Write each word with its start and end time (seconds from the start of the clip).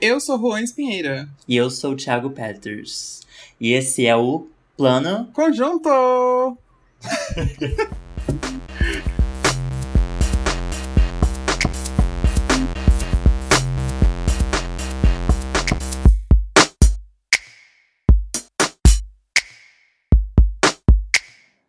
Eu 0.00 0.20
sou 0.20 0.38
Juan 0.38 0.62
Espinheira. 0.62 1.28
E 1.48 1.56
eu 1.56 1.68
sou 1.70 1.92
o 1.92 1.96
Thiago 1.96 2.30
Peters. 2.30 3.22
E 3.60 3.72
esse 3.72 4.06
é 4.06 4.14
o 4.14 4.46
Plano 4.76 5.28
Conjunto! 5.32 6.56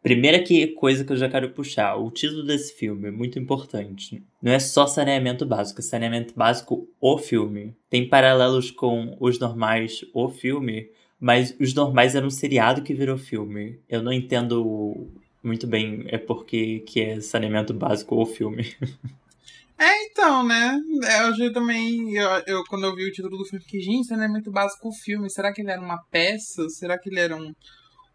Primeira 0.10 0.42
que 0.42 0.66
coisa 0.70 1.06
que 1.06 1.14
eu 1.14 1.18
já 1.18 1.30
quero 1.30 1.52
puxar, 1.52 1.96
o 1.96 2.10
título 2.10 2.44
desse 2.44 2.74
filme 2.74 3.10
é 3.10 3.12
muito 3.12 3.38
importante. 3.38 4.24
Não 4.42 4.52
é 4.52 4.58
só 4.58 4.88
saneamento 4.88 5.46
básico, 5.46 5.82
é 5.82 5.84
saneamento 5.84 6.34
básico 6.36 6.90
o 7.00 7.20
filme. 7.20 7.78
Tem 7.92 8.10
paralelos 8.10 8.72
com 8.72 9.16
os 9.20 9.38
normais 9.38 10.04
o 10.12 10.28
filme, 10.28 10.90
mas 11.20 11.56
os 11.60 11.76
normais 11.76 12.16
eram 12.16 12.26
um 12.26 12.32
seriado 12.32 12.82
que 12.82 12.92
virou 12.92 13.20
filme. 13.20 13.80
Eu 13.88 14.02
não 14.02 14.12
entendo 14.12 15.12
muito 15.44 15.68
bem 15.68 16.04
é 16.08 16.18
porque 16.18 16.80
que 16.88 17.02
é 17.02 17.22
saneamento 17.22 17.72
básico 17.72 18.16
o 18.16 18.26
filme. 18.26 18.76
É, 19.82 20.04
então, 20.08 20.46
né? 20.46 20.78
Eu, 21.22 21.46
eu 21.46 21.54
também, 21.54 22.14
eu, 22.14 22.30
eu, 22.46 22.64
quando 22.66 22.84
eu 22.84 22.94
vi 22.94 23.06
o 23.06 23.12
título 23.14 23.38
do 23.38 23.46
filme, 23.46 23.64
fiquei, 23.64 23.80
gente, 23.80 24.10
saneamento 24.10 24.52
básico 24.52 24.90
o 24.90 24.92
filme. 24.92 25.30
Será 25.30 25.54
que 25.54 25.62
ele 25.62 25.72
era 25.72 25.80
uma 25.80 25.98
peça? 26.12 26.68
Será 26.68 27.00
que 27.00 27.08
ele 27.08 27.18
era 27.18 27.34
um 27.34 27.54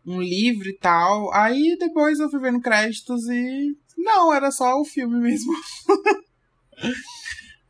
um 0.06 0.20
livro 0.20 0.68
e 0.68 0.76
tal. 0.78 1.32
Aí 1.32 1.76
depois 1.78 2.18
eu 2.18 2.30
fui 2.30 2.40
vendo 2.40 2.60
créditos 2.60 3.28
e. 3.28 3.76
Não, 3.96 4.32
era 4.34 4.50
só 4.50 4.80
o 4.80 4.84
filme 4.84 5.18
mesmo. 5.18 5.52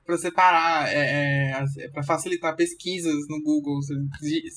para 0.05 0.19
separar, 0.19 0.93
é, 0.93 1.65
é, 1.79 1.89
para 1.89 2.03
facilitar 2.03 2.55
pesquisas 2.55 3.27
no 3.29 3.43
Google. 3.43 3.81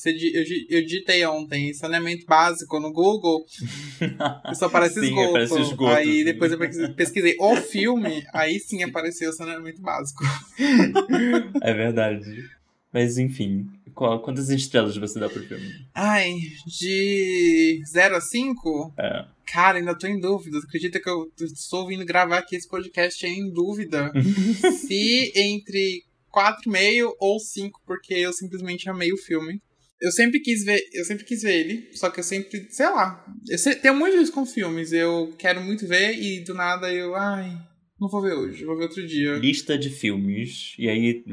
Eu, 0.05 0.43
eu 0.69 0.85
digitei 0.85 1.25
ontem 1.25 1.73
saneamento 1.73 2.25
básico 2.25 2.79
no 2.79 2.91
Google 2.91 3.45
só 4.55 4.65
aparece 4.65 4.99
sim, 4.99 5.07
esgoto. 5.07 5.29
Aparece 5.29 5.61
esgoto. 5.61 5.95
Aí 5.95 6.19
sim. 6.19 6.23
depois 6.25 6.51
eu 6.51 6.59
pesquisei 6.95 7.35
o 7.39 7.55
filme, 7.55 8.25
aí 8.33 8.59
sim 8.59 8.83
apareceu 8.83 9.31
saneamento 9.33 9.81
básico. 9.81 10.23
É 11.61 11.73
verdade. 11.73 12.25
Mas 12.93 13.17
enfim, 13.17 13.67
qual, 13.97 14.21
quantas 14.21 14.49
estrelas 14.49 14.95
você 14.95 15.19
dá 15.19 15.27
pro 15.27 15.41
filme? 15.41 15.73
Ai, 15.93 16.35
de 16.67 17.81
0 17.91 18.15
a 18.15 18.21
5? 18.21 18.93
É. 18.97 19.25
Cara, 19.51 19.79
ainda 19.79 19.97
tô 19.97 20.05
em 20.05 20.19
dúvida. 20.19 20.59
Acredita 20.59 20.99
que 20.99 21.09
eu 21.09 21.31
estou 21.41 21.87
vindo 21.87 22.05
gravar 22.05 22.37
aqui 22.37 22.55
esse 22.55 22.69
podcast 22.69 23.25
em 23.25 23.51
dúvida 23.51 24.11
se 24.85 25.33
entre 25.35 26.03
4,5 26.31 27.15
ou 27.19 27.39
5, 27.39 27.81
porque 27.87 28.13
eu 28.13 28.31
simplesmente 28.31 28.87
amei 28.87 29.11
o 29.11 29.17
filme. 29.17 29.59
Eu 29.99 30.11
sempre 30.11 30.39
quis 30.39 30.63
ver, 30.63 30.79
eu 30.93 31.03
sempre 31.03 31.25
quis 31.25 31.41
ver 31.41 31.59
ele, 31.59 31.89
só 31.93 32.11
que 32.11 32.19
eu 32.19 32.23
sempre, 32.23 32.67
sei 32.69 32.85
lá, 32.85 33.25
eu 33.49 33.57
sei, 33.57 33.73
tenho 33.73 33.95
muito 33.95 34.15
isso 34.17 34.31
com 34.31 34.45
filmes, 34.45 34.91
eu 34.91 35.33
quero 35.39 35.59
muito 35.59 35.87
ver 35.87 36.13
e 36.13 36.43
do 36.43 36.53
nada 36.53 36.93
eu, 36.93 37.15
ai, 37.15 37.57
não 37.99 38.07
vou 38.07 38.21
ver 38.21 38.33
hoje, 38.33 38.63
vou 38.63 38.77
ver 38.77 38.83
outro 38.83 39.05
dia. 39.07 39.37
Lista 39.37 39.75
de 39.75 39.89
filmes. 39.89 40.75
E 40.77 40.87
aí 40.87 41.23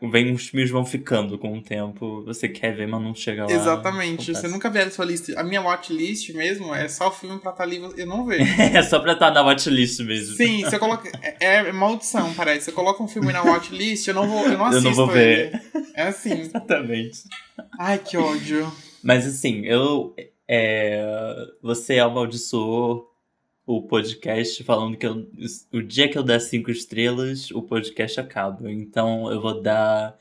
vem 0.00 0.32
os 0.32 0.46
filmes 0.46 0.70
vão 0.70 0.86
ficando 0.86 1.36
com 1.36 1.58
o 1.58 1.60
tempo. 1.60 2.22
Você 2.24 2.48
quer 2.48 2.76
ver, 2.76 2.86
mas 2.86 3.02
não 3.02 3.12
chega 3.12 3.44
lá. 3.44 3.50
Exatamente. 3.50 4.32
Você 4.32 4.46
nunca 4.46 4.70
vê 4.70 4.82
a 4.82 4.90
sua 4.90 5.04
lista. 5.04 5.38
A 5.38 5.42
minha 5.42 5.60
watchlist 5.60 6.30
mesmo 6.30 6.72
é 6.72 6.86
só 6.86 7.08
o 7.08 7.10
filme 7.10 7.40
pra 7.40 7.50
estar 7.50 7.64
tá 7.64 7.68
ali 7.68 7.82
eu 7.96 8.06
não 8.06 8.24
vejo. 8.24 8.44
é 8.62 8.82
só 8.82 9.00
pra 9.00 9.14
estar 9.14 9.32
tá 9.32 9.34
na 9.34 9.42
watchlist 9.42 10.00
mesmo. 10.00 10.36
Sim, 10.36 10.64
se 10.68 10.76
eu 10.76 10.78
coloco. 10.78 11.08
É, 11.40 11.56
é 11.56 11.72
maldição, 11.72 12.32
parece. 12.34 12.66
Se 12.66 12.70
eu 12.70 12.74
coloco 12.74 13.02
um 13.02 13.08
filme 13.08 13.32
na 13.32 13.42
watchlist, 13.42 14.06
eu 14.06 14.14
não 14.14 14.28
vou. 14.28 14.46
Eu 14.46 14.56
não 14.56 14.66
assisto. 14.66 14.84
Eu 14.86 14.90
não 14.90 14.94
vou 14.94 15.06
ver. 15.08 15.60
Ele. 15.74 15.86
É 15.96 16.02
assim. 16.02 16.32
Exatamente. 16.42 17.24
Ai, 17.78 17.98
que 17.98 18.16
ódio. 18.16 18.70
Mas 19.02 19.26
assim, 19.26 19.64
eu. 19.64 20.14
É, 20.46 21.02
você 21.62 21.98
amaldiçoou 21.98 23.13
o 23.66 23.82
podcast 23.82 24.62
falando 24.64 24.96
que 24.96 25.06
eu, 25.06 25.26
o 25.72 25.82
dia 25.82 26.08
que 26.08 26.16
eu 26.18 26.22
der 26.22 26.40
cinco 26.40 26.70
estrelas, 26.70 27.50
o 27.50 27.62
podcast 27.62 28.20
acaba. 28.20 28.70
Então 28.70 29.32
eu 29.32 29.40
vou 29.40 29.62
dar 29.62 30.16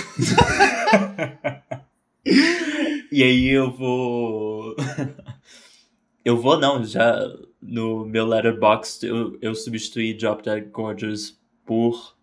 e 3.11 3.23
aí 3.23 3.49
eu 3.49 3.71
vou. 3.71 4.77
eu 6.25 6.41
vou, 6.41 6.61
não, 6.61 6.85
já 6.85 7.19
no 7.61 8.05
meu 8.05 8.25
letterbox 8.27 9.03
eu, 9.03 9.37
eu 9.41 9.53
substituí 9.55 10.15
Drop 10.15 10.43
Dead 10.43 10.71
Gorgeous 10.71 11.41
por 11.65 12.17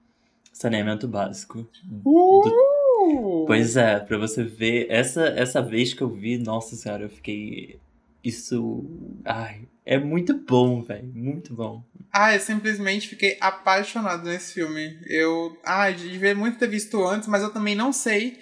Saneamento 0.59 1.07
básico. 1.07 1.65
Uh! 2.05 2.41
Do... 2.43 3.45
Pois 3.47 3.77
é, 3.77 3.97
pra 3.97 4.17
você 4.17 4.43
ver, 4.43 4.87
essa, 4.89 5.27
essa 5.27 5.61
vez 5.61 5.93
que 5.93 6.01
eu 6.01 6.09
vi, 6.09 6.37
nossa 6.37 6.75
senhora, 6.75 7.03
eu 7.03 7.09
fiquei. 7.09 7.79
Isso. 8.21 8.85
Ai, 9.23 9.69
é 9.85 9.97
muito 9.97 10.33
bom, 10.33 10.81
velho. 10.81 11.09
Muito 11.15 11.53
bom. 11.53 11.81
Ah, 12.11 12.35
eu 12.35 12.41
simplesmente 12.41 13.07
fiquei 13.07 13.37
apaixonado 13.39 14.25
nesse 14.25 14.53
filme. 14.53 14.99
Eu. 15.07 15.57
Ah, 15.63 15.89
devia 15.91 16.35
muito 16.35 16.59
ter 16.59 16.67
visto 16.67 17.07
antes, 17.07 17.29
mas 17.29 17.41
eu 17.41 17.53
também 17.53 17.73
não 17.73 17.93
sei 17.93 18.37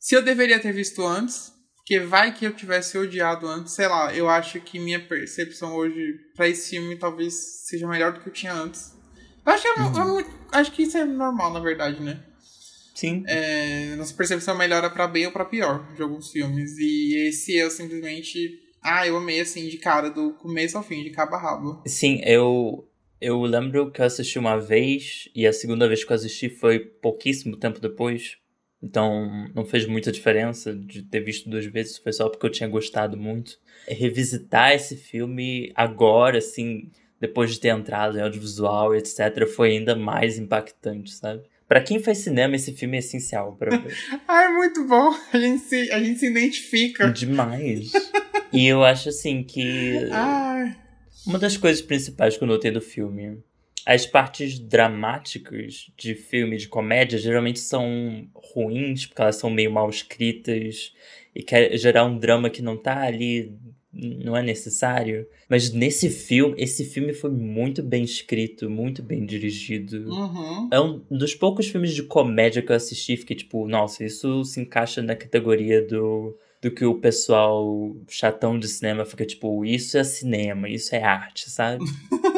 se 0.00 0.16
eu 0.16 0.22
deveria 0.22 0.58
ter 0.58 0.72
visto 0.72 1.06
antes. 1.06 1.52
Porque 1.76 2.00
vai 2.00 2.34
que 2.34 2.44
eu 2.44 2.52
tivesse 2.52 2.98
odiado 2.98 3.46
antes. 3.46 3.72
Sei 3.74 3.86
lá, 3.86 4.12
eu 4.12 4.28
acho 4.28 4.60
que 4.60 4.80
minha 4.80 5.00
percepção 5.06 5.76
hoje 5.76 6.18
para 6.34 6.48
esse 6.48 6.70
filme 6.70 6.96
talvez 6.96 7.66
seja 7.66 7.86
melhor 7.86 8.12
do 8.12 8.20
que 8.20 8.28
eu 8.28 8.32
tinha 8.32 8.52
antes. 8.52 9.00
Acho 9.44 9.62
que, 9.62 9.68
é, 9.68 9.82
uhum. 9.82 10.20
é, 10.20 10.24
acho 10.52 10.72
que 10.72 10.82
isso 10.82 10.96
é 10.96 11.04
normal, 11.04 11.52
na 11.52 11.60
verdade, 11.60 12.00
né? 12.00 12.20
Sim. 12.94 13.24
É, 13.26 13.96
nossa 13.96 14.14
percepção 14.14 14.56
melhora 14.56 14.88
para 14.88 15.08
bem 15.08 15.26
ou 15.26 15.32
para 15.32 15.44
pior 15.44 15.92
de 15.94 16.02
alguns 16.02 16.30
filmes. 16.30 16.78
E 16.78 17.28
esse 17.28 17.56
eu 17.56 17.70
simplesmente. 17.70 18.60
Ah, 18.82 19.06
eu 19.06 19.16
amei 19.16 19.40
assim, 19.40 19.68
de 19.68 19.78
cara, 19.78 20.10
do 20.10 20.34
começo 20.34 20.76
ao 20.76 20.84
fim, 20.84 21.02
de 21.02 21.10
cabo 21.10 21.34
a 21.34 21.38
rabo. 21.38 21.82
Sim, 21.86 22.20
eu. 22.24 22.88
Eu 23.20 23.40
lembro 23.42 23.92
que 23.92 24.00
eu 24.00 24.04
assisti 24.04 24.36
uma 24.36 24.58
vez, 24.58 25.28
e 25.32 25.46
a 25.46 25.52
segunda 25.52 25.86
vez 25.86 26.02
que 26.02 26.10
eu 26.10 26.16
assisti 26.16 26.48
foi 26.48 26.80
pouquíssimo 26.80 27.56
tempo 27.56 27.80
depois. 27.80 28.36
Então 28.82 29.48
não 29.54 29.64
fez 29.64 29.86
muita 29.86 30.10
diferença 30.10 30.74
de 30.74 31.02
ter 31.04 31.20
visto 31.20 31.48
duas 31.48 31.64
vezes, 31.66 31.98
foi 31.98 32.12
só 32.12 32.28
porque 32.28 32.44
eu 32.44 32.50
tinha 32.50 32.68
gostado 32.68 33.16
muito. 33.16 33.60
Revisitar 33.86 34.72
esse 34.72 34.96
filme 34.96 35.72
agora, 35.76 36.38
assim, 36.38 36.90
depois 37.22 37.52
de 37.52 37.60
ter 37.60 37.68
entrado 37.68 38.18
em 38.18 38.20
audiovisual 38.20 38.92
e 38.92 38.98
etc., 38.98 39.46
foi 39.46 39.70
ainda 39.70 39.94
mais 39.94 40.38
impactante, 40.38 41.12
sabe? 41.12 41.44
Para 41.68 41.80
quem 41.80 42.02
faz 42.02 42.18
cinema, 42.18 42.56
esse 42.56 42.72
filme 42.72 42.96
é 42.96 42.98
essencial 42.98 43.54
para 43.54 43.76
ver. 43.78 43.96
ah, 44.26 44.42
é 44.42 44.48
muito 44.48 44.84
bom. 44.88 45.14
A 45.32 45.38
gente 45.38 45.62
se, 45.62 45.92
a 45.92 46.02
gente 46.02 46.18
se 46.18 46.26
identifica. 46.26 47.08
Demais. 47.12 47.92
e 48.52 48.66
eu 48.66 48.82
acho 48.82 49.08
assim 49.08 49.44
que. 49.44 50.08
Ai. 50.10 50.76
Uma 51.24 51.38
das 51.38 51.56
coisas 51.56 51.80
principais 51.80 52.36
que 52.36 52.42
eu 52.42 52.48
notei 52.48 52.72
do 52.72 52.80
filme. 52.80 53.38
As 53.86 54.04
partes 54.04 54.58
dramáticas 54.58 55.92
de 55.96 56.16
filme 56.16 56.56
de 56.56 56.66
comédia 56.66 57.20
geralmente 57.20 57.60
são 57.60 58.28
ruins, 58.34 59.06
porque 59.06 59.22
elas 59.22 59.36
são 59.36 59.48
meio 59.48 59.70
mal 59.70 59.88
escritas 59.88 60.92
e 61.34 61.42
quer 61.42 61.76
gerar 61.78 62.04
um 62.04 62.18
drama 62.18 62.50
que 62.50 62.62
não 62.62 62.76
tá 62.76 63.02
ali 63.02 63.56
não 63.92 64.36
é 64.36 64.42
necessário. 64.42 65.26
Mas 65.48 65.72
nesse 65.72 66.08
filme, 66.08 66.54
esse 66.56 66.84
filme 66.84 67.12
foi 67.12 67.30
muito 67.30 67.82
bem 67.82 68.02
escrito, 68.02 68.70
muito 68.70 69.02
bem 69.02 69.26
dirigido. 69.26 70.08
Uhum. 70.08 70.68
É 70.72 70.80
um 70.80 71.02
dos 71.10 71.34
poucos 71.34 71.68
filmes 71.68 71.94
de 71.94 72.02
comédia 72.02 72.62
que 72.62 72.72
eu 72.72 72.76
assisti, 72.76 73.16
fiquei 73.16 73.36
tipo, 73.36 73.68
nossa, 73.68 74.04
isso 74.04 74.44
se 74.44 74.60
encaixa 74.60 75.02
na 75.02 75.14
categoria 75.14 75.86
do, 75.86 76.36
do 76.60 76.70
que 76.70 76.84
o 76.84 76.94
pessoal 76.94 77.94
chatão 78.08 78.58
de 78.58 78.68
cinema 78.68 79.04
fica 79.04 79.26
tipo, 79.26 79.64
isso 79.64 79.98
é 79.98 80.04
cinema, 80.04 80.68
isso 80.68 80.94
é 80.94 81.02
arte, 81.02 81.50
sabe? 81.50 81.84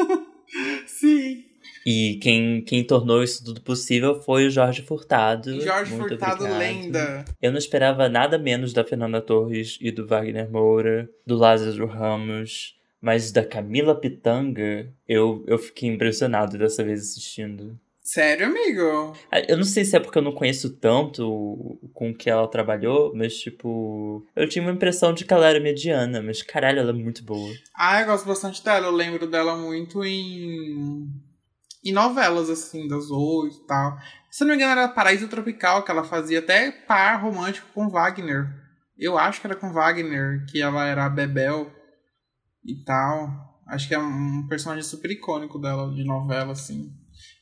Sim. 0.85 1.45
E 1.85 2.17
quem, 2.21 2.61
quem 2.63 2.83
tornou 2.83 3.21
isso 3.23 3.43
tudo 3.43 3.61
possível 3.61 4.19
foi 4.21 4.47
o 4.47 4.49
Jorge 4.49 4.81
Furtado. 4.81 5.61
Jorge 5.61 5.93
Muito 5.93 6.09
Furtado, 6.09 6.43
obrigado. 6.45 6.59
lenda. 6.59 7.25
Eu 7.39 7.51
não 7.51 7.59
esperava 7.59 8.09
nada 8.09 8.39
menos 8.39 8.73
da 8.73 8.83
Fernanda 8.83 9.21
Torres 9.21 9.77
e 9.79 9.91
do 9.91 10.07
Wagner 10.07 10.49
Moura, 10.49 11.07
do 11.27 11.35
Lázaro 11.35 11.85
Ramos, 11.85 12.75
mas 12.99 13.31
da 13.31 13.45
Camila 13.45 13.93
Pitanga, 13.93 14.91
eu, 15.07 15.43
eu 15.45 15.59
fiquei 15.59 15.87
impressionado 15.87 16.57
dessa 16.57 16.83
vez 16.83 17.01
assistindo. 17.01 17.79
Sério, 18.01 18.45
amigo? 18.45 19.13
Ah, 19.31 19.41
eu 19.47 19.57
não 19.57 19.63
sei 19.63 19.83
se 19.83 19.95
é 19.95 19.99
porque 19.99 20.17
eu 20.17 20.21
não 20.21 20.31
conheço 20.31 20.71
tanto 20.77 21.79
com 21.91 22.11
o 22.11 22.15
que 22.15 22.29
ela 22.29 22.47
trabalhou, 22.47 23.11
mas, 23.15 23.35
tipo, 23.35 24.23
eu 24.35 24.47
tinha 24.47 24.61
uma 24.63 24.71
impressão 24.71 25.11
de 25.11 25.25
que 25.25 25.33
ela 25.33 25.47
era 25.47 25.59
mediana, 25.59 26.21
mas 26.21 26.43
caralho, 26.43 26.79
ela 26.79 26.91
é 26.91 26.93
muito 26.93 27.23
boa. 27.23 27.51
Ah, 27.75 28.01
eu 28.01 28.05
gosto 28.05 28.27
bastante 28.27 28.63
dela. 28.63 28.85
Eu 28.85 28.91
lembro 28.91 29.25
dela 29.25 29.57
muito 29.57 30.03
em 30.05 31.07
e 31.85 31.91
novelas, 31.91 32.49
assim, 32.49 32.87
das 32.87 33.11
oito 33.11 33.57
e 33.57 33.67
tal. 33.67 33.97
Se 34.31 34.43
não 34.43 34.49
me 34.49 34.55
engano, 34.55 34.71
era 34.71 34.87
Paraíso 34.89 35.27
Tropical, 35.27 35.83
que 35.83 35.91
ela 35.91 36.03
fazia 36.03 36.39
até 36.39 36.71
par 36.71 37.21
romântico 37.21 37.67
com 37.73 37.87
Wagner. 37.87 38.47
Eu 38.97 39.17
acho 39.17 39.39
que 39.39 39.47
era 39.47 39.55
com 39.55 39.71
Wagner, 39.71 40.45
que 40.49 40.61
ela 40.61 40.85
era 40.85 41.05
a 41.05 41.09
Bebel. 41.09 41.71
e 42.65 42.83
tal. 42.83 43.29
Acho 43.67 43.87
que 43.87 43.93
é 43.93 43.99
um 43.99 44.47
personagem 44.47 44.83
super 44.83 45.11
icônico 45.11 45.59
dela, 45.59 45.93
de 45.93 46.03
novela, 46.03 46.53
assim. 46.53 46.91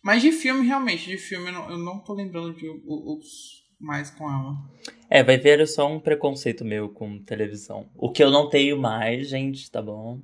Mas 0.04 0.22
de 0.22 0.32
filme, 0.32 0.68
realmente, 0.68 1.08
de 1.08 1.18
filme 1.18 1.48
eu 1.48 1.54
não, 1.54 1.72
eu 1.72 1.78
não 1.78 2.00
tô 2.00 2.14
lembrando 2.14 2.54
de 2.54 2.68
outros 2.86 3.64
mais 3.80 4.12
com 4.12 4.30
ela. 4.30 4.56
É, 5.10 5.24
vai 5.24 5.38
ver 5.38 5.66
só 5.68 5.90
um 5.90 6.00
preconceito 6.00 6.66
meu 6.66 6.90
com 6.90 7.24
televisão. 7.24 7.90
O 7.96 8.12
que 8.12 8.24
eu 8.24 8.32
não 8.32 8.50
tenho 8.50 8.78
mais, 8.78 9.30
gente, 9.30 9.70
tá 9.72 9.82
bom? 9.82 10.22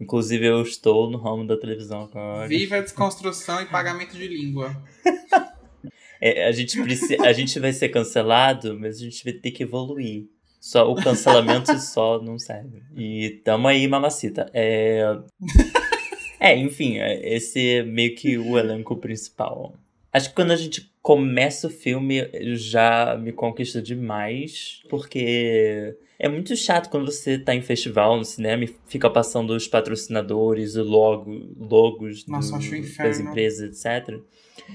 Inclusive, 0.00 0.46
eu 0.46 0.62
estou 0.62 1.10
no 1.10 1.18
ramo 1.18 1.46
da 1.46 1.56
televisão 1.56 2.02
agora. 2.02 2.46
Viva 2.46 2.76
a 2.76 2.80
desconstrução 2.80 3.60
e 3.62 3.66
pagamento 3.66 4.16
de 4.16 4.28
língua. 4.28 4.76
É, 6.18 6.46
a, 6.46 6.50
gente 6.50 6.80
precisa, 6.82 7.22
a 7.26 7.32
gente 7.34 7.60
vai 7.60 7.74
ser 7.74 7.90
cancelado, 7.90 8.74
mas 8.80 8.96
a 8.96 9.00
gente 9.00 9.22
vai 9.22 9.34
ter 9.34 9.50
que 9.50 9.62
evoluir. 9.62 10.24
Só 10.58 10.90
o 10.90 10.94
cancelamento 10.94 11.76
só 11.78 12.20
não 12.22 12.38
serve. 12.38 12.82
E 12.96 13.42
tamo 13.44 13.68
aí, 13.68 13.86
mamacita. 13.86 14.50
É, 14.54 15.02
é 16.40 16.56
enfim, 16.56 16.96
é, 16.96 17.34
esse 17.36 17.68
é 17.68 17.82
meio 17.82 18.14
que 18.14 18.38
o 18.38 18.58
elenco 18.58 18.96
principal. 18.96 19.74
Acho 20.12 20.30
que 20.30 20.34
quando 20.34 20.52
a 20.52 20.56
gente 20.56 20.90
começa 21.02 21.66
o 21.66 21.70
filme, 21.70 22.28
já 22.54 23.16
me 23.16 23.32
conquista 23.32 23.82
demais, 23.82 24.82
porque 24.88 25.94
é 26.18 26.28
muito 26.28 26.56
chato 26.56 26.90
quando 26.90 27.10
você 27.10 27.38
tá 27.38 27.54
em 27.54 27.62
festival, 27.62 28.16
no 28.16 28.24
cinema, 28.24 28.64
e 28.64 28.74
fica 28.86 29.10
passando 29.10 29.50
os 29.50 29.68
patrocinadores, 29.68 30.76
o 30.76 30.82
logo, 30.82 31.30
logos 31.58 32.26
Nossa, 32.26 32.58
do, 32.58 32.70
das 32.98 33.20
empresas, 33.20 33.84
etc. 33.84 34.18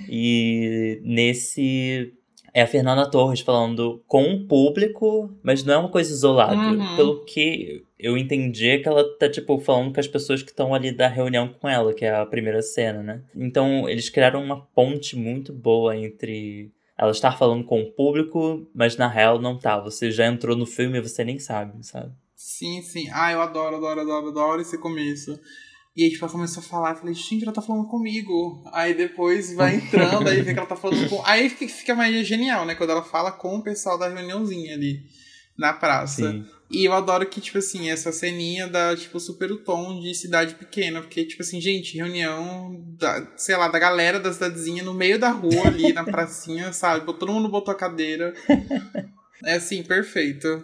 E 0.10 1.02
nesse 1.04 2.14
é 2.54 2.62
a 2.62 2.68
Fernanda 2.68 3.10
Torres 3.10 3.40
falando 3.40 4.04
com 4.08 4.34
o 4.34 4.46
público, 4.46 5.34
mas 5.42 5.64
não 5.64 5.74
é 5.74 5.78
uma 5.78 5.90
coisa 5.90 6.12
isolada. 6.12 6.56
Uhum. 6.56 6.96
Pelo 6.96 7.26
que 7.26 7.84
eu 7.98 8.18
entendi 8.18 8.70
é 8.70 8.78
que 8.78 8.88
ela 8.88 9.04
tá, 9.18 9.30
tipo, 9.30 9.58
falando 9.60 9.94
com 9.94 10.00
as 10.00 10.08
pessoas 10.08 10.44
que 10.44 10.50
estão 10.50 10.74
ali 10.74 10.92
da 10.92 11.08
reunião 11.08 11.48
com 11.48 11.70
ela, 11.70 11.94
que 11.94 12.04
é 12.04 12.14
a 12.14 12.26
primeira 12.26 12.62
cena, 12.62 13.02
né? 13.02 13.22
Então, 13.36 13.88
eles 13.88 14.10
criaram 14.10 14.44
uma 14.44 14.62
ponte 14.76 15.16
muito 15.16 15.54
boa 15.54 15.96
entre 15.96 16.72
ela 16.98 17.12
estar 17.12 17.38
falando 17.38 17.64
com 17.64 17.82
o 17.82 17.92
público, 17.92 18.68
mas 18.74 18.98
na 18.98 19.08
real 19.08 19.40
não 19.40 19.58
tá. 19.58 19.80
Você 19.80 20.12
já 20.12 20.28
entrou 20.28 20.56
no 20.56 20.66
filme 20.66 20.98
e 20.98 21.02
você 21.02 21.24
nem 21.24 21.40
sabe, 21.40 21.86
sabe? 21.86 22.14
Sim, 22.36 22.82
sim. 22.82 23.10
Ah, 23.12 23.32
eu 23.32 23.42
adoro, 23.42 23.78
adoro, 23.78 24.02
adoro, 24.02 24.28
adoro 24.30 24.62
esse 24.62 24.78
começo. 24.78 25.40
E 25.96 26.04
aí, 26.04 26.10
tipo, 26.10 26.24
ela 26.24 26.32
começou 26.32 26.64
a 26.64 26.66
falar, 26.66 26.92
eu 26.92 26.96
falei, 26.96 27.14
gente, 27.14 27.44
ela 27.44 27.54
tá 27.54 27.62
falando 27.62 27.88
comigo. 27.88 28.64
Aí 28.72 28.94
depois 28.94 29.54
vai 29.54 29.76
entrando, 29.76 30.28
aí 30.28 30.42
vê 30.42 30.54
que 30.54 30.60
ela 30.60 30.68
tá 30.68 30.76
falando 30.76 31.10
com. 31.10 31.22
Aí 31.26 31.50
fica 31.50 31.94
mais 31.94 32.26
genial, 32.26 32.66
né? 32.66 32.76
Quando 32.76 32.92
ela 32.92 33.04
fala 33.04 33.32
com 33.32 33.58
o 33.58 33.64
pessoal 33.64 33.98
da 33.98 34.08
reuniãozinha 34.08 34.74
ali 34.74 35.02
na 35.58 35.74
praça. 35.74 36.32
Sim. 36.32 36.46
E 36.72 36.86
eu 36.86 36.94
adoro 36.94 37.26
que, 37.26 37.42
tipo 37.42 37.58
assim, 37.58 37.90
essa 37.90 38.12
ceninha 38.12 38.66
dá, 38.66 38.96
tipo, 38.96 39.20
super 39.20 39.52
o 39.52 39.58
tom 39.58 40.00
de 40.00 40.16
cidade 40.16 40.56
pequena. 40.56 41.02
Porque, 41.02 41.26
tipo 41.26 41.42
assim, 41.42 41.60
gente, 41.60 41.98
reunião, 41.98 42.82
da, 42.98 43.28
sei 43.36 43.58
lá, 43.58 43.68
da 43.68 43.78
galera 43.78 44.20
da 44.20 44.32
cidadezinha 44.32 44.82
no 44.82 44.94
meio 44.94 45.20
da 45.20 45.30
rua 45.30 45.68
ali, 45.68 45.92
na 45.92 46.06
pracinha, 46.06 46.72
sabe? 46.74 47.06
Todo 47.06 47.32
mundo 47.32 47.50
botou 47.50 47.74
a 47.74 47.78
cadeira. 47.78 48.34
É 49.44 49.56
assim, 49.56 49.84
perfeito. 49.84 50.64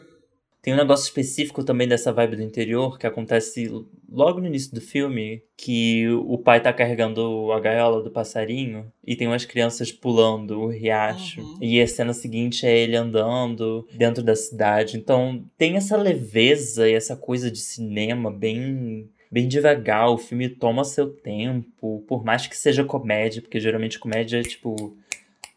Tem 0.68 0.74
um 0.74 0.78
negócio 0.78 1.06
específico 1.06 1.64
também 1.64 1.88
dessa 1.88 2.12
vibe 2.12 2.36
do 2.36 2.44
interior 2.44 3.00
que 3.00 3.08
acontece 3.08 3.72
logo 4.12 4.42
no 4.42 4.48
início 4.48 4.76
do 4.76 4.82
filme, 4.82 5.42
que 5.56 6.06
o 6.10 6.38
pai 6.38 6.62
tá 6.62 6.74
carregando 6.74 7.54
a 7.54 7.60
gaiola 7.62 8.04
do 8.04 8.12
passarinho 8.12 8.92
e 9.02 9.16
tem 9.16 9.28
umas 9.28 9.46
crianças 9.46 9.94
pulando 9.94 10.60
o 10.60 10.68
riacho. 10.68 11.40
Uhum. 11.40 11.58
E 11.62 11.82
a 11.82 11.88
cena 11.88 12.12
seguinte 12.12 12.66
é 12.66 12.78
ele 12.78 12.98
andando 12.98 13.88
dentro 13.94 14.22
da 14.22 14.36
cidade. 14.36 14.98
Então 14.98 15.42
tem 15.58 15.78
essa 15.78 15.96
leveza 15.96 16.86
e 16.90 16.94
essa 16.94 17.16
coisa 17.16 17.50
de 17.50 17.60
cinema 17.60 18.30
bem 18.30 19.10
bem 19.32 19.48
devagar, 19.48 20.10
o 20.10 20.18
filme 20.18 20.50
toma 20.50 20.84
seu 20.84 21.10
tempo, 21.10 22.04
por 22.10 22.26
mais 22.26 22.46
que 22.46 22.58
seja 22.58 22.84
comédia, 22.84 23.42
porque 23.42 23.60
geralmente 23.60 24.00
comédia 24.00 24.40
é 24.40 24.44
tipo 24.44 24.98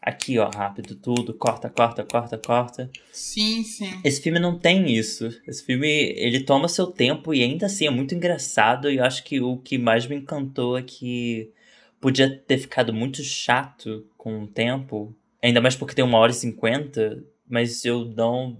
aqui, 0.01 0.39
ó, 0.39 0.49
rápido, 0.49 0.95
tudo, 0.95 1.33
corta, 1.33 1.69
corta, 1.69 2.03
corta, 2.03 2.37
corta. 2.37 2.89
Sim, 3.11 3.63
sim. 3.63 3.99
Esse 4.03 4.21
filme 4.21 4.39
não 4.39 4.57
tem 4.57 4.91
isso. 4.91 5.29
Esse 5.47 5.63
filme, 5.63 5.87
ele 5.87 6.43
toma 6.43 6.67
seu 6.67 6.87
tempo 6.87 7.33
e 7.33 7.43
ainda 7.43 7.67
assim 7.67 7.85
é 7.85 7.91
muito 7.91 8.15
engraçado. 8.15 8.89
E 8.89 8.97
eu 8.97 9.03
acho 9.03 9.23
que 9.23 9.39
o 9.39 9.57
que 9.57 9.77
mais 9.77 10.07
me 10.07 10.15
encantou 10.15 10.77
é 10.77 10.81
que 10.81 11.51
podia 11.99 12.35
ter 12.35 12.57
ficado 12.57 12.91
muito 12.91 13.23
chato 13.23 14.05
com 14.17 14.43
o 14.43 14.47
tempo. 14.47 15.15
Ainda 15.41 15.61
mais 15.61 15.75
porque 15.75 15.93
tem 15.93 16.03
uma 16.03 16.17
hora 16.17 16.31
e 16.31 16.35
cinquenta. 16.35 17.23
Mas 17.47 17.83
eu 17.85 18.05
não 18.05 18.57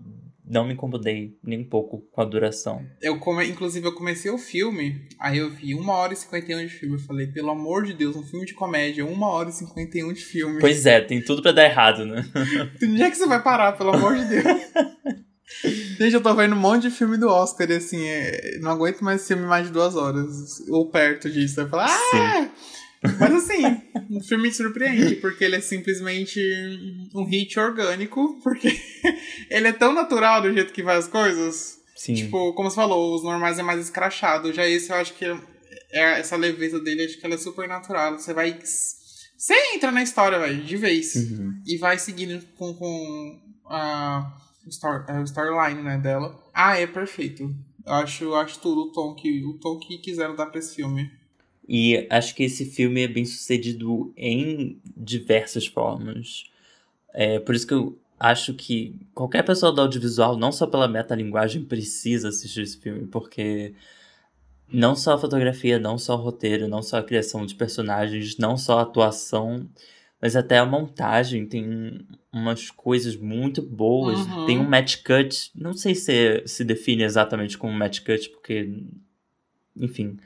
não 0.52 0.66
me 0.66 0.74
incomodei 0.74 1.38
nem 1.42 1.60
um 1.60 1.64
pouco 1.64 2.06
com 2.12 2.22
a 2.22 2.26
duração. 2.26 2.86
Eu 3.02 3.18
come... 3.18 3.48
Inclusive, 3.48 3.88
eu 3.88 3.96
comecei 3.96 4.30
o 4.30 4.38
filme, 4.38 5.08
aí 5.18 5.38
eu 5.38 5.50
vi 5.50 5.74
uma 5.74 5.94
hora 5.94 6.14
e 6.14 6.18
51 6.18 6.68
de 6.68 6.74
filme. 6.74 6.96
Eu 6.96 7.00
falei, 7.00 7.28
pelo 7.28 7.52
amor 7.52 7.86
de 7.86 7.94
Deus, 7.94 8.18
um 8.18 8.24
filme 8.24 8.46
de 8.46 8.54
comédia, 8.54 9.06
uma 9.06 9.30
hora 9.30 9.50
e 9.50 9.54
51 9.54 10.12
de 10.12 10.22
filme. 10.22 10.60
Pois 10.60 10.86
é, 10.86 11.00
tem 11.00 11.24
tudo 11.24 11.42
para 11.42 11.54
dar 11.54 11.64
errado, 11.64 12.06
né? 12.06 12.26
Onde 12.84 13.02
é 13.02 13.10
que 13.10 13.16
você 13.16 13.26
vai 13.26 13.42
parar, 13.42 13.72
pelo 13.78 13.92
amor 13.92 14.18
de 14.18 14.26
Deus? 14.26 14.44
Gente, 15.98 16.14
eu 16.14 16.22
tô 16.22 16.34
vendo 16.34 16.56
um 16.56 16.60
monte 16.60 16.84
de 16.84 16.92
filme 16.92 17.18
do 17.18 17.30
Oscar 17.30 17.70
e 17.70 17.76
assim, 17.76 18.04
é... 18.06 18.58
não 18.60 18.72
aguento 18.72 19.04
mais 19.04 19.26
filme 19.26 19.46
mais 19.46 19.68
de 19.68 19.74
duas 19.74 19.96
horas. 19.96 20.60
Ou 20.70 20.90
perto 20.90 21.30
disso. 21.30 21.62
Eu 21.62 21.70
falo, 21.70 21.84
ah! 21.84 21.88
Sim. 21.88 22.52
Mas 23.04 23.34
assim, 23.34 23.82
o 24.12 24.24
filme 24.24 24.44
me 24.44 24.54
surpreende, 24.54 25.16
porque 25.16 25.44
ele 25.44 25.56
é 25.56 25.62
simplesmente 25.62 26.40
um 27.16 27.26
hit 27.26 27.60
orgânico, 27.60 28.40
porque 28.44 28.70
ele 29.50 29.68
é 29.68 29.74
tão 29.74 29.94
natural 29.94 30.42
do 30.42 30.54
jeito 30.54 30.72
que 30.72 30.84
vai 30.84 30.98
as 30.98 31.08
coisas. 31.08 31.80
Sim. 31.96 32.14
Tipo, 32.14 32.54
como 32.54 32.70
você 32.70 32.76
falou, 32.76 33.16
os 33.16 33.24
normais 33.24 33.60
é 33.60 33.64
mais 33.64 33.80
escrachado. 33.80 34.54
Já 34.54 34.68
esse 34.68 34.92
eu 34.92 34.96
acho 34.96 35.14
que 35.14 35.26
é 35.26 36.20
essa 36.20 36.36
leveza 36.36 36.80
dele, 36.80 37.06
acho 37.06 37.20
que 37.20 37.26
ela 37.26 37.36
é 37.36 37.38
super 37.38 37.68
natural. 37.68 38.18
Você 38.18 38.34
vai. 38.34 38.60
Você 38.62 39.54
entra 39.76 39.92
na 39.92 40.04
história, 40.04 40.40
velho, 40.40 40.64
de 40.64 40.78
vez. 40.78 41.16
Uhum. 41.16 41.62
E 41.66 41.78
vai 41.78 41.98
seguindo 41.98 42.44
com, 42.56 42.74
com 42.76 43.42
a, 43.66 44.38
story, 44.68 45.04
a 45.08 45.22
storyline, 45.24 45.82
né, 45.82 45.98
dela. 45.98 46.40
Ah, 46.54 46.78
é 46.78 46.86
perfeito. 46.86 47.44
Eu 47.86 47.94
acho, 47.94 48.34
acho 48.36 48.60
tudo 48.60 48.82
o 48.82 48.92
tom 48.92 49.16
que, 49.16 49.44
o 49.44 49.58
tom 49.60 49.80
que 49.80 49.98
quiseram 49.98 50.36
dar 50.36 50.46
pra 50.48 50.60
esse 50.60 50.76
filme. 50.76 51.10
E 51.74 52.06
acho 52.10 52.36
que 52.36 52.44
esse 52.44 52.66
filme 52.66 53.02
é 53.02 53.08
bem 53.08 53.24
sucedido 53.24 54.14
em 54.18 54.78
diversas 54.86 55.66
formas. 55.66 56.44
É 57.14 57.40
por 57.40 57.56
isso 57.56 57.66
que 57.66 57.74
eu 57.74 57.98
acho 58.20 58.54
que 58.56 59.00
qualquer 59.14 59.42
pessoa 59.44 59.72
do 59.72 59.80
audiovisual, 59.80 60.36
não 60.36 60.52
só 60.52 60.68
pela 60.68 60.86
metalinguagem, 60.86 61.64
precisa 61.64 62.28
assistir 62.28 62.64
esse 62.64 62.78
filme, 62.78 63.08
porque 63.08 63.74
não 64.68 64.98
só 64.98 65.14
a 65.14 65.18
fotografia, 65.18 65.80
não 65.80 65.98
só 65.98 66.16
o 66.16 66.22
roteiro, 66.22 66.68
não 66.68 66.82
só 66.82 66.98
a 66.98 67.04
criação 67.04 67.46
de 67.46 67.56
personagens, 67.56 68.38
não 68.38 68.58
só 68.58 68.80
a 68.80 68.82
atuação, 68.82 69.66
mas 70.22 70.36
até 70.36 70.58
a 70.58 70.66
montagem 70.66 71.46
tem 71.46 72.06
umas 72.34 72.70
coisas 72.70 73.16
muito 73.16 73.62
boas. 73.62 74.20
Uhum. 74.20 74.46
Tem 74.46 74.60
um 74.60 74.68
match 74.68 74.98
cut, 75.06 75.50
não 75.56 75.72
sei 75.72 75.96
se 75.96 76.44
se 76.46 76.66
define 76.66 77.04
exatamente 77.04 77.58
como 77.58 77.72
match 77.72 78.02
cut, 78.02 78.30
porque 78.30 78.70
enfim, 79.76 80.18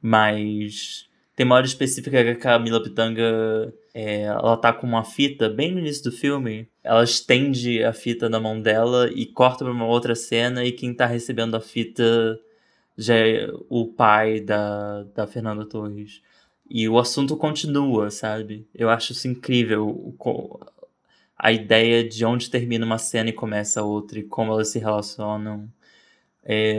mas 0.00 1.08
tem 1.34 1.46
uma 1.46 1.56
hora 1.56 1.66
específica 1.66 2.22
que 2.22 2.30
a 2.30 2.36
Camila 2.36 2.82
Pitanga 2.82 3.72
é, 3.94 4.22
ela 4.22 4.56
tá 4.56 4.72
com 4.72 4.86
uma 4.86 5.04
fita 5.04 5.48
bem 5.48 5.72
no 5.72 5.78
início 5.78 6.04
do 6.04 6.12
filme. 6.12 6.68
Ela 6.82 7.04
estende 7.04 7.82
a 7.84 7.92
fita 7.92 8.28
na 8.28 8.40
mão 8.40 8.60
dela 8.60 9.10
e 9.10 9.26
corta 9.26 9.64
pra 9.64 9.72
uma 9.72 9.86
outra 9.86 10.14
cena. 10.14 10.64
E 10.64 10.72
quem 10.72 10.94
tá 10.94 11.06
recebendo 11.06 11.54
a 11.56 11.60
fita 11.60 12.38
já 12.96 13.16
é 13.16 13.48
o 13.68 13.86
pai 13.86 14.40
da, 14.40 15.04
da 15.14 15.26
Fernanda 15.26 15.64
Torres. 15.66 16.22
E 16.68 16.88
o 16.88 16.98
assunto 16.98 17.36
continua, 17.36 18.10
sabe? 18.10 18.66
Eu 18.74 18.88
acho 18.90 19.12
isso 19.12 19.28
incrível. 19.28 20.14
A 21.38 21.52
ideia 21.52 22.04
de 22.06 22.24
onde 22.24 22.50
termina 22.50 22.86
uma 22.86 22.98
cena 22.98 23.30
e 23.30 23.32
começa 23.32 23.82
outra 23.82 24.18
e 24.18 24.22
como 24.22 24.52
elas 24.52 24.68
se 24.68 24.78
relacionam. 24.78 25.68
É, 26.44 26.74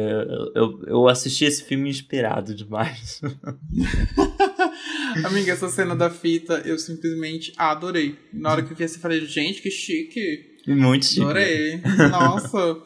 eu, 0.55 0.83
eu 0.85 1.07
assisti 1.07 1.45
esse 1.45 1.63
filme 1.63 1.89
inspirado 1.89 2.53
demais. 2.53 3.21
Amiga, 5.23 5.53
essa 5.53 5.69
cena 5.69 5.95
da 5.95 6.09
fita 6.09 6.61
eu 6.65 6.77
simplesmente 6.77 7.53
adorei. 7.55 8.17
Na 8.33 8.51
hora 8.51 8.63
que 8.63 8.73
eu 8.73 8.75
vi 8.75 8.83
assim, 8.83 8.95
eu 8.95 9.01
falei, 9.01 9.25
gente, 9.25 9.61
que 9.61 9.71
chique. 9.71 10.57
Muito 10.67 11.05
chique. 11.05 11.21
Adorei. 11.21 11.81
Nossa. 12.11 12.77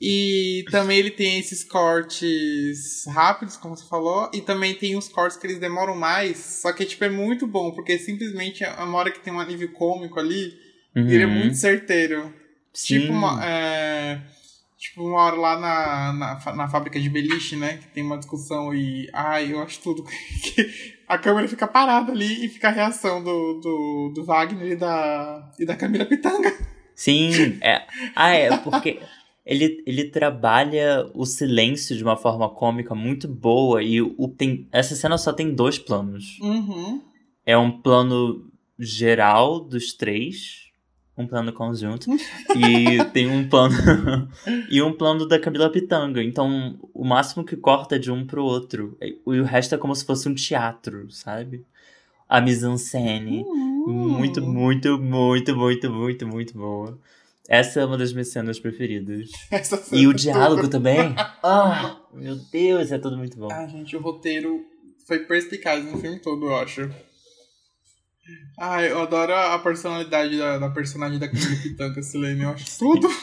e 0.00 0.64
também 0.70 0.98
ele 0.98 1.10
tem 1.10 1.38
esses 1.38 1.62
cortes 1.62 3.04
rápidos, 3.06 3.56
como 3.56 3.76
você 3.76 3.88
falou, 3.88 4.28
e 4.34 4.40
também 4.40 4.74
tem 4.74 4.96
os 4.96 5.08
cortes 5.08 5.36
que 5.36 5.46
eles 5.46 5.60
demoram 5.60 5.94
mais. 5.94 6.38
Só 6.38 6.72
que, 6.72 6.84
tipo, 6.84 7.04
é 7.04 7.10
muito 7.10 7.46
bom, 7.46 7.70
porque 7.70 7.98
simplesmente 7.98 8.64
é 8.64 8.70
uma 8.82 8.98
hora 8.98 9.12
que 9.12 9.20
tem 9.20 9.32
um 9.32 9.40
alívio 9.40 9.72
cômico 9.72 10.18
ali, 10.18 10.54
uhum. 10.96 11.08
ele 11.08 11.22
é 11.22 11.26
muito 11.26 11.56
certeiro. 11.56 12.34
Sim. 12.72 13.00
Tipo, 13.00 13.12
uma, 13.12 13.44
é 13.44 14.20
Tipo, 14.86 15.02
uma 15.04 15.18
hora 15.18 15.36
lá 15.36 15.58
na, 15.58 16.12
na, 16.12 16.54
na 16.54 16.68
fábrica 16.68 17.00
de 17.00 17.08
beliche, 17.08 17.56
né? 17.56 17.78
Que 17.78 17.88
tem 17.88 18.04
uma 18.04 18.18
discussão 18.18 18.72
e. 18.72 19.08
Ai, 19.12 19.52
eu 19.52 19.60
acho 19.60 19.80
tudo. 19.80 20.04
que 20.42 20.96
a 21.08 21.18
câmera 21.18 21.48
fica 21.48 21.66
parada 21.66 22.12
ali 22.12 22.44
e 22.44 22.48
fica 22.48 22.68
a 22.68 22.72
reação 22.72 23.22
do, 23.22 23.60
do, 23.60 24.12
do 24.14 24.24
Wagner 24.24 24.72
e 24.72 24.76
da, 24.76 25.52
e 25.58 25.66
da 25.66 25.76
Camila 25.76 26.04
Pitanga. 26.04 26.52
Sim, 26.94 27.58
é. 27.60 27.82
Ah, 28.14 28.30
é, 28.30 28.56
porque 28.58 29.00
ele, 29.44 29.82
ele 29.86 30.04
trabalha 30.04 31.10
o 31.14 31.26
silêncio 31.26 31.96
de 31.96 32.02
uma 32.02 32.16
forma 32.16 32.48
cômica 32.48 32.94
muito 32.94 33.28
boa 33.28 33.82
e 33.82 34.00
o, 34.00 34.28
tem, 34.28 34.68
essa 34.72 34.94
cena 34.94 35.18
só 35.18 35.32
tem 35.32 35.54
dois 35.54 35.78
planos. 35.78 36.38
Uhum. 36.40 37.02
É 37.44 37.56
um 37.58 37.70
plano 37.70 38.50
geral 38.78 39.60
dos 39.60 39.92
três, 39.92 40.65
um 41.16 41.26
plano 41.26 41.52
conjunto, 41.52 42.10
e 42.54 43.02
tem 43.12 43.26
um 43.26 43.48
plano 43.48 43.74
e 44.70 44.82
um 44.82 44.92
plano 44.92 45.26
da 45.26 45.38
Camila 45.38 45.70
Pitanga. 45.70 46.22
Então, 46.22 46.78
o 46.92 47.04
máximo 47.04 47.44
que 47.44 47.56
corta 47.56 47.96
é 47.96 47.98
de 47.98 48.10
um 48.10 48.26
pro 48.26 48.44
outro. 48.44 48.96
E 49.00 49.18
o 49.24 49.44
resto 49.44 49.74
é 49.74 49.78
como 49.78 49.94
se 49.94 50.04
fosse 50.04 50.28
um 50.28 50.34
teatro, 50.34 51.10
sabe? 51.10 51.64
A 52.28 52.40
mise-en-scène. 52.40 53.44
Uhum. 53.44 53.86
Muito, 53.86 54.42
muito, 54.42 54.98
muito, 54.98 55.54
muito, 55.54 55.90
muito, 55.90 56.26
muito 56.26 56.54
boa. 56.54 56.98
Essa 57.48 57.80
é 57.80 57.84
uma 57.84 57.96
das 57.96 58.12
minhas 58.12 58.28
cenas 58.28 58.58
preferidas. 58.58 59.30
E 59.92 60.06
o 60.06 60.10
cena 60.10 60.14
diálogo 60.14 60.62
toda. 60.62 60.72
também. 60.72 61.14
Ah, 61.48 62.00
meu 62.12 62.34
Deus, 62.50 62.90
é 62.90 62.98
tudo 62.98 63.16
muito 63.16 63.38
bom. 63.38 63.48
Ah, 63.52 63.68
gente, 63.68 63.96
o 63.96 64.00
roteiro 64.00 64.64
foi 65.06 65.20
perspicaz 65.20 65.84
no 65.84 65.96
filme 65.98 66.18
todo, 66.18 66.46
eu 66.46 66.56
acho. 66.56 66.90
Ai, 68.58 68.90
eu 68.90 69.00
adoro 69.02 69.34
a 69.34 69.58
personalidade 69.58 70.36
da, 70.38 70.58
da 70.58 70.70
personagem 70.70 71.18
da 71.18 71.28
Camila 71.28 71.56
Pitanga, 71.62 72.02
Silene. 72.02 72.42
Eu 72.42 72.50
acho 72.50 72.78
tudo. 72.78 73.08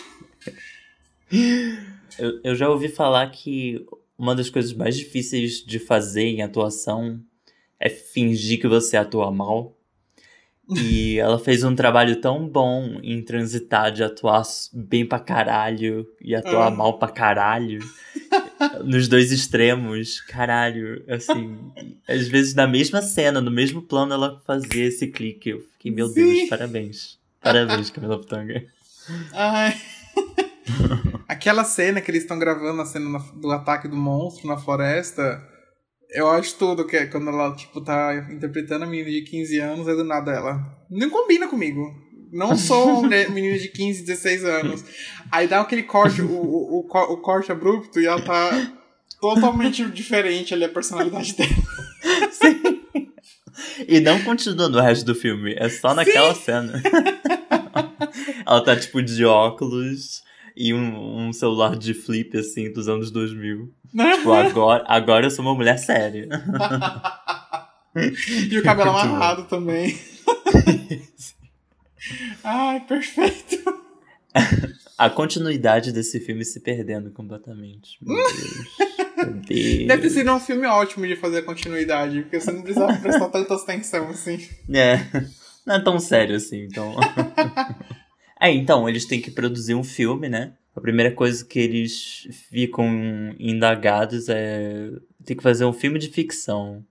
Eu, 2.19 2.39
eu 2.43 2.55
já 2.55 2.69
ouvi 2.69 2.89
falar 2.89 3.27
que 3.31 3.83
uma 4.17 4.35
das 4.35 4.49
coisas 4.49 4.71
mais 4.73 4.95
difíceis 4.95 5.65
de 5.65 5.79
fazer 5.79 6.25
em 6.25 6.43
atuação 6.43 7.19
é 7.79 7.89
fingir 7.89 8.59
que 8.61 8.67
você 8.67 8.95
atua 8.95 9.31
mal. 9.31 9.75
E 10.69 11.17
ela 11.19 11.39
fez 11.39 11.63
um 11.63 11.73
trabalho 11.75 12.21
tão 12.21 12.47
bom 12.47 12.99
em 13.01 13.19
transitar 13.23 13.91
de 13.91 14.03
atuar 14.03 14.43
bem 14.71 15.05
pra 15.07 15.19
caralho 15.19 16.07
e 16.21 16.35
atuar 16.35 16.67
Ah. 16.67 16.71
mal 16.71 16.99
pra 16.99 17.07
caralho. 17.09 17.79
Nos 18.83 19.07
dois 19.07 19.31
extremos, 19.31 20.21
caralho, 20.21 21.03
assim. 21.07 21.57
Às 22.07 22.27
vezes 22.27 22.53
na 22.53 22.67
mesma 22.67 23.01
cena, 23.01 23.39
no 23.41 23.51
mesmo 23.51 23.81
plano, 23.81 24.13
ela 24.13 24.41
fazia 24.45 24.85
esse 24.85 25.07
clique. 25.07 25.49
Eu 25.49 25.61
fiquei, 25.73 25.91
meu 25.91 26.07
Sim. 26.07 26.13
Deus, 26.15 26.49
parabéns. 26.49 27.19
Parabéns, 27.41 27.89
Camila 27.89 28.19
Pitanga. 28.19 28.63
Ai. 29.33 29.75
Aquela 31.27 31.63
cena 31.63 31.99
que 32.01 32.09
eles 32.11 32.23
estão 32.23 32.37
gravando, 32.39 32.81
a 32.81 32.85
cena 32.85 33.09
na- 33.09 33.19
do 33.35 33.51
ataque 33.51 33.87
do 33.87 33.95
monstro 33.95 34.47
na 34.47 34.57
floresta, 34.57 35.41
eu 36.11 36.29
acho 36.29 36.55
tudo, 36.57 36.85
que 36.85 36.95
é 36.95 37.05
quando 37.07 37.29
ela, 37.29 37.55
tipo, 37.55 37.81
tá 37.81 38.15
interpretando 38.31 38.83
a 38.83 38.87
menina 38.87 39.09
de 39.09 39.21
15 39.23 39.59
anos, 39.59 39.87
é 39.87 39.95
do 39.95 40.03
nada 40.03 40.31
ela. 40.31 40.61
Não 40.89 41.09
combina 41.09 41.47
comigo. 41.47 41.81
Não 42.33 42.57
sou 42.57 43.01
mulher- 43.03 43.29
menina 43.29 43.57
de 43.57 43.67
15, 43.69 44.03
16 44.03 44.43
anos. 44.43 44.83
Aí 45.31 45.47
dá 45.47 45.61
aquele 45.61 45.83
corte, 45.83 46.21
o, 46.21 46.25
o, 46.31 46.79
o, 46.79 46.83
co- 46.83 47.13
o 47.13 47.17
corte 47.17 47.51
abrupto, 47.51 47.99
e 47.99 48.05
ela 48.07 48.21
tá 48.21 48.71
totalmente 49.21 49.85
diferente 49.85 50.53
ali, 50.53 50.65
a 50.65 50.69
personalidade 50.69 51.33
dela. 51.35 51.49
E 53.87 53.99
não 53.99 54.21
continua 54.23 54.67
no 54.69 54.79
resto 54.81 55.05
do 55.05 55.15
filme, 55.15 55.53
é 55.57 55.69
só 55.69 55.93
naquela 55.93 56.33
cena. 56.35 56.81
Ela 58.45 58.63
tá 58.63 58.75
tipo 58.75 59.01
de 59.01 59.23
óculos 59.25 60.21
e 60.55 60.73
um, 60.73 61.27
um 61.27 61.33
celular 61.33 61.75
de 61.75 61.93
flip 61.93 62.37
assim 62.37 62.71
dos 62.71 62.87
anos 62.87 63.11
2000. 63.11 63.71
Tipo, 64.17 64.31
agora, 64.33 64.83
agora 64.87 65.25
eu 65.25 65.31
sou 65.31 65.43
uma 65.45 65.55
mulher 65.55 65.77
séria. 65.77 66.27
E 68.49 68.57
o 68.57 68.63
cabelo 68.63 68.89
amarrado 68.89 69.43
também. 69.43 69.95
Ai, 72.43 72.79
perfeito. 72.81 73.83
A 74.97 75.09
continuidade 75.09 75.91
desse 75.91 76.19
filme 76.19 76.45
se 76.45 76.59
perdendo 76.59 77.11
completamente. 77.11 77.97
Meu 78.01 78.15
Deus. 78.15 79.17
Meu 79.17 79.33
Deus. 79.33 79.87
Deve 79.87 80.01
ter 80.03 80.09
sido 80.09 80.31
um 80.31 80.39
filme 80.39 80.67
ótimo 80.67 81.07
de 81.07 81.15
fazer 81.15 81.39
a 81.39 81.43
continuidade, 81.43 82.21
porque 82.21 82.39
você 82.39 82.51
não 82.51 82.61
precisava 82.61 82.97
prestar 82.97 83.29
tanta 83.29 83.55
atenção 83.55 84.09
assim. 84.09 84.39
É. 84.69 84.99
Não 85.65 85.75
é 85.75 85.83
tão 85.83 85.99
sério 85.99 86.35
assim, 86.35 86.63
então. 86.63 86.95
é, 88.39 88.51
então, 88.51 88.87
eles 88.87 89.05
têm 89.05 89.21
que 89.21 89.31
produzir 89.31 89.75
um 89.75 89.83
filme, 89.83 90.29
né? 90.29 90.53
A 90.75 90.81
primeira 90.81 91.11
coisa 91.11 91.43
que 91.45 91.59
eles 91.59 92.27
ficam 92.49 92.87
indagados 93.39 94.29
é. 94.29 94.89
Tem 95.25 95.37
que 95.37 95.43
fazer 95.43 95.65
um 95.65 95.73
filme 95.73 95.99
de 95.99 96.09
ficção. 96.09 96.85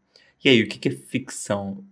E 0.45 0.49
aí, 0.49 0.63
o 0.63 0.69
que 0.69 0.79
que 0.79 0.89
é 0.89 0.93
ficção? 0.93 1.85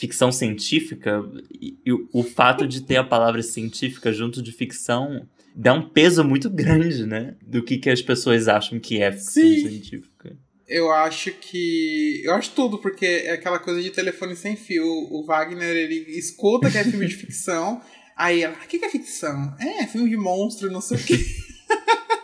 Ficção 0.00 0.32
científica? 0.32 1.22
E, 1.60 1.76
e 1.84 1.92
o, 1.92 2.22
fato 2.22 2.66
de 2.66 2.80
ter 2.80 2.96
a 2.96 3.04
palavra 3.04 3.42
científica 3.42 4.10
junto 4.10 4.40
de 4.40 4.50
ficção 4.50 5.28
dá 5.54 5.74
um 5.74 5.90
peso 5.90 6.24
muito 6.24 6.48
grande, 6.50 7.04
né? 7.04 7.36
Do 7.42 7.62
que, 7.62 7.76
que 7.76 7.90
as 7.90 8.00
pessoas 8.00 8.48
acham 8.48 8.80
que 8.80 9.02
é 9.02 9.12
ficção 9.12 9.42
Sim. 9.42 9.68
científica. 9.68 10.38
Eu 10.66 10.90
acho 10.90 11.30
que. 11.32 12.22
Eu 12.24 12.32
acho 12.32 12.52
tudo, 12.52 12.78
porque 12.78 13.04
é 13.04 13.32
aquela 13.32 13.58
coisa 13.58 13.82
de 13.82 13.90
telefone 13.90 14.34
sem 14.34 14.56
fio. 14.56 14.86
O 14.86 15.22
Wagner, 15.22 15.76
ele 15.76 15.96
escuta 16.16 16.70
que 16.70 16.78
é 16.78 16.84
filme 16.84 17.06
de 17.06 17.16
ficção. 17.20 17.82
Aí 18.16 18.42
ela, 18.42 18.54
o 18.54 18.66
que 18.66 18.78
que 18.78 18.86
é 18.86 18.88
ficção? 18.88 19.54
É, 19.60 19.86
filme 19.86 20.08
de 20.08 20.16
monstro, 20.16 20.70
não 20.70 20.80
sei 20.80 20.96
o 20.96 21.04
quê. 21.04 21.18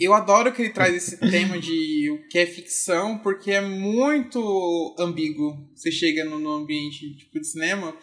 Eu 0.00 0.14
adoro 0.14 0.52
que 0.52 0.62
ele 0.62 0.72
traz 0.72 0.94
esse 0.94 1.16
tema 1.18 1.58
de 1.58 2.10
o 2.10 2.28
que 2.28 2.38
é 2.38 2.46
ficção, 2.46 3.18
porque 3.18 3.50
é 3.50 3.60
muito 3.60 4.94
ambíguo. 4.98 5.68
Você 5.74 5.90
chega 5.90 6.24
no, 6.24 6.38
no 6.38 6.52
ambiente 6.52 7.14
tipo, 7.16 7.38
de 7.40 7.46
cinema. 7.46 7.94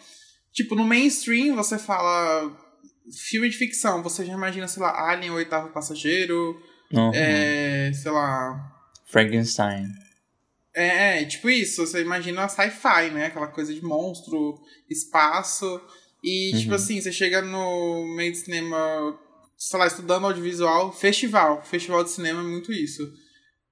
Tipo, 0.52 0.74
no 0.74 0.84
mainstream 0.84 1.54
você 1.54 1.78
fala 1.78 2.54
filme 3.28 3.48
de 3.48 3.56
ficção, 3.56 4.02
você 4.02 4.24
já 4.24 4.32
imagina, 4.32 4.66
sei 4.66 4.82
lá, 4.82 5.10
Alien, 5.10 5.30
o 5.30 5.34
oitavo 5.36 5.68
passageiro, 5.72 6.60
Uhum. 6.92 7.10
é, 7.14 7.92
sei 7.92 8.10
lá, 8.12 8.72
Frankenstein. 9.06 9.86
é, 10.74 11.20
é, 11.20 11.24
tipo 11.24 11.48
isso, 11.50 11.84
você 11.86 12.00
imagina 12.02 12.44
a 12.44 12.48
sci-fi, 12.48 13.10
né? 13.12 13.26
Aquela 13.26 13.48
coisa 13.48 13.72
de 13.74 13.82
monstro, 13.84 14.58
espaço. 14.90 15.80
E, 16.22 16.52
tipo 16.56 16.70
Uhum. 16.70 16.74
assim, 16.76 17.00
você 17.00 17.12
chega 17.12 17.42
no 17.42 18.04
meio 18.16 18.32
de 18.32 18.38
cinema, 18.38 18.76
sei 19.56 19.78
lá, 19.78 19.86
estudando 19.86 20.26
audiovisual, 20.26 20.92
festival. 20.92 21.62
Festival 21.64 22.04
de 22.04 22.10
cinema 22.10 22.40
é 22.40 22.44
muito 22.44 22.72
isso. 22.72 23.02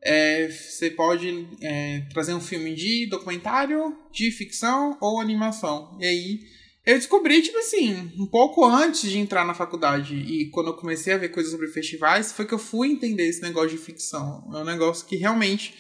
É, 0.03 0.49
você 0.49 0.91
pode 0.91 1.49
é, 1.63 2.07
trazer 2.13 2.35
um 2.35 2.41
filme 2.41 2.75
de 2.75 3.09
documentário, 3.09 3.97
de 4.13 4.31
ficção 4.31 4.99
ou 5.01 5.21
animação. 5.21 5.97
E 6.01 6.05
aí, 6.05 6.41
eu 6.87 6.97
descobri, 6.97 7.41
tipo 7.41 7.57
assim, 7.57 8.13
um 8.19 8.27
pouco 8.27 8.65
antes 8.65 9.11
de 9.11 9.19
entrar 9.19 9.47
na 9.47 9.55
faculdade. 9.55 10.15
E 10.15 10.51
quando 10.51 10.69
eu 10.69 10.77
comecei 10.77 11.15
a 11.15 11.19
ver 11.19 11.31
coisas 11.31 11.51
sobre 11.51 11.69
festivais, 11.69 12.33
foi 12.33 12.45
que 12.45 12.53
eu 12.53 12.59
fui 12.59 12.89
entender 12.89 13.27
esse 13.27 13.41
negócio 13.41 13.71
de 13.71 13.79
ficção. 13.79 14.51
É 14.55 14.59
um 14.59 14.65
negócio 14.65 15.07
que 15.07 15.17
realmente 15.17 15.75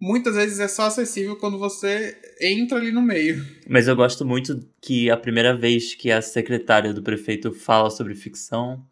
muitas 0.00 0.36
vezes 0.36 0.60
é 0.60 0.68
só 0.68 0.84
acessível 0.84 1.36
quando 1.36 1.58
você 1.58 2.16
entra 2.40 2.78
ali 2.78 2.92
no 2.92 3.02
meio. 3.02 3.44
Mas 3.68 3.88
eu 3.88 3.96
gosto 3.96 4.24
muito 4.24 4.64
que 4.80 5.10
a 5.10 5.16
primeira 5.16 5.56
vez 5.56 5.94
que 5.94 6.12
a 6.12 6.22
secretária 6.22 6.92
do 6.92 7.02
prefeito 7.02 7.52
fala 7.52 7.90
sobre 7.90 8.14
ficção, 8.14 8.86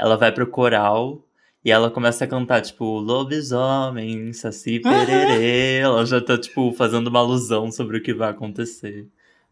ela 0.00 0.16
vai 0.16 0.32
pro 0.32 0.46
coral 0.46 1.22
e 1.62 1.70
ela 1.70 1.90
começa 1.90 2.24
a 2.24 2.26
cantar, 2.26 2.62
tipo, 2.62 2.98
lobisomem, 2.98 4.32
saci 4.32 4.80
pererê. 4.80 5.76
ela 5.76 6.06
já 6.06 6.18
tá, 6.20 6.38
tipo, 6.38 6.72
fazendo 6.72 7.08
uma 7.08 7.18
alusão 7.18 7.70
sobre 7.70 7.98
o 7.98 8.02
que 8.02 8.14
vai 8.14 8.30
acontecer. 8.30 9.06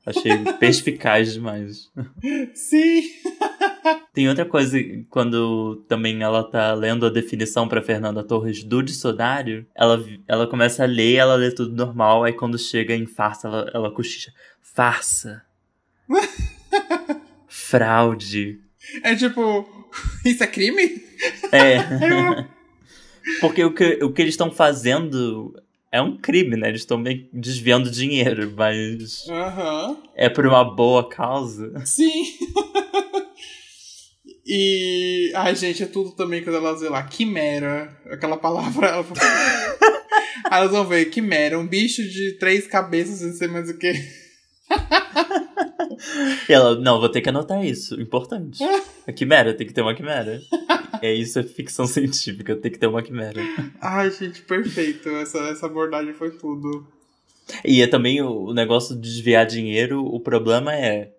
Achei 0.07 0.39
perspicaz 0.59 1.35
demais. 1.35 1.93
Sim! 2.55 3.03
Tem 4.15 4.27
outra 4.27 4.47
coisa, 4.47 4.79
quando 5.11 5.85
também 5.87 6.23
ela 6.23 6.43
tá 6.43 6.73
lendo 6.73 7.05
a 7.05 7.11
definição 7.11 7.69
pra 7.69 7.83
Fernanda 7.83 8.25
Torres 8.25 8.65
do 8.65 8.83
dicionário, 8.83 9.67
ela, 9.75 10.03
ela 10.27 10.47
começa 10.47 10.85
a 10.85 10.87
ler, 10.87 11.17
ela 11.17 11.35
lê 11.35 11.51
tudo 11.51 11.77
normal, 11.77 12.25
aí 12.25 12.33
quando 12.33 12.59
chega 12.59 12.97
em 12.97 13.07
farsa, 13.07 13.49
ela, 13.49 13.71
ela 13.75 13.91
cochicha. 13.93 14.33
Farsa. 14.63 15.43
Fraude. 17.47 18.61
É 19.03 19.15
tipo, 19.15 19.67
isso 20.25 20.43
é 20.43 20.47
crime? 20.47 21.03
É. 21.53 21.79
Porque 23.41 23.65
o 23.65 23.75
que, 23.75 24.03
o 24.03 24.13
que 24.13 24.23
eles 24.23 24.35
estão 24.35 24.51
fazendo 24.51 25.55
é 25.93 26.01
um 26.01 26.17
crime, 26.17 26.57
né? 26.57 26.69
Eles 26.69 26.81
estão 26.81 26.97
meio 26.97 27.29
desviando 27.33 27.91
dinheiro, 27.91 28.53
mas 28.57 29.27
é 30.15 30.29
por 30.29 30.47
uma 30.47 30.65
boa 30.65 31.09
causa. 31.09 31.73
Sim! 31.85 32.25
E. 34.51 35.31
Ai, 35.35 35.55
gente, 35.55 35.83
é 35.83 35.87
tudo 35.87 36.13
também 36.13 36.43
quando 36.43 36.57
elas 36.57 36.81
vê 36.81 36.89
lá. 36.89 37.03
Quimera. 37.03 37.95
Aquela 38.07 38.39
palavra. 38.39 38.87
Ela... 38.87 39.05
Aí 40.51 40.61
elas 40.61 40.71
vão 40.71 40.87
ver, 40.87 41.05
quimera, 41.07 41.59
um 41.59 41.67
bicho 41.67 42.03
de 42.03 42.39
três 42.39 42.67
cabeças, 42.67 43.21
não 43.21 43.33
sei 43.35 43.49
mais 43.49 43.69
o 43.69 43.77
que. 43.77 43.93
E 46.49 46.53
ela, 46.53 46.79
não, 46.79 47.01
vou 47.01 47.09
ter 47.09 47.21
que 47.21 47.29
anotar 47.29 47.65
isso. 47.65 48.01
Importante. 48.01 48.63
A 49.07 49.13
quimera, 49.13 49.55
tem 49.55 49.67
que 49.67 49.73
ter 49.73 49.83
uma 49.83 49.95
quimera. 49.95 50.41
É 51.01 51.13
isso, 51.13 51.39
é 51.39 51.43
ficção 51.43 51.87
científica, 51.87 52.57
tem 52.57 52.71
que 52.71 52.79
ter 52.79 52.87
uma 52.87 53.03
quimera. 53.03 53.41
Ai, 53.81 54.11
gente, 54.11 54.43
perfeito. 54.43 55.09
Essa, 55.09 55.39
essa 55.49 55.67
abordagem 55.67 56.13
foi 56.13 56.31
tudo. 56.31 56.87
E 57.65 57.81
é 57.83 57.87
também 57.87 58.21
o, 58.21 58.47
o 58.47 58.55
negócio 58.55 58.95
de 58.95 59.03
desviar 59.03 59.47
dinheiro, 59.47 60.05
o 60.05 60.21
problema 60.21 60.75
é. 60.75 61.13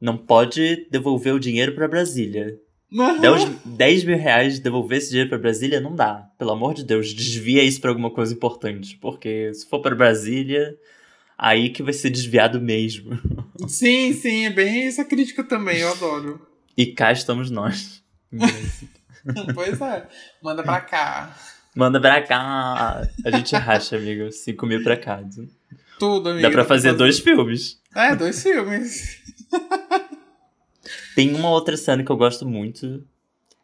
Não 0.00 0.16
pode 0.16 0.88
devolver 0.90 1.32
o 1.32 1.38
dinheiro 1.38 1.74
pra 1.74 1.86
Brasília. 1.88 2.58
10, 2.90 3.50
10 3.64 4.04
mil 4.04 4.18
reais 4.18 4.58
devolver 4.58 4.98
esse 4.98 5.08
dinheiro 5.08 5.30
pra 5.30 5.38
Brasília 5.38 5.80
não 5.80 5.94
dá. 5.94 6.28
Pelo 6.38 6.50
amor 6.50 6.74
de 6.74 6.84
Deus, 6.84 7.14
desvia 7.14 7.62
isso 7.62 7.80
pra 7.80 7.90
alguma 7.90 8.10
coisa 8.10 8.34
importante. 8.34 8.98
Porque 9.00 9.54
se 9.54 9.66
for 9.68 9.80
pra 9.80 9.94
Brasília, 9.94 10.76
aí 11.42 11.70
que 11.70 11.82
vai 11.82 11.92
ser 11.92 12.08
desviado 12.08 12.60
mesmo. 12.60 13.18
Sim, 13.66 14.12
sim, 14.12 14.46
é 14.46 14.50
bem 14.50 14.86
essa 14.86 15.04
crítica 15.04 15.42
também, 15.42 15.78
eu 15.78 15.90
adoro. 15.90 16.40
E 16.76 16.86
cá 16.86 17.10
estamos 17.10 17.50
nós. 17.50 18.00
pois 19.52 19.80
é, 19.80 20.08
manda 20.40 20.62
pra 20.62 20.80
cá. 20.80 21.36
Manda 21.74 22.00
pra 22.00 22.22
cá. 22.22 23.08
A 23.24 23.30
gente 23.32 23.56
racha, 23.56 23.96
amigo. 23.96 24.30
5 24.30 24.66
mil 24.66 24.82
pra 24.84 24.96
casa. 24.96 25.48
Tudo, 25.98 26.28
amigo. 26.28 26.42
Dá 26.42 26.50
pra 26.50 26.64
fazer, 26.64 26.88
fazer 26.88 26.98
dois 26.98 27.18
filmes. 27.18 27.80
É, 27.94 28.14
dois 28.14 28.42
filmes. 28.42 29.20
Tem 31.16 31.34
uma 31.34 31.50
outra 31.50 31.76
cena 31.76 32.04
que 32.04 32.12
eu 32.12 32.16
gosto 32.16 32.46
muito. 32.46 33.04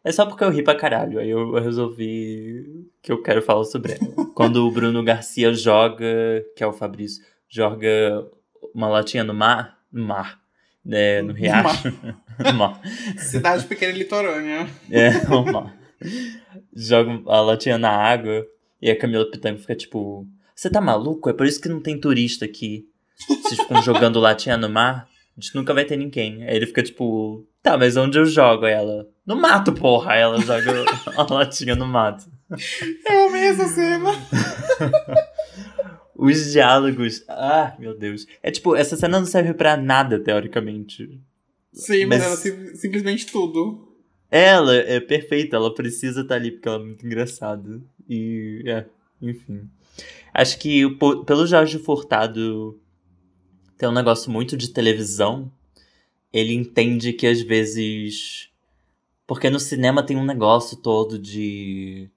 É 0.03 0.11
só 0.11 0.25
porque 0.25 0.43
eu 0.43 0.49
ri 0.49 0.63
pra 0.63 0.75
caralho. 0.75 1.19
Aí 1.19 1.29
eu 1.29 1.53
resolvi 1.53 2.85
que 3.01 3.11
eu 3.11 3.21
quero 3.21 3.41
falar 3.41 3.63
sobre 3.63 3.93
ela. 3.93 4.25
Quando 4.33 4.65
o 4.67 4.71
Bruno 4.71 5.03
Garcia 5.03 5.53
joga, 5.53 6.05
que 6.55 6.63
é 6.63 6.67
o 6.67 6.73
Fabrício, 6.73 7.23
joga 7.49 8.25
uma 8.73 8.87
latinha 8.87 9.23
no 9.23 9.33
mar. 9.33 9.77
No 9.91 10.05
mar. 10.05 10.39
Né, 10.85 11.21
no 11.21 11.33
riacho. 11.33 11.91
No 12.39 12.53
mar. 12.53 12.79
Cidade 13.17 13.65
pequena 13.65 13.91
litorânea. 13.91 14.65
É, 14.89 15.11
no 15.27 15.43
mar. 15.43 15.77
Joga 16.73 17.21
a 17.29 17.41
latinha 17.41 17.77
na 17.77 17.89
água. 17.89 18.45
E 18.81 18.89
a 18.89 18.97
Camila 18.97 19.29
Pitanga 19.29 19.59
fica 19.59 19.75
tipo: 19.75 20.25
Você 20.55 20.69
tá 20.69 20.79
maluco? 20.79 21.29
É 21.29 21.33
por 21.33 21.45
isso 21.45 21.59
que 21.59 21.67
não 21.67 21.81
tem 21.81 21.99
turista 21.99 22.45
aqui. 22.45 22.85
Vocês 23.27 23.59
ficam 23.59 23.81
jogando 23.83 24.21
latinha 24.21 24.55
no 24.55 24.69
mar? 24.69 25.05
A 25.37 25.41
gente 25.41 25.53
nunca 25.53 25.73
vai 25.73 25.83
ter 25.83 25.97
ninguém. 25.97 26.43
Aí 26.43 26.55
ele 26.55 26.65
fica 26.65 26.81
tipo, 26.81 27.45
tá, 27.61 27.77
mas 27.77 27.97
onde 27.97 28.17
eu 28.17 28.25
jogo 28.25 28.65
ela? 28.65 29.05
No 29.25 29.35
mato, 29.35 29.73
porra! 29.73 30.13
Aí 30.13 30.21
ela 30.21 30.39
joga 30.39 30.85
a 31.17 31.33
latinha 31.33 31.75
no 31.75 31.85
mato. 31.85 32.25
Eu 33.05 33.27
amei 33.27 33.43
essa 33.49 33.67
cena. 33.67 34.11
Os 36.19 36.51
diálogos. 36.51 37.23
Ah, 37.29 37.75
meu 37.79 37.97
Deus. 37.97 38.27
É 38.43 38.51
tipo, 38.51 38.75
essa 38.75 38.97
cena 38.97 39.19
não 39.19 39.25
serve 39.25 39.53
para 39.53 39.77
nada, 39.77 40.19
teoricamente. 40.19 41.19
Sim, 41.71 42.05
mas, 42.05 42.19
mas 42.19 42.23
ela 42.23 42.35
sim, 42.35 42.75
simplesmente 42.75 43.25
tudo. 43.27 43.87
Ela 44.29 44.75
é 44.75 44.99
perfeita, 44.99 45.55
ela 45.55 45.73
precisa 45.73 46.21
estar 46.21 46.35
tá 46.35 46.39
ali 46.39 46.51
porque 46.51 46.67
ela 46.67 46.77
é 46.81 46.85
muito 46.85 47.05
engraçada. 47.05 47.81
E, 48.07 48.63
é, 48.65 48.85
enfim. 49.21 49.69
Acho 50.33 50.59
que 50.59 50.83
pelo 51.25 51.47
Jorge 51.47 51.79
Furtado 51.79 52.79
tem 53.77 53.87
um 53.87 53.93
negócio 53.93 54.29
muito 54.29 54.57
de 54.57 54.71
televisão, 54.71 55.49
ele 56.33 56.53
entende 56.53 57.13
que 57.13 57.25
às 57.25 57.41
vezes. 57.41 58.49
Porque 59.25 59.49
no 59.49 59.59
cinema 59.59 60.03
tem 60.03 60.17
um 60.17 60.25
negócio 60.25 60.77
todo 60.77 61.17
de. 61.17 62.09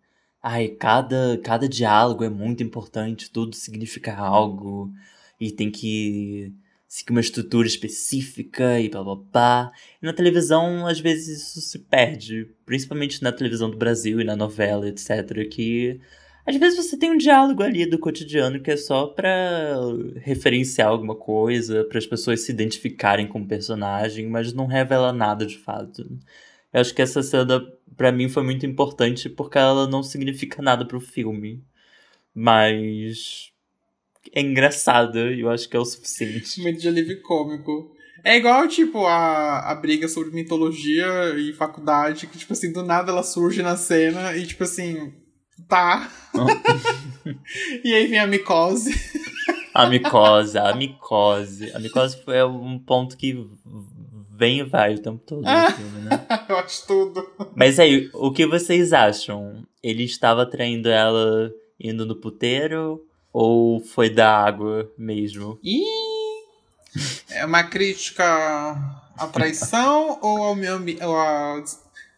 Ai, 0.42 0.68
cada, 0.68 1.38
cada 1.44 1.68
diálogo 1.68 2.24
é 2.24 2.28
muito 2.28 2.62
importante, 2.62 3.30
tudo 3.30 3.54
significa 3.54 4.16
algo, 4.16 4.92
e 5.40 5.52
tem 5.52 5.70
que 5.70 6.52
seguir 6.88 7.12
uma 7.12 7.20
estrutura 7.20 7.66
específica 7.66 8.80
e 8.80 8.88
blá 8.88 9.02
blá 9.04 9.16
blá. 9.16 9.72
E 10.02 10.06
na 10.06 10.12
televisão, 10.12 10.86
às 10.86 11.00
vezes, 11.00 11.48
isso 11.48 11.60
se 11.60 11.78
perde, 11.78 12.50
principalmente 12.66 13.22
na 13.22 13.32
televisão 13.32 13.70
do 13.70 13.76
Brasil 13.78 14.20
e 14.20 14.24
na 14.24 14.36
novela, 14.36 14.88
etc., 14.88 15.48
que 15.48 16.00
às 16.44 16.56
vezes 16.56 16.76
você 16.76 16.98
tem 16.98 17.12
um 17.12 17.16
diálogo 17.16 17.62
ali 17.62 17.86
do 17.86 17.98
cotidiano 17.98 18.60
que 18.60 18.70
é 18.72 18.76
só 18.76 19.06
para 19.06 19.76
referenciar 20.16 20.88
alguma 20.88 21.14
coisa, 21.14 21.84
para 21.84 21.98
as 21.98 22.06
pessoas 22.06 22.40
se 22.40 22.50
identificarem 22.50 23.28
com 23.28 23.40
o 23.40 23.46
personagem, 23.46 24.28
mas 24.28 24.52
não 24.52 24.66
revela 24.66 25.12
nada 25.12 25.46
de 25.46 25.56
fato. 25.58 26.04
Eu 26.72 26.80
acho 26.80 26.94
que 26.94 27.02
essa 27.02 27.22
cena 27.22 27.60
para 27.96 28.12
mim 28.12 28.28
foi 28.28 28.42
muito 28.42 28.64
importante 28.64 29.28
porque 29.28 29.58
ela 29.58 29.86
não 29.86 30.02
significa 30.02 30.62
nada 30.62 30.84
pro 30.84 31.00
filme, 31.00 31.62
mas 32.34 33.50
é 34.32 34.40
engraçada 34.40 35.32
e 35.32 35.40
eu 35.40 35.50
acho 35.50 35.68
que 35.68 35.76
é 35.76 35.80
o 35.80 35.84
suficiente. 35.84 36.60
Muito 36.60 36.80
de 36.80 36.88
alívio 36.88 37.20
cômico. 37.22 37.94
É 38.24 38.36
igual, 38.36 38.68
tipo, 38.68 39.04
a, 39.04 39.70
a 39.70 39.74
briga 39.74 40.06
sobre 40.06 40.30
mitologia 40.30 41.34
e 41.36 41.52
faculdade, 41.52 42.28
que, 42.28 42.38
tipo 42.38 42.52
assim, 42.52 42.72
do 42.72 42.84
nada 42.84 43.10
ela 43.10 43.24
surge 43.24 43.62
na 43.62 43.76
cena 43.76 44.36
e, 44.36 44.46
tipo 44.46 44.62
assim, 44.62 45.12
Tá. 45.68 46.10
e 47.84 47.94
aí 47.94 48.06
vem 48.06 48.18
a 48.18 48.26
micose. 48.26 48.92
A 49.74 49.86
micose, 49.86 50.58
a 50.58 50.74
micose. 50.74 51.72
A 51.72 51.78
micose 51.78 52.22
foi 52.22 52.42
um 52.44 52.78
ponto 52.78 53.16
que 53.16 53.48
vem 54.42 54.58
e 54.58 54.64
vai 54.64 54.94
o 54.96 54.98
tempo 54.98 55.22
todo 55.24 55.42
no 55.42 55.70
filme, 55.70 56.00
né? 56.00 56.26
Eu 56.50 56.56
acho 56.56 56.84
tudo. 56.84 57.32
Mas 57.54 57.78
aí, 57.78 58.10
o 58.12 58.32
que 58.32 58.44
vocês 58.44 58.92
acham? 58.92 59.64
Ele 59.80 60.02
estava 60.02 60.44
traindo 60.44 60.88
ela 60.88 61.52
indo 61.78 62.04
no 62.04 62.16
puteiro? 62.16 63.06
Ou 63.32 63.80
foi 63.80 64.10
da 64.10 64.36
água 64.36 64.92
mesmo? 64.98 65.60
Ih! 65.62 65.84
É 67.30 67.46
uma 67.46 67.62
crítica 67.62 68.24
à 69.16 69.26
traição 69.28 70.18
ou 70.20 70.42
ao 70.42 70.54
ambiente, 70.54 71.04
ou 71.04 71.16
à, 71.16 71.62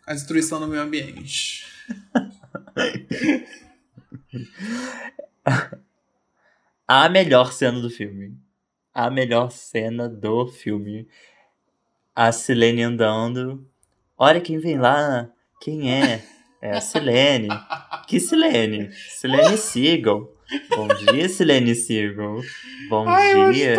à 0.07 0.15
destruição 0.15 0.59
do 0.59 0.67
meio 0.67 0.83
ambiente? 0.83 1.67
A 6.89 7.09
melhor 7.09 7.53
cena 7.53 7.81
do 7.81 7.89
filme. 7.89 8.39
A 8.93 9.11
melhor 9.11 9.51
cena 9.51 10.09
do 10.09 10.47
filme. 10.49 11.07
A 12.15 12.31
Silene 12.31 12.83
andando. 12.83 13.67
Olha 14.17 14.41
quem 14.41 14.59
vem 14.59 14.79
lá. 14.79 15.29
Quem 15.61 15.93
é? 15.93 16.23
É 16.63 16.77
a 16.77 16.81
Silene. 16.81 17.49
Que 18.07 18.21
Silene? 18.21 18.91
Silene 19.11 19.59
Seagal. 19.59 20.31
Bom 20.71 20.87
dia, 20.87 21.29
Silene 21.29 21.75
Seagal. 21.75 22.41
Bom 22.89 23.09
Ai, 23.09 23.53
dia. 23.53 23.75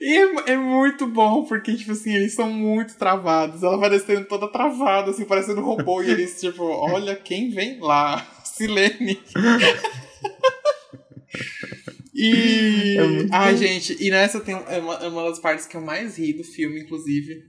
E 0.00 0.16
é, 0.16 0.52
é, 0.52 0.56
muito 0.56 1.06
bom, 1.06 1.44
porque, 1.44 1.74
tipo 1.74 1.92
assim, 1.92 2.14
eles 2.14 2.34
são 2.34 2.50
muito 2.50 2.96
travados. 2.96 3.62
Ela 3.62 3.76
vai 3.76 3.90
descendo 3.90 4.26
toda 4.28 4.50
travada, 4.50 5.10
assim, 5.10 5.24
parecendo 5.24 5.60
um 5.60 5.64
robô. 5.64 6.02
e 6.02 6.10
eles, 6.10 6.40
tipo, 6.40 6.62
olha 6.62 7.16
quem 7.16 7.50
vem 7.50 7.80
lá. 7.80 8.24
Silene. 8.44 9.20
e. 12.16 12.96
É 12.96 13.26
Ai, 13.30 13.52
bom. 13.52 13.58
gente, 13.58 13.96
e 14.00 14.10
nessa 14.10 14.40
tem 14.40 14.54
é 14.54 14.78
uma, 14.78 14.94
é 14.94 15.08
uma 15.08 15.28
das 15.28 15.38
partes 15.38 15.66
que 15.66 15.76
eu 15.76 15.80
mais 15.80 16.18
ri 16.18 16.32
do 16.32 16.44
filme, 16.44 16.80
inclusive. 16.80 17.42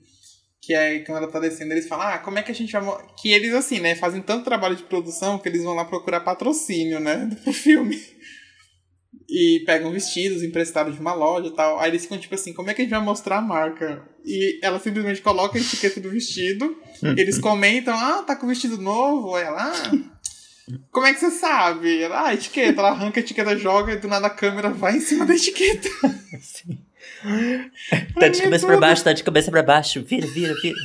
Que 0.62 0.74
é 0.74 1.00
quando 1.00 1.20
ela 1.20 1.32
tá 1.32 1.40
descendo, 1.40 1.72
eles 1.72 1.88
falam, 1.88 2.08
ah, 2.08 2.18
como 2.18 2.38
é 2.38 2.44
que 2.44 2.52
a 2.52 2.56
gente 2.56 2.72
vai. 2.72 2.84
Que 3.22 3.32
eles, 3.32 3.54
assim, 3.54 3.80
né, 3.80 3.96
fazem 3.96 4.22
tanto 4.22 4.44
trabalho 4.44 4.76
de 4.76 4.84
produção 4.84 5.40
que 5.40 5.48
eles 5.48 5.64
vão 5.64 5.74
lá 5.74 5.86
procurar 5.86 6.20
patrocínio, 6.20 7.00
né, 7.00 7.30
pro 7.44 7.54
filme 7.54 7.98
e 9.30 9.62
pegam 9.66 9.92
vestidos 9.92 10.42
emprestados 10.42 10.96
de 10.96 11.02
uma 11.02 11.14
loja 11.14 11.48
e 11.48 11.56
tal. 11.56 11.80
Aí 11.80 11.92
eles 11.92 12.04
ficam 12.04 12.18
tipo 12.18 12.34
assim, 12.34 12.54
como 12.54 12.70
é 12.70 12.74
que 12.74 12.82
a 12.82 12.86
gente 12.86 12.92
vai 12.94 13.04
mostrar 13.04 13.38
a 13.38 13.42
marca? 13.42 14.08
E 14.26 14.60
ela 14.64 14.80
simplesmente 14.80 15.22
coloca 15.22 15.58
a 15.58 15.62
etiqueta 15.62 16.00
do 16.00 16.10
vestido, 16.10 16.78
eles 17.18 17.38
comentam, 17.38 17.94
ah, 17.94 18.24
tá 18.24 18.36
com 18.36 18.48
vestido 18.48 18.78
novo. 18.78 19.36
Aí 19.36 19.44
ela, 19.44 19.74
ah, 19.74 20.17
como 20.92 21.06
é 21.06 21.14
que 21.14 21.20
você 21.20 21.32
sabe? 21.32 22.06
Ah, 22.06 22.34
etiqueta. 22.34 22.82
Ela 22.82 22.90
arranca 22.90 23.20
a 23.20 23.24
etiqueta, 23.24 23.58
joga 23.58 23.94
e 23.94 23.98
do 23.98 24.08
nada 24.08 24.28
a 24.28 24.32
câmera 24.32 24.70
vai 24.70 24.98
em 24.98 25.02
cima 25.02 25.26
da 25.26 25.36
etiqueta. 25.36 25.90
Sim. 26.42 26.80
Tá 28.20 28.28
de 28.28 28.42
cabeça 28.42 28.68
pra 28.68 28.78
baixo, 28.78 29.04
tá 29.04 29.14
de 29.14 29.24
cabeça 29.24 29.50
pra 29.50 29.64
baixo. 29.64 30.04
Vira, 30.04 30.28
vira, 30.28 30.54
vira. 30.62 30.78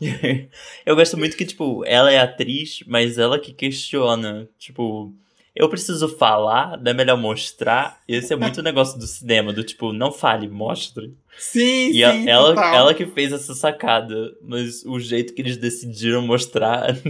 Eu 0.86 0.96
gosto 0.96 1.18
muito 1.18 1.36
que, 1.36 1.44
tipo, 1.44 1.84
ela 1.84 2.10
é 2.10 2.18
atriz, 2.18 2.82
mas 2.86 3.18
ela 3.18 3.38
que 3.38 3.52
questiona, 3.52 4.48
tipo 4.58 5.12
eu 5.54 5.68
preciso 5.68 6.08
falar, 6.08 6.78
não 6.80 6.90
é 6.90 6.94
melhor 6.94 7.18
mostrar. 7.18 8.00
Esse 8.06 8.32
é 8.32 8.36
muito 8.36 8.62
negócio 8.62 8.98
do 8.98 9.06
cinema, 9.06 9.52
do 9.52 9.64
tipo, 9.64 9.92
não 9.92 10.12
fale, 10.12 10.48
mostre. 10.48 11.14
Sim, 11.38 11.90
e 11.90 11.94
sim, 11.94 12.04
a, 12.04 12.14
ela, 12.30 12.54
total. 12.54 12.74
ela 12.74 12.94
que 12.94 13.06
fez 13.06 13.32
essa 13.32 13.54
sacada, 13.54 14.14
mas 14.42 14.84
o 14.84 14.98
jeito 14.98 15.32
que 15.34 15.40
eles 15.40 15.56
decidiram 15.56 16.22
mostrar 16.22 16.96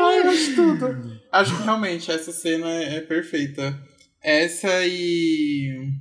Ai, 0.00 0.18
eu 0.18 0.30
acho 0.30 0.54
tudo. 0.54 1.20
Acho 1.32 1.56
que 1.56 1.62
realmente 1.62 2.10
essa 2.10 2.32
cena 2.32 2.68
é, 2.70 2.96
é 2.96 3.00
perfeita. 3.00 3.78
Essa 4.22 4.84
e 4.84 5.92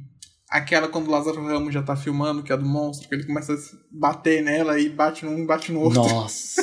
aquela 0.49 0.87
quando 0.87 1.07
o 1.07 1.11
Lázaro 1.11 1.45
Ramos 1.45 1.73
já 1.73 1.83
tá 1.83 1.95
filmando, 1.95 2.43
que 2.43 2.51
é 2.51 2.57
do 2.57 2.65
monstro, 2.65 3.07
que 3.07 3.15
ele 3.15 3.25
começa 3.25 3.53
a 3.53 3.57
bater 3.91 4.41
nela 4.41 4.79
e 4.79 4.89
bate 4.89 5.25
num, 5.25 5.45
bate 5.45 5.71
no 5.71 5.81
outro. 5.81 6.01
Nossa. 6.01 6.61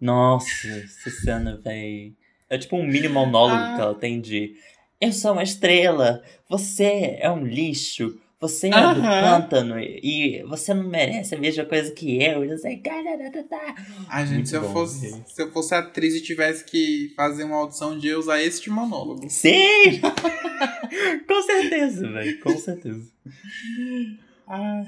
Nossa, 0.00 0.68
essa 0.68 1.10
cena, 1.10 1.60
véi. 1.62 2.14
É 2.48 2.56
tipo 2.56 2.76
um 2.76 2.86
mini 2.86 3.08
monólogo 3.08 3.60
ah. 3.60 3.74
que 3.74 3.80
ela 3.80 3.94
tem 3.94 4.20
de 4.20 4.54
Eu 5.00 5.12
sou 5.12 5.32
uma 5.32 5.44
estrela, 5.44 6.22
você 6.48 7.18
é 7.20 7.30
um 7.30 7.46
lixo, 7.46 8.18
você 8.40 8.66
é 8.66 8.70
uh 8.70 8.74
-huh. 8.74 8.94
do 8.94 9.00
pântano 9.02 9.78
e 9.78 10.42
você 10.48 10.74
não 10.74 10.88
merece 10.88 11.36
a 11.36 11.38
mesma 11.38 11.64
coisa 11.64 11.92
que 11.92 12.20
eu. 12.20 12.44
eu 12.44 12.58
sei, 12.58 12.82
Ai, 14.08 14.26
gente, 14.26 14.34
Muito 14.34 14.48
se 14.48 14.56
eu, 14.56 14.62
bom, 14.62 14.72
fosse, 14.72 15.10
gente. 15.10 15.32
se 15.32 15.42
eu 15.42 15.52
fosse 15.52 15.74
atriz 15.74 16.14
e 16.14 16.20
tivesse 16.20 16.64
que 16.64 17.12
fazer 17.14 17.44
uma 17.44 17.56
audição 17.56 17.96
de 17.96 18.08
eu 18.08 18.18
usar 18.18 18.42
este 18.42 18.70
monólogo. 18.70 19.30
Sim! 19.30 20.00
com 21.28 21.42
certeza, 21.42 22.08
velho, 22.10 22.40
com 22.40 22.56
certeza. 22.58 23.08
Ai. 24.48 24.86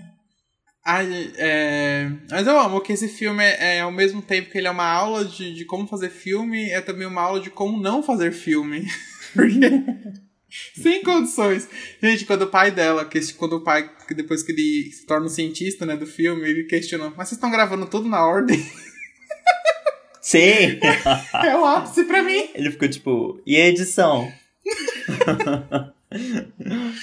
Ai, 0.84 1.32
é... 1.36 2.10
Mas 2.30 2.46
eu 2.46 2.58
amo 2.58 2.80
que 2.80 2.92
esse 2.92 3.06
filme 3.08 3.44
é, 3.44 3.76
é, 3.76 3.80
ao 3.80 3.92
mesmo 3.92 4.22
tempo 4.22 4.50
que 4.50 4.58
ele 4.58 4.66
é 4.66 4.70
uma 4.70 4.90
aula 4.90 5.24
de, 5.24 5.54
de 5.54 5.64
como 5.64 5.86
fazer 5.86 6.10
filme, 6.10 6.70
é 6.70 6.80
também 6.80 7.06
uma 7.06 7.22
aula 7.22 7.40
de 7.40 7.50
como 7.50 7.80
não 7.80 8.02
fazer 8.02 8.32
filme. 8.32 8.86
Porque. 9.34 9.60
Sem 10.74 11.02
condições. 11.02 11.68
Gente, 12.02 12.24
quando 12.24 12.42
o 12.42 12.48
pai 12.48 12.72
dela, 12.72 13.08
quando 13.38 13.52
o 13.54 13.60
pai, 13.60 13.88
depois 14.16 14.42
que 14.42 14.50
ele 14.50 14.90
se 14.90 15.06
torna 15.06 15.26
um 15.26 15.28
cientista, 15.28 15.86
né, 15.86 15.96
do 15.96 16.06
filme, 16.06 16.48
ele 16.48 16.64
questionou, 16.64 17.12
mas 17.16 17.28
vocês 17.28 17.36
estão 17.36 17.52
gravando 17.52 17.86
tudo 17.86 18.08
na 18.08 18.26
ordem? 18.26 18.58
Sim! 20.20 20.80
é 21.44 21.56
o 21.56 21.64
ápice 21.64 22.04
pra 22.04 22.22
mim. 22.22 22.48
Ele 22.54 22.70
ficou 22.72 22.88
tipo, 22.88 23.40
e 23.46 23.56
a 23.56 23.68
edição? 23.68 24.30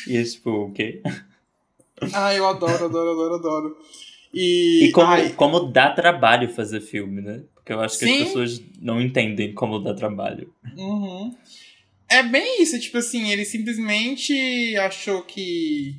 e 0.07 0.17
é 0.17 0.23
tipo, 0.23 0.49
o 0.49 0.71
quê? 0.71 1.01
Ah, 2.13 2.33
eu 2.33 2.45
adoro, 2.45 2.85
adoro, 2.85 3.11
adoro, 3.11 3.35
adoro. 3.35 3.77
E, 4.33 4.85
e 4.85 4.91
como, 4.91 5.07
ai... 5.07 5.29
como 5.31 5.71
dá 5.71 5.91
trabalho 5.91 6.49
fazer 6.49 6.81
filme, 6.81 7.21
né? 7.21 7.43
Porque 7.55 7.73
eu 7.73 7.79
acho 7.79 7.97
que 7.97 8.05
Sim. 8.05 8.21
as 8.21 8.27
pessoas 8.27 8.61
não 8.79 9.01
entendem 9.01 9.53
como 9.53 9.79
dá 9.79 9.93
trabalho. 9.93 10.53
Uhum. 10.77 11.35
É 12.09 12.23
bem 12.23 12.61
isso, 12.61 12.79
tipo 12.79 12.97
assim, 12.97 13.31
ele 13.31 13.45
simplesmente 13.45 14.75
achou 14.77 15.21
que. 15.23 15.95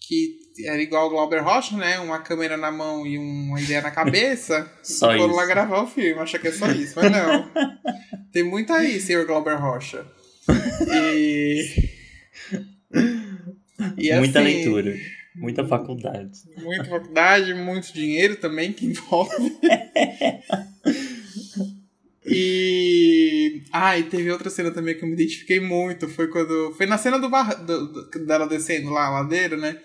que 0.00 0.40
era 0.64 0.80
igual 0.82 1.06
o 1.06 1.10
Glauber 1.10 1.42
Rocha, 1.42 1.76
né? 1.76 1.98
Uma 2.00 2.20
câmera 2.20 2.56
na 2.56 2.70
mão 2.70 3.06
e 3.06 3.18
uma 3.18 3.60
ideia 3.60 3.82
na 3.82 3.90
cabeça. 3.90 4.70
só 4.82 5.14
e 5.14 5.18
foram 5.18 5.30
isso. 5.30 5.36
lá 5.36 5.46
gravar 5.46 5.82
o 5.82 5.86
filme, 5.86 6.20
achou 6.20 6.40
que 6.40 6.48
é 6.48 6.52
só 6.52 6.70
isso, 6.70 6.94
mas 6.96 7.10
não. 7.10 7.50
Tem 8.32 8.42
muito 8.42 8.72
aí, 8.72 9.00
senhor 9.00 9.26
Glauber 9.26 9.56
Rocha. 9.56 10.06
E. 10.88 11.90
e 13.98 14.12
Muita 14.14 14.40
assim, 14.40 14.48
leitura, 14.48 14.96
muita 15.34 15.66
faculdade. 15.66 16.38
Muita 16.58 16.84
faculdade, 16.84 17.54
muito 17.54 17.92
dinheiro 17.92 18.36
também 18.36 18.72
que 18.72 18.86
envolve. 18.86 19.58
E. 22.24 22.89
Ah, 23.72 23.98
e 23.98 24.04
teve 24.04 24.30
outra 24.30 24.50
cena 24.50 24.70
também 24.70 24.96
que 24.96 25.04
eu 25.04 25.08
me 25.08 25.14
identifiquei 25.14 25.60
muito. 25.60 26.08
Foi 26.08 26.28
quando. 26.28 26.74
Foi 26.76 26.86
na 26.86 26.98
cena 26.98 27.18
do 27.18 27.28
bar... 27.28 27.64
Do, 27.64 27.92
do, 27.92 28.26
dela 28.26 28.46
descendo 28.46 28.90
lá 28.90 29.06
a 29.06 29.10
ladeira, 29.10 29.56
né? 29.56 29.76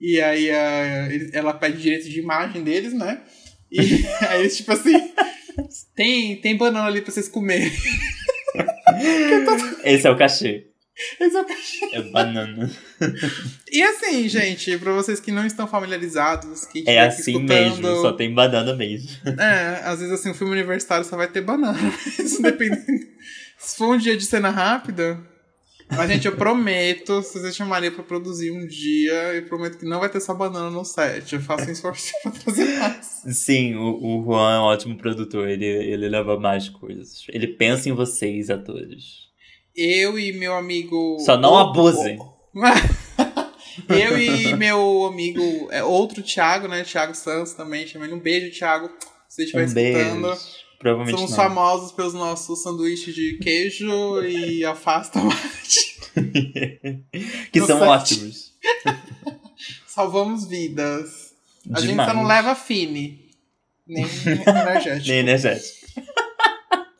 E 0.00 0.20
aí 0.20 0.50
a, 0.50 1.12
ele, 1.12 1.30
ela 1.32 1.54
pede 1.54 1.80
direito 1.80 2.08
de 2.08 2.20
imagem 2.20 2.62
deles, 2.62 2.92
né? 2.92 3.22
E 3.70 3.80
aí 4.28 4.40
eles, 4.40 4.56
tipo 4.56 4.72
assim. 4.72 4.94
Tem, 5.94 6.40
tem 6.40 6.56
banana 6.56 6.86
ali 6.86 7.00
pra 7.00 7.12
vocês 7.12 7.28
comerem. 7.28 7.70
Esse 9.84 10.06
é 10.06 10.10
o 10.10 10.18
cachê. 10.18 10.73
Esse 11.20 11.36
é 11.92 12.00
o 12.00 12.12
banana. 12.12 12.70
E 13.70 13.82
assim, 13.82 14.28
gente, 14.28 14.78
pra 14.78 14.92
vocês 14.92 15.18
que 15.18 15.32
não 15.32 15.44
estão 15.44 15.66
familiarizados, 15.66 16.64
que 16.66 16.84
É 16.86 17.00
assim 17.00 17.32
escutando... 17.32 17.48
mesmo, 17.48 18.00
só 18.00 18.12
tem 18.12 18.32
banana 18.32 18.74
mesmo. 18.76 19.10
É, 19.38 19.80
às 19.84 19.98
vezes 19.98 20.14
assim, 20.14 20.30
um 20.30 20.34
filme 20.34 20.52
universitário 20.52 21.04
só 21.04 21.16
vai 21.16 21.26
ter 21.26 21.40
banana. 21.40 21.78
Isso 22.18 22.40
dependendo. 22.40 22.86
Se 23.58 23.76
for 23.76 23.94
um 23.94 23.98
dia 23.98 24.16
de 24.16 24.24
cena 24.24 24.50
rápida. 24.50 25.18
Mas, 25.90 26.10
gente, 26.10 26.26
eu 26.26 26.34
prometo, 26.34 27.22
se 27.22 27.38
vocês 27.38 27.54
chamarem 27.54 27.90
pra 27.90 28.02
produzir 28.02 28.50
um 28.50 28.66
dia, 28.66 29.34
eu 29.34 29.44
prometo 29.46 29.76
que 29.78 29.84
não 29.84 30.00
vai 30.00 30.08
ter 30.08 30.20
só 30.20 30.32
banana 30.32 30.70
no 30.70 30.84
set. 30.84 31.34
Eu 31.34 31.40
faço 31.40 31.68
um 31.68 31.72
esforço 31.72 32.10
pra 32.22 32.32
trazer 32.32 32.78
mais. 32.78 33.22
Sim, 33.32 33.74
o, 33.74 34.20
o 34.20 34.24
Juan 34.24 34.54
é 34.54 34.58
um 34.60 34.62
ótimo 34.62 34.96
produtor, 34.96 35.48
ele, 35.48 35.66
ele 35.66 36.08
leva 36.08 36.38
mais 36.38 36.68
coisas. 36.68 37.26
Ele 37.28 37.48
pensa 37.48 37.88
em 37.88 37.92
vocês, 37.92 38.48
atores. 38.48 39.24
Eu 39.74 40.18
e 40.18 40.32
meu 40.32 40.54
amigo. 40.54 41.18
Só 41.20 41.36
não 41.36 41.56
abusem. 41.56 42.18
eu 43.88 44.18
e 44.18 44.54
meu 44.54 45.06
amigo, 45.06 45.42
é, 45.70 45.82
outro 45.82 46.22
Thiago, 46.22 46.68
né? 46.68 46.84
Thiago 46.84 47.14
Santos 47.14 47.54
também. 47.54 47.86
Chamei 47.86 48.08
ele 48.08 48.14
um 48.14 48.20
beijo, 48.20 48.56
Thiago. 48.56 48.88
Se 49.28 49.36
você 49.36 49.42
estiver 49.44 49.62
um 49.62 49.66
escutando. 49.66 50.22
Beijo. 50.28 50.64
Provavelmente 50.78 51.16
Somos 51.16 51.30
não. 51.30 51.36
famosos 51.36 51.92
pelos 51.92 52.12
nossos 52.14 52.62
sanduíches 52.62 53.14
de 53.14 53.38
queijo 53.38 54.22
e 54.22 54.62
alface 54.66 55.10
tomate. 55.10 55.98
que 57.50 57.60
No 57.60 57.66
são 57.66 57.80
ótimos. 57.80 58.52
Salvamos 59.86 60.46
vidas. 60.46 61.32
A 61.72 61.80
Demais. 61.80 61.84
gente 61.84 62.04
só 62.04 62.14
não 62.14 62.26
leva 62.26 62.54
fine. 62.54 63.30
Nem 63.86 64.04
energético. 64.04 65.08
Nem 65.08 65.18
energético. 65.18 65.86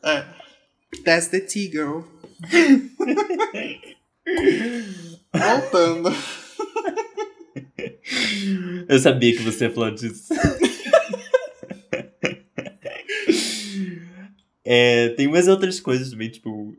É. 0.03 0.25
That's 1.03 1.27
the 1.27 1.39
tea, 1.39 1.69
girl. 1.69 2.01
Voltando. 5.33 6.11
Eu 8.87 8.99
sabia 8.99 9.35
que 9.35 9.43
você 9.43 9.65
ia 9.65 9.71
falar 9.71 9.91
disso. 9.91 10.33
É, 14.67 15.09
tem 15.09 15.27
umas 15.27 15.47
outras 15.47 15.79
coisas 15.79 16.09
também, 16.09 16.27
tipo, 16.27 16.75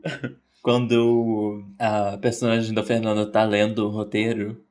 quando 0.61 1.63
a 1.79 2.17
personagem 2.17 2.73
da 2.73 2.83
Fernanda 2.83 3.25
tá 3.25 3.45
lendo 3.45 3.85
o 3.85 3.89
roteiro, 3.89 4.61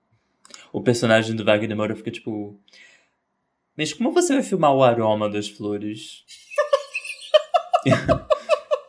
o 0.70 0.82
personagem 0.82 1.34
do 1.34 1.42
Wagner 1.42 1.74
Moura 1.74 1.96
fica 1.96 2.10
tipo. 2.10 2.60
Mas 3.74 3.94
como 3.94 4.12
você 4.12 4.34
vai 4.34 4.42
filmar 4.42 4.74
o 4.74 4.84
aroma 4.84 5.30
das 5.30 5.48
flores? 5.48 6.24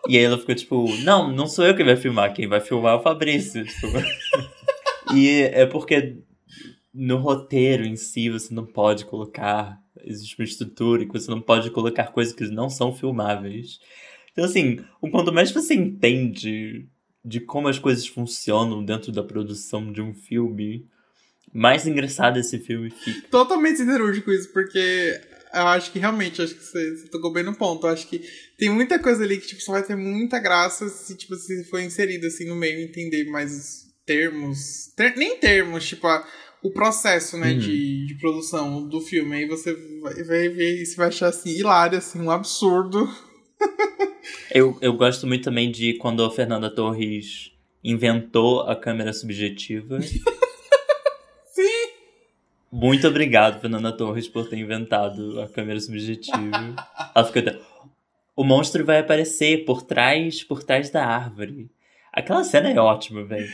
e 0.07 0.17
aí 0.17 0.23
ela 0.23 0.37
fica 0.37 0.55
tipo, 0.55 0.87
não, 1.03 1.31
não 1.31 1.47
sou 1.47 1.65
eu 1.65 1.75
que 1.75 1.83
vai 1.83 1.95
filmar, 1.95 2.33
quem 2.33 2.47
vai 2.47 2.61
filmar 2.61 2.93
é 2.93 2.97
o 2.97 3.03
Fabrício. 3.03 3.65
Tipo. 3.65 3.87
e 5.13 5.41
é 5.41 5.65
porque 5.65 6.17
no 6.93 7.17
roteiro 7.17 7.85
em 7.85 7.95
si 7.95 8.29
você 8.29 8.53
não 8.53 8.65
pode 8.65 9.05
colocar. 9.05 9.79
Existe 10.03 10.39
uma 10.39 10.45
estrutura 10.45 11.05
que 11.05 11.11
você 11.11 11.29
não 11.29 11.41
pode 11.41 11.69
colocar 11.71 12.07
coisas 12.07 12.33
que 12.33 12.45
não 12.45 12.69
são 12.69 12.93
filmáveis. 12.93 13.79
Então, 14.31 14.45
assim, 14.45 14.79
o 15.01 15.09
quanto 15.09 15.33
mais 15.33 15.51
você 15.51 15.73
entende 15.73 16.87
de 17.25 17.39
como 17.39 17.67
as 17.67 17.77
coisas 17.77 18.07
funcionam 18.07 18.83
dentro 18.83 19.11
da 19.11 19.23
produção 19.23 19.91
de 19.91 20.01
um 20.01 20.13
filme, 20.13 20.87
mais 21.53 21.85
engraçado 21.85 22.37
esse 22.37 22.59
filme 22.59 22.89
fica. 22.89 23.27
Totalmente 23.29 23.77
siderúrgico 23.77 24.31
isso, 24.31 24.51
porque 24.53 25.19
eu 25.53 25.67
acho 25.67 25.91
que 25.91 25.99
realmente, 25.99 26.41
acho 26.41 26.55
que 26.55 26.63
você, 26.63 26.95
você 26.97 27.07
tocou 27.09 27.31
bem 27.31 27.43
no 27.43 27.55
ponto. 27.55 27.87
Eu 27.87 27.91
acho 27.91 28.07
que 28.07 28.21
tem 28.57 28.69
muita 28.69 28.99
coisa 28.99 29.23
ali 29.23 29.37
que 29.37 29.47
tipo, 29.47 29.61
só 29.61 29.73
vai 29.73 29.83
ter 29.83 29.95
muita 29.95 30.39
graça 30.39 30.87
se 30.89 31.15
tipo, 31.15 31.35
se 31.35 31.63
for 31.65 31.79
inserido 31.81 32.27
assim 32.27 32.45
no 32.45 32.55
meio 32.55 32.79
entender 32.79 33.25
mais 33.29 33.51
os 33.55 33.87
termos. 34.05 34.87
Ter, 34.95 35.15
nem 35.17 35.37
termos, 35.37 35.87
tipo, 35.87 36.07
a, 36.07 36.25
o 36.63 36.71
processo, 36.71 37.37
né, 37.37 37.51
Uhum. 37.51 37.59
de, 37.59 38.05
de 38.07 38.15
produção 38.15 38.87
do 38.87 39.01
filme. 39.01 39.35
Aí 39.35 39.45
você 39.47 39.73
vai, 40.01 40.23
vai 40.23 40.49
ver 40.49 40.81
e 40.81 40.85
você 40.85 40.95
vai 40.95 41.07
achar 41.09 41.27
assim, 41.27 41.49
hilário, 41.49 41.97
assim, 41.97 42.19
um 42.21 42.31
absurdo. 42.31 43.07
Eu, 44.51 44.77
eu 44.81 44.93
gosto 44.93 45.25
muito 45.27 45.43
também 45.43 45.71
de 45.71 45.93
quando 45.95 46.23
a 46.23 46.31
Fernanda 46.31 46.69
Torres 46.69 47.51
inventou 47.83 48.61
a 48.61 48.75
câmera 48.75 49.13
subjetiva. 49.13 49.99
Muito 52.71 53.07
obrigado, 53.07 53.61
Fernanda 53.61 53.91
Torres, 53.91 54.27
por 54.27 54.47
ter 54.49 54.57
inventado 54.57 55.41
a 55.41 55.47
câmera 55.47 55.79
subjetiva. 55.79 56.75
Ela 57.15 57.25
fica. 57.25 57.39
até, 57.39 57.59
O 58.35 58.43
monstro 58.43 58.85
vai 58.85 58.99
aparecer 58.99 59.65
por 59.65 59.81
trás, 59.81 60.43
por 60.43 60.63
trás 60.63 60.89
da 60.89 61.05
árvore. 61.05 61.69
Aquela 62.11 62.43
cena 62.43 62.69
é 62.69 62.79
ótima, 62.79 63.23
velho. 63.23 63.47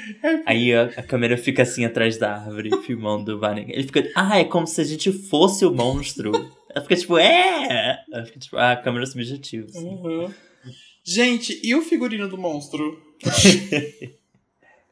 Aí 0.45 0.73
a, 0.73 0.83
a 0.83 1.03
câmera 1.03 1.37
fica 1.37 1.63
assim 1.63 1.83
atrás 1.83 2.17
da 2.17 2.33
árvore, 2.37 2.69
filmando 2.83 3.35
o 3.35 3.39
Vane. 3.39 3.65
Ele 3.67 3.83
fica, 3.83 4.09
ah, 4.15 4.39
é 4.39 4.45
como 4.45 4.65
se 4.65 4.79
a 4.79 4.85
gente 4.85 5.11
fosse 5.11 5.65
o 5.65 5.73
monstro. 5.73 6.31
Ela 6.73 6.81
fica 6.81 6.95
tipo, 6.95 7.17
é! 7.17 8.03
Ela 8.11 8.25
fica 8.25 8.39
tipo, 8.39 8.57
ah, 8.57 8.71
a 8.71 8.77
câmera 8.77 9.05
subjetiva. 9.05 9.67
assim. 9.67 9.85
Uhum. 9.85 10.33
Gente, 11.03 11.59
e 11.61 11.75
o 11.75 11.81
figurino 11.81 12.29
do 12.29 12.37
monstro? 12.37 13.01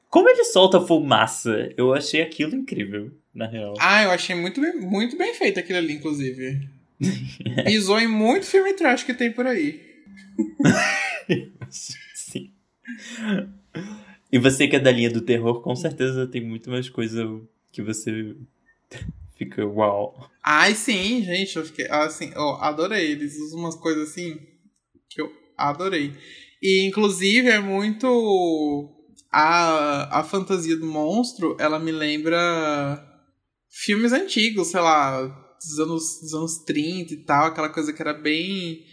Como 0.10 0.30
ele 0.30 0.44
solta 0.44 0.82
fumaça? 0.82 1.72
Eu 1.78 1.94
achei 1.94 2.22
aquilo 2.22 2.54
incrível, 2.54 3.10
na 3.34 3.48
real. 3.48 3.74
Ah, 3.80 4.04
eu 4.04 4.12
achei 4.12 4.36
muito 4.36 4.60
bem, 4.60 4.80
muito 4.80 5.18
bem 5.18 5.34
feito 5.34 5.60
aquilo 5.60 5.80
ali, 5.80 5.94
inclusive. 5.94 6.68
Pisou 7.66 8.00
em 8.00 8.08
muito 8.08 8.46
filme 8.46 8.74
trash 8.74 9.04
que 9.04 9.14
tem 9.14 9.32
por 9.32 9.48
aí. 9.48 9.82
Sim. 12.14 12.52
E 14.32 14.38
você 14.38 14.68
que 14.68 14.76
é 14.76 14.80
da 14.80 14.92
linha 14.92 15.10
do 15.10 15.22
terror, 15.22 15.62
com 15.62 15.76
certeza 15.76 16.28
tem 16.28 16.42
muito 16.42 16.70
mais 16.70 16.90
coisa 16.90 17.26
que 17.72 17.82
você 17.82 18.36
fica 19.36 19.66
uau. 19.66 20.30
Ai, 20.44 20.74
sim, 20.76 21.24
gente, 21.24 21.56
eu 21.56 21.66
fiquei, 21.66 21.88
assim, 21.90 22.32
eu 22.36 22.56
adorei. 22.56 23.12
Eles 23.12 23.38
usam 23.38 23.60
umas 23.60 23.76
coisas 23.76 24.10
assim 24.10 24.40
que 25.10 25.22
eu 25.22 25.32
adorei. 25.58 26.14
E, 26.62 26.86
inclusive, 26.86 27.50
é 27.50 27.60
muito... 27.60 28.98
A, 29.34 30.20
a 30.20 30.24
fantasia 30.24 30.76
do 30.76 30.86
monstro, 30.86 31.56
ela 31.58 31.80
me 31.80 31.90
lembra 31.90 33.11
filmes 33.72 34.12
antigos, 34.12 34.68
sei 34.68 34.82
lá, 34.82 35.22
dos 35.60 35.80
anos, 35.80 36.20
dos 36.22 36.34
anos 36.34 36.58
30 36.66 37.14
e 37.14 37.18
tal, 37.24 37.46
aquela 37.48 37.70
coisa 37.70 37.94
que 37.94 38.02
era 38.02 38.14
bem... 38.14 38.86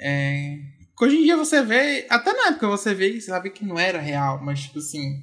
É, 0.00 0.56
que 0.98 1.04
hoje 1.04 1.16
em 1.16 1.22
dia 1.22 1.36
você 1.36 1.62
vê, 1.62 2.06
até 2.10 2.32
na 2.32 2.48
época 2.48 2.66
você 2.68 2.94
vê 2.94 3.10
e 3.10 3.20
sabe 3.20 3.50
que 3.50 3.64
não 3.64 3.78
era 3.78 4.00
real, 4.00 4.42
mas 4.42 4.62
tipo 4.62 4.78
assim... 4.78 5.22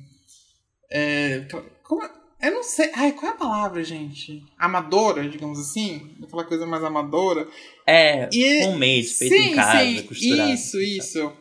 É, 0.91 1.47
como, 1.83 2.01
Eu 2.41 2.51
não 2.51 2.63
sei. 2.63 2.89
Ai, 2.95 3.11
qual 3.11 3.31
é 3.31 3.35
a 3.35 3.37
palavra, 3.37 3.83
gente? 3.83 4.41
Amadora, 4.57 5.27
digamos 5.27 5.59
assim? 5.59 6.15
Aquela 6.23 6.45
coisa 6.45 6.65
mais 6.65 6.83
amadora. 6.83 7.47
É, 7.85 8.29
E- 8.31 8.63
homemade, 8.65 9.03
feito 9.07 9.35
sim, 9.35 9.51
em 9.51 9.55
casa, 9.55 9.83
sim. 9.83 10.03
costurado. 10.03 10.51
Isso, 10.51 10.81
isso. 10.81 11.33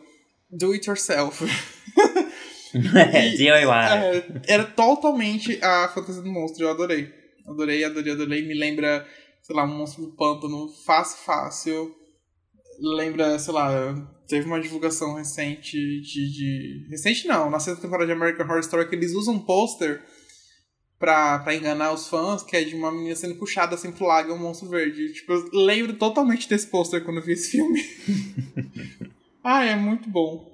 Do 0.51 0.73
it 0.73 0.87
yourself. 0.87 1.45
é, 3.13 3.29
DIY. 3.29 3.51
É, 3.51 4.25
era 4.47 4.63
totalmente 4.65 5.57
a 5.63 5.87
fantasia 5.87 6.21
do 6.21 6.31
monstro. 6.31 6.65
Eu 6.65 6.69
adorei. 6.71 7.11
Adorei, 7.49 7.83
adorei, 7.83 8.13
adorei. 8.13 8.47
Me 8.47 8.53
lembra, 8.53 9.07
sei 9.41 9.55
lá, 9.55 9.63
um 9.63 9.77
monstro 9.77 10.05
do 10.05 10.15
pântano. 10.15 10.69
Fácil, 10.85 11.17
fácil. 11.25 11.95
Lembra, 12.79 13.37
sei 13.39 13.53
lá, 13.53 13.93
teve 14.27 14.45
uma 14.45 14.61
divulgação 14.61 15.15
recente 15.15 15.77
de. 16.01 16.31
de... 16.31 16.87
Recente 16.89 17.27
não, 17.27 17.49
na 17.49 17.59
sexta 17.59 17.81
temporada 17.81 18.05
de 18.05 18.13
American 18.13 18.45
Horror 18.45 18.59
Story 18.59 18.87
que 18.87 18.95
eles 18.95 19.13
usam 19.13 19.35
um 19.35 19.39
pôster 19.39 20.01
pra, 20.99 21.39
pra 21.39 21.55
enganar 21.55 21.93
os 21.93 22.07
fãs, 22.07 22.43
que 22.43 22.55
é 22.55 22.63
de 22.63 22.75
uma 22.75 22.91
menina 22.91 23.15
sendo 23.15 23.35
puxada 23.35 23.75
assim 23.75 23.91
pro 23.91 24.05
lago 24.05 24.29
e 24.29 24.33
um 24.33 24.37
monstro 24.37 24.69
verde. 24.69 25.13
Tipo, 25.13 25.33
eu 25.33 25.49
lembro 25.53 25.93
totalmente 25.93 26.47
desse 26.47 26.67
pôster 26.67 27.03
quando 27.03 27.17
eu 27.17 27.23
vi 27.23 27.33
esse 27.33 27.51
filme. 27.51 27.81
ah, 29.43 29.65
é 29.65 29.75
muito 29.75 30.09
bom. 30.09 30.48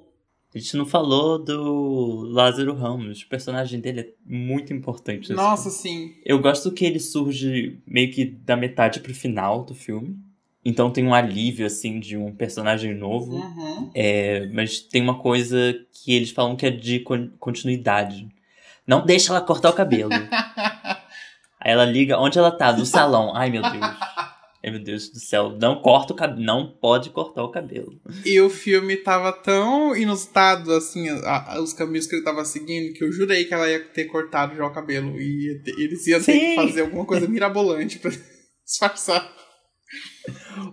A 0.55 0.57
gente 0.57 0.77
não 0.77 0.85
falou 0.85 1.37
do 1.37 2.21
Lázaro 2.29 2.73
Ramos. 2.73 3.21
O 3.23 3.27
personagem 3.27 3.79
dele 3.81 3.99
é 3.99 4.07
muito 4.25 4.71
importante. 4.73 5.29
nesse 5.29 5.33
Nossa, 5.33 5.69
filme. 5.69 6.07
sim. 6.07 6.13
Eu 6.25 6.39
gosto 6.39 6.71
que 6.71 6.85
ele 6.85 6.99
surge 6.99 7.77
meio 7.85 8.09
que 8.09 8.23
da 8.23 8.55
metade 8.55 9.01
pro 9.01 9.13
final 9.13 9.65
do 9.65 9.75
filme. 9.75 10.17
Então 10.63 10.89
tem 10.89 11.05
um 11.05 11.13
alívio, 11.13 11.65
assim, 11.67 11.99
de 11.99 12.15
um 12.17 12.33
personagem 12.33 12.95
novo. 12.95 13.35
Uhum. 13.35 13.91
É, 13.93 14.47
mas 14.53 14.79
tem 14.79 15.01
uma 15.01 15.19
coisa 15.19 15.75
que 15.91 16.13
eles 16.13 16.31
falam 16.31 16.55
que 16.55 16.65
é 16.65 16.71
de 16.71 17.01
con- 17.01 17.29
continuidade. 17.37 18.27
Não 18.87 19.05
deixa 19.05 19.31
ela 19.33 19.41
cortar 19.41 19.69
o 19.69 19.73
cabelo. 19.73 20.11
Aí 21.59 21.71
ela 21.71 21.85
liga, 21.85 22.17
onde 22.17 22.37
ela 22.39 22.51
tá? 22.51 22.71
No 22.71 22.85
salão. 22.85 23.35
Ai, 23.35 23.49
meu 23.49 23.61
Deus. 23.61 23.85
Ai, 24.65 24.71
meu 24.71 24.79
Deus 24.83 25.09
do 25.09 25.19
céu. 25.19 25.55
Não 25.61 25.79
corta 25.81 26.11
o 26.11 26.15
cabelo. 26.15 26.41
Não 26.41 26.71
pode 26.71 27.11
cortar 27.11 27.43
o 27.43 27.51
cabelo. 27.51 28.01
E 28.25 28.39
o 28.41 28.49
filme 28.49 28.97
tava 28.97 29.31
tão 29.31 29.95
inusitado, 29.95 30.73
assim, 30.73 31.07
a- 31.09 31.53
a- 31.53 31.61
os 31.61 31.71
caminhos 31.71 32.07
que 32.07 32.15
ele 32.15 32.23
tava 32.23 32.43
seguindo, 32.43 32.93
que 32.93 33.03
eu 33.03 33.11
jurei 33.11 33.45
que 33.45 33.53
ela 33.53 33.69
ia 33.69 33.79
ter 33.89 34.05
cortado 34.05 34.55
já 34.55 34.65
o 34.65 34.73
cabelo. 34.73 35.19
E 35.21 35.61
ter- 35.63 35.79
eles 35.79 36.07
iam 36.07 36.19
ter 36.19 36.31
Sim. 36.33 36.39
que 36.39 36.55
fazer 36.55 36.81
alguma 36.81 37.05
coisa 37.05 37.27
mirabolante 37.27 37.99
pra 37.99 38.09
disfarçar. 38.65 39.31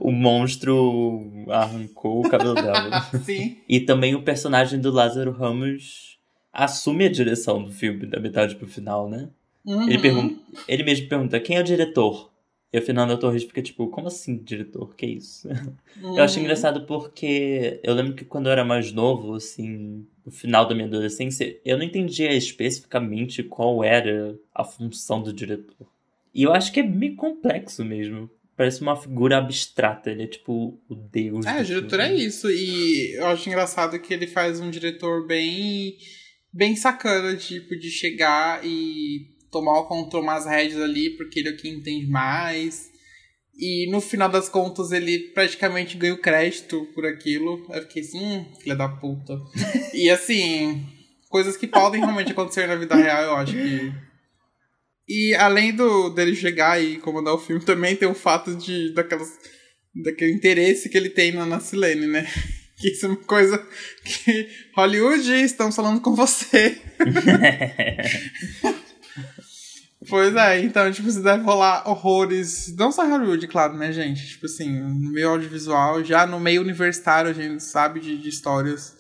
O 0.01 0.11
monstro 0.11 1.45
arrancou 1.51 2.25
o 2.25 2.29
cabelo 2.31 2.55
dela. 2.55 3.03
Sim. 3.25 3.59
E 3.69 3.81
também 3.81 4.15
o 4.15 4.23
personagem 4.23 4.81
do 4.81 4.91
Lázaro 4.91 5.33
Ramos 5.33 6.19
assume 6.53 7.05
a 7.07 7.11
direção 7.13 7.63
do 7.63 7.71
filme, 7.71 8.07
da 8.07 8.19
metade 8.19 8.57
pro 8.57 8.67
final, 8.67 9.09
né? 9.09 9.29
Ele, 9.65 9.97
Uhum. 9.97 10.01
pergunta, 10.03 10.41
ele 10.67 10.83
mesmo 10.83 11.09
pergunta, 11.09 11.39
quem 11.39 11.57
é 11.57 11.61
o 11.61 11.65
diretor? 11.65 12.32
E 12.73 12.79
a 12.79 12.83
Fernanda 12.83 13.19
Torres 13.19 13.45
fica 13.45 13.61
tipo, 13.61 13.89
como 13.89 14.09
assim 14.09 14.39
diretor? 14.43 14.95
Que 14.97 15.05
isso? 15.07 15.47
Uhum. 15.47 16.17
Eu 16.17 16.25
acho 16.25 16.41
engraçado 16.41 16.87
porque 16.87 17.81
eu 17.83 17.93
lembro 17.95 18.15
que 18.15 18.25
quando 18.25 18.47
eu 18.47 18.53
era 18.53 18.65
mais 18.65 18.93
novo, 18.93 19.35
assim, 19.35 20.07
no 20.25 20.33
final 20.33 20.67
da 20.67 20.75
minha 20.75 20.87
adolescência, 20.87 21.61
eu 21.65 21.77
não 21.77 21.85
entendia 21.85 22.33
especificamente 22.33 23.43
qual 23.43 23.85
era 23.85 24.35
a 24.55 24.65
função 24.65 25.23
do 25.23 25.33
diretor. 25.33 25.87
E 26.35 26.43
eu 26.43 26.53
acho 26.53 26.73
que 26.73 26.81
é 26.81 26.83
meio 26.83 27.15
complexo 27.15 27.85
mesmo. 27.85 28.31
Parece 28.57 28.81
uma 28.81 28.97
figura 28.97 29.39
abstrata, 29.39 30.11
ele 30.11 30.25
é 30.25 30.27
tipo 30.27 30.81
o 30.89 30.95
deus. 30.95 31.45
É, 31.45 31.61
o 31.61 31.65
diretor 31.65 32.01
filme. 32.01 32.23
é 32.23 32.27
isso. 32.27 32.51
E 32.51 33.15
eu 33.17 33.27
acho 33.27 33.49
engraçado 33.49 33.99
que 33.99 34.15
ele 34.15 34.27
faz 34.27 34.61
um 34.61 34.71
diretor 34.71 35.27
bem. 35.27 35.97
bem 36.53 36.75
sacana, 36.75 37.37
tipo, 37.37 37.77
de 37.77 37.91
chegar 37.91 38.65
e 38.65 39.32
tomar 39.53 39.79
o 39.81 39.87
controle, 39.87 40.11
tomar 40.11 40.37
as 40.37 40.47
rédeas 40.47 40.81
ali, 40.81 41.11
porque 41.11 41.39
ele 41.39 41.51
é 41.51 41.53
o 41.53 41.57
que 41.57 41.69
entende 41.69 42.07
mais. 42.07 42.91
E 43.55 43.89
no 43.91 44.01
final 44.01 44.31
das 44.31 44.49
contas 44.49 44.91
ele 44.91 45.31
praticamente 45.35 45.97
ganha 45.97 46.15
o 46.15 46.21
crédito 46.21 46.87
por 46.95 47.05
aquilo. 47.05 47.65
Eu 47.71 47.83
fiquei 47.83 48.03
assim, 48.03 48.19
hum, 48.19 48.55
filha 48.61 48.75
da 48.75 48.89
puta. 48.89 49.39
e 49.93 50.09
assim, 50.11 50.85
coisas 51.29 51.57
que 51.57 51.67
podem 51.67 52.01
realmente 52.01 52.33
acontecer 52.33 52.67
na 52.67 52.77
vida 52.77 52.97
real, 52.97 53.23
eu 53.23 53.37
acho 53.37 53.53
que. 53.53 53.93
E 55.07 55.35
além 55.35 55.75
do 55.75 56.09
dele 56.09 56.35
chegar 56.35 56.83
e 56.83 56.97
comandar 56.97 57.35
o 57.35 57.39
filme, 57.39 57.63
também 57.63 57.95
tem 57.95 58.09
o 58.09 58.15
fato 58.15 58.57
de 58.57 58.95
daquelas 58.95 59.29
daquele 59.95 60.33
interesse 60.33 60.89
que 60.89 60.97
ele 60.97 61.11
tem 61.11 61.33
na, 61.33 61.45
na 61.45 61.61
Silene, 61.61 62.07
né? 62.07 62.27
Que 62.75 62.89
isso 62.89 63.07
é 63.07 63.11
uma 63.11 63.17
coisa 63.17 63.65
que 64.05 64.49
Hollywood, 64.75 65.31
estamos 65.45 65.77
falando 65.77 66.01
com 66.01 66.17
você. 66.17 66.81
Pois 70.13 70.37
é, 70.37 70.61
então, 70.61 70.93
tipo, 70.93 71.11
você 71.11 71.23
deve 71.23 71.43
rolar 71.43 71.89
horrores. 71.89 72.75
Não 72.77 72.93
só 72.93 73.09
Hollywood, 73.09 73.47
claro, 73.49 73.75
né, 73.79 73.91
gente? 73.93 74.27
Tipo 74.29 74.45
assim, 74.45 74.69
no 74.71 75.11
meio 75.11 75.31
audiovisual, 75.31 76.05
já 76.05 76.27
no 76.27 76.39
meio 76.39 76.61
universitário, 76.61 77.31
a 77.31 77.33
gente 77.33 77.63
sabe 77.63 77.99
de, 77.99 78.19
de 78.19 78.29
histórias 78.29 78.95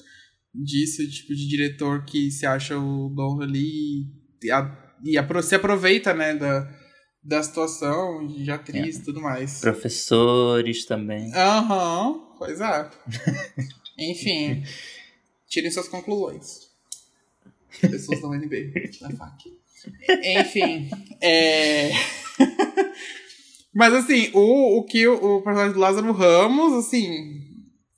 disso, 0.54 1.06
tipo, 1.10 1.34
de 1.34 1.46
diretor 1.46 2.02
que 2.06 2.30
se 2.30 2.46
acha 2.46 2.78
o 2.78 3.10
dono 3.10 3.42
ali 3.42 4.06
e, 4.42 4.50
a- 4.50 4.74
e 5.04 5.18
apro- 5.18 5.42
se 5.42 5.54
aproveita, 5.54 6.14
né, 6.14 6.34
da, 6.34 6.66
da 7.22 7.42
situação, 7.42 8.26
de 8.26 8.50
atriz 8.50 8.96
e 8.96 9.02
tudo 9.04 9.20
mais. 9.20 9.60
Professores 9.60 10.86
também. 10.86 11.30
Aham, 11.34 12.20
pois 12.38 12.58
é. 12.58 12.88
Enfim, 13.98 14.62
tirem 15.46 15.70
suas 15.70 15.88
conclusões. 15.88 16.70
Pessoas 17.82 18.22
da 18.22 18.28
UNB, 18.28 18.72
da 19.00 19.10
FAC. 19.10 19.60
Enfim, 20.40 20.88
é. 21.20 21.90
Mas 23.74 23.94
assim, 23.94 24.30
o, 24.34 24.78
o 24.78 24.84
que 24.84 25.06
o, 25.06 25.38
o 25.38 25.42
personagem 25.42 25.72
do 25.72 25.78
Lázaro 25.80 26.12
Ramos, 26.12 26.74
assim, 26.74 27.40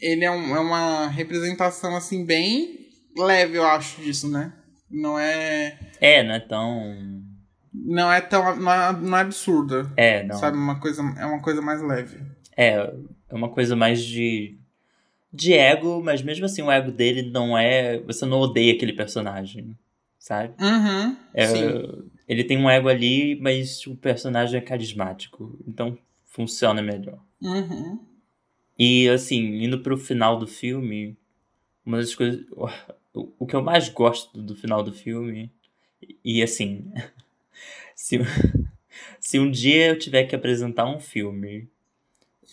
ele 0.00 0.24
é, 0.24 0.30
um- 0.30 0.54
é 0.54 0.60
uma 0.60 1.08
representação, 1.08 1.96
assim, 1.96 2.24
bem 2.24 2.78
leve, 3.16 3.58
eu 3.58 3.64
acho, 3.66 4.00
disso, 4.00 4.30
né? 4.30 4.52
Não 4.90 5.18
é. 5.18 5.78
É, 6.00 6.22
não 6.22 6.34
é 6.34 6.40
tão. 6.40 7.22
Não 7.72 8.12
é 8.12 8.20
tão. 8.20 8.56
Não 8.56 8.72
é, 8.72 8.92
não 8.92 9.18
é 9.18 9.20
absurda. 9.22 9.90
É, 9.96 10.22
não. 10.22 10.36
Sabe? 10.36 10.56
Uma 10.56 10.78
coisa, 10.78 11.02
é 11.18 11.26
uma 11.26 11.42
coisa 11.42 11.60
mais 11.60 11.82
leve. 11.82 12.18
É, 12.56 12.74
é 12.74 13.34
uma 13.34 13.48
coisa 13.48 13.74
mais 13.74 14.00
de. 14.04 14.56
de 15.32 15.52
ego, 15.54 16.00
mas 16.04 16.22
mesmo 16.22 16.44
assim 16.44 16.62
o 16.62 16.70
ego 16.70 16.92
dele 16.92 17.30
não 17.32 17.58
é. 17.58 17.98
Você 18.02 18.24
não 18.24 18.38
odeia 18.38 18.74
aquele 18.74 18.92
personagem, 18.92 19.76
sabe? 20.24 20.54
Uhum. 20.58 21.14
É, 21.34 21.44
ele 22.26 22.44
tem 22.44 22.56
um 22.56 22.70
ego 22.70 22.88
ali, 22.88 23.38
mas 23.38 23.86
o 23.86 23.94
personagem 23.94 24.56
é 24.56 24.62
carismático. 24.62 25.58
Então 25.68 25.98
funciona 26.24 26.80
melhor. 26.80 27.18
Uhum. 27.42 28.00
E 28.78 29.06
assim, 29.10 29.62
indo 29.62 29.80
pro 29.80 29.98
final 29.98 30.38
do 30.38 30.46
filme, 30.46 31.14
uma 31.84 31.98
das 31.98 32.14
coisas. 32.14 32.42
O, 33.12 33.28
o 33.38 33.46
que 33.46 33.54
eu 33.54 33.62
mais 33.62 33.90
gosto 33.90 34.40
do 34.40 34.56
final 34.56 34.82
do 34.82 34.94
filme. 34.94 35.52
E 36.24 36.42
assim. 36.42 36.90
se, 37.94 38.18
se 39.20 39.38
um 39.38 39.50
dia 39.50 39.88
eu 39.88 39.98
tiver 39.98 40.24
que 40.24 40.34
apresentar 40.34 40.86
um 40.86 40.98
filme 40.98 41.68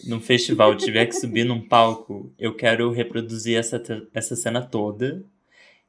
num 0.06 0.20
festival, 0.20 0.76
tiver 0.76 1.06
que 1.06 1.16
subir 1.16 1.46
num 1.46 1.66
palco, 1.66 2.34
eu 2.38 2.54
quero 2.54 2.92
reproduzir 2.92 3.58
essa, 3.58 3.82
essa 4.14 4.36
cena 4.36 4.62
toda. 4.62 5.24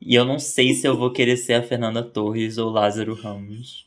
E 0.05 0.15
eu 0.15 0.25
não 0.25 0.39
sei 0.39 0.75
se 0.75 0.87
eu 0.87 0.97
vou 0.97 1.13
querer 1.13 1.37
ser 1.37 1.55
a 1.55 1.63
Fernanda 1.63 2.03
Torres 2.03 2.59
ou 2.59 2.71
Lázaro 2.71 3.15
Ramos. 3.15 3.87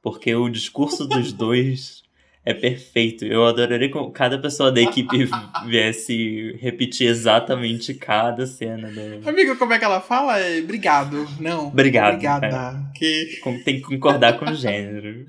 Porque 0.00 0.34
o 0.34 0.48
discurso 0.48 1.06
dos 1.06 1.32
dois 1.32 2.02
é 2.44 2.54
perfeito. 2.54 3.24
Eu 3.26 3.44
adoraria 3.44 3.90
que 3.90 4.10
cada 4.12 4.38
pessoa 4.38 4.72
da 4.72 4.80
equipe 4.80 5.28
viesse 5.66 6.56
repetir 6.60 7.08
exatamente 7.08 7.92
cada 7.92 8.46
cena. 8.46 8.90
Da... 8.90 9.30
Amigo, 9.30 9.56
como 9.56 9.72
é 9.72 9.78
que 9.78 9.84
ela 9.84 10.00
fala? 10.00 10.38
É 10.38 10.60
obrigado. 10.60 11.28
Não. 11.40 11.68
Obrigado, 11.68 12.14
Obrigada. 12.14 12.90
Que... 12.94 13.40
Tem 13.64 13.76
que 13.76 13.82
concordar 13.82 14.38
com 14.38 14.46
o 14.46 14.54
gênero. 14.54 15.26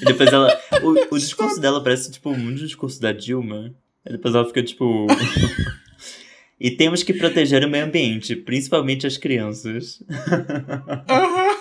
e 0.00 0.04
depois 0.04 0.32
ela. 0.32 0.48
O, 0.82 1.14
o 1.14 1.18
discurso 1.18 1.60
dela 1.60 1.82
parece 1.82 2.10
tipo 2.10 2.36
muito 2.36 2.58
discurso 2.58 3.00
da 3.00 3.12
Dilma. 3.12 3.72
E 4.04 4.12
depois 4.12 4.34
ela 4.34 4.46
fica 4.46 4.62
tipo. 4.62 5.06
E 6.64 6.70
temos 6.70 7.02
que 7.02 7.12
proteger 7.12 7.64
o 7.64 7.68
meio 7.68 7.84
ambiente, 7.86 8.36
principalmente 8.36 9.04
as 9.04 9.16
crianças. 9.18 10.00
Aham. 11.08 11.58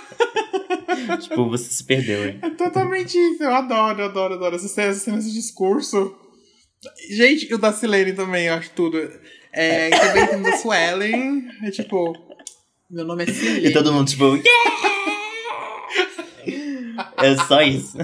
tipo, 1.19 1.49
você 1.49 1.63
se 1.73 1.83
perdeu, 1.83 2.29
hein? 2.29 2.37
É 2.43 2.51
totalmente 2.51 3.17
isso. 3.17 3.41
Eu 3.41 3.51
adoro, 3.51 4.03
adoro, 4.03 4.35
adoro 4.35 4.55
essa 4.55 4.67
cena, 4.67 4.89
essa 4.91 4.99
cena, 4.99 5.17
esse 5.17 5.33
discurso. 5.33 6.15
Gente, 7.09 7.51
o 7.51 7.57
da 7.57 7.73
Silene 7.73 8.13
também, 8.13 8.45
eu 8.45 8.53
acho 8.53 8.69
tudo. 8.75 8.97
É, 9.51 9.87
e 9.87 9.91
também 9.91 10.27
tem 10.27 10.39
o 10.39 10.43
da 10.43 10.57
Suelen. 10.57 11.47
É 11.63 11.71
tipo, 11.71 12.15
meu 12.89 13.03
nome 13.03 13.23
é 13.23 13.25
Silene. 13.27 13.67
E 13.69 13.73
todo 13.73 13.91
mundo, 13.91 14.07
tipo, 14.07 14.35
yeah! 14.35 14.71
É 17.17 17.35
só 17.47 17.61
isso. 17.63 17.97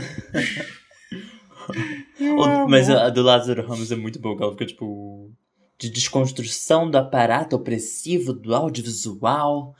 O- 2.19 2.67
mas 2.67 2.89
a 2.89 3.10
do 3.10 3.21
Lázaro 3.21 3.65
Ramos 3.67 3.91
é 3.91 3.95
muito 3.95 4.19
boa, 4.19 4.36
ela 4.41 4.51
fica, 4.53 4.65
tipo, 4.65 5.31
de 5.77 5.89
desconstrução 5.89 6.89
do 6.89 6.97
aparato 6.97 7.55
opressivo 7.55 8.33
do 8.33 8.55
audiovisual 8.55 9.75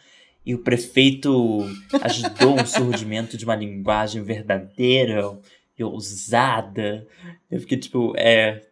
e 0.46 0.54
o 0.54 0.60
prefeito 0.60 1.66
ajudou 2.02 2.62
um 2.62 2.66
surgimento 2.66 3.36
de 3.36 3.44
uma 3.44 3.56
linguagem 3.56 4.24
verdadeira 4.24 5.38
e 5.78 5.84
ousada. 5.84 7.08
Eu 7.50 7.60
fiquei 7.60 7.78
tipo, 7.78 8.14
é. 8.16 8.64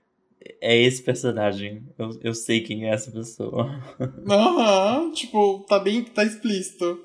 É 0.61 0.79
esse 0.79 1.01
personagem. 1.01 1.83
Eu, 1.97 2.19
eu 2.21 2.33
sei 2.35 2.61
quem 2.61 2.87
é 2.87 2.93
essa 2.93 3.11
pessoa. 3.11 3.81
Aham, 4.29 5.11
tipo, 5.11 5.65
tá 5.67 5.79
bem. 5.79 6.03
tá 6.03 6.23
explícito. 6.23 6.99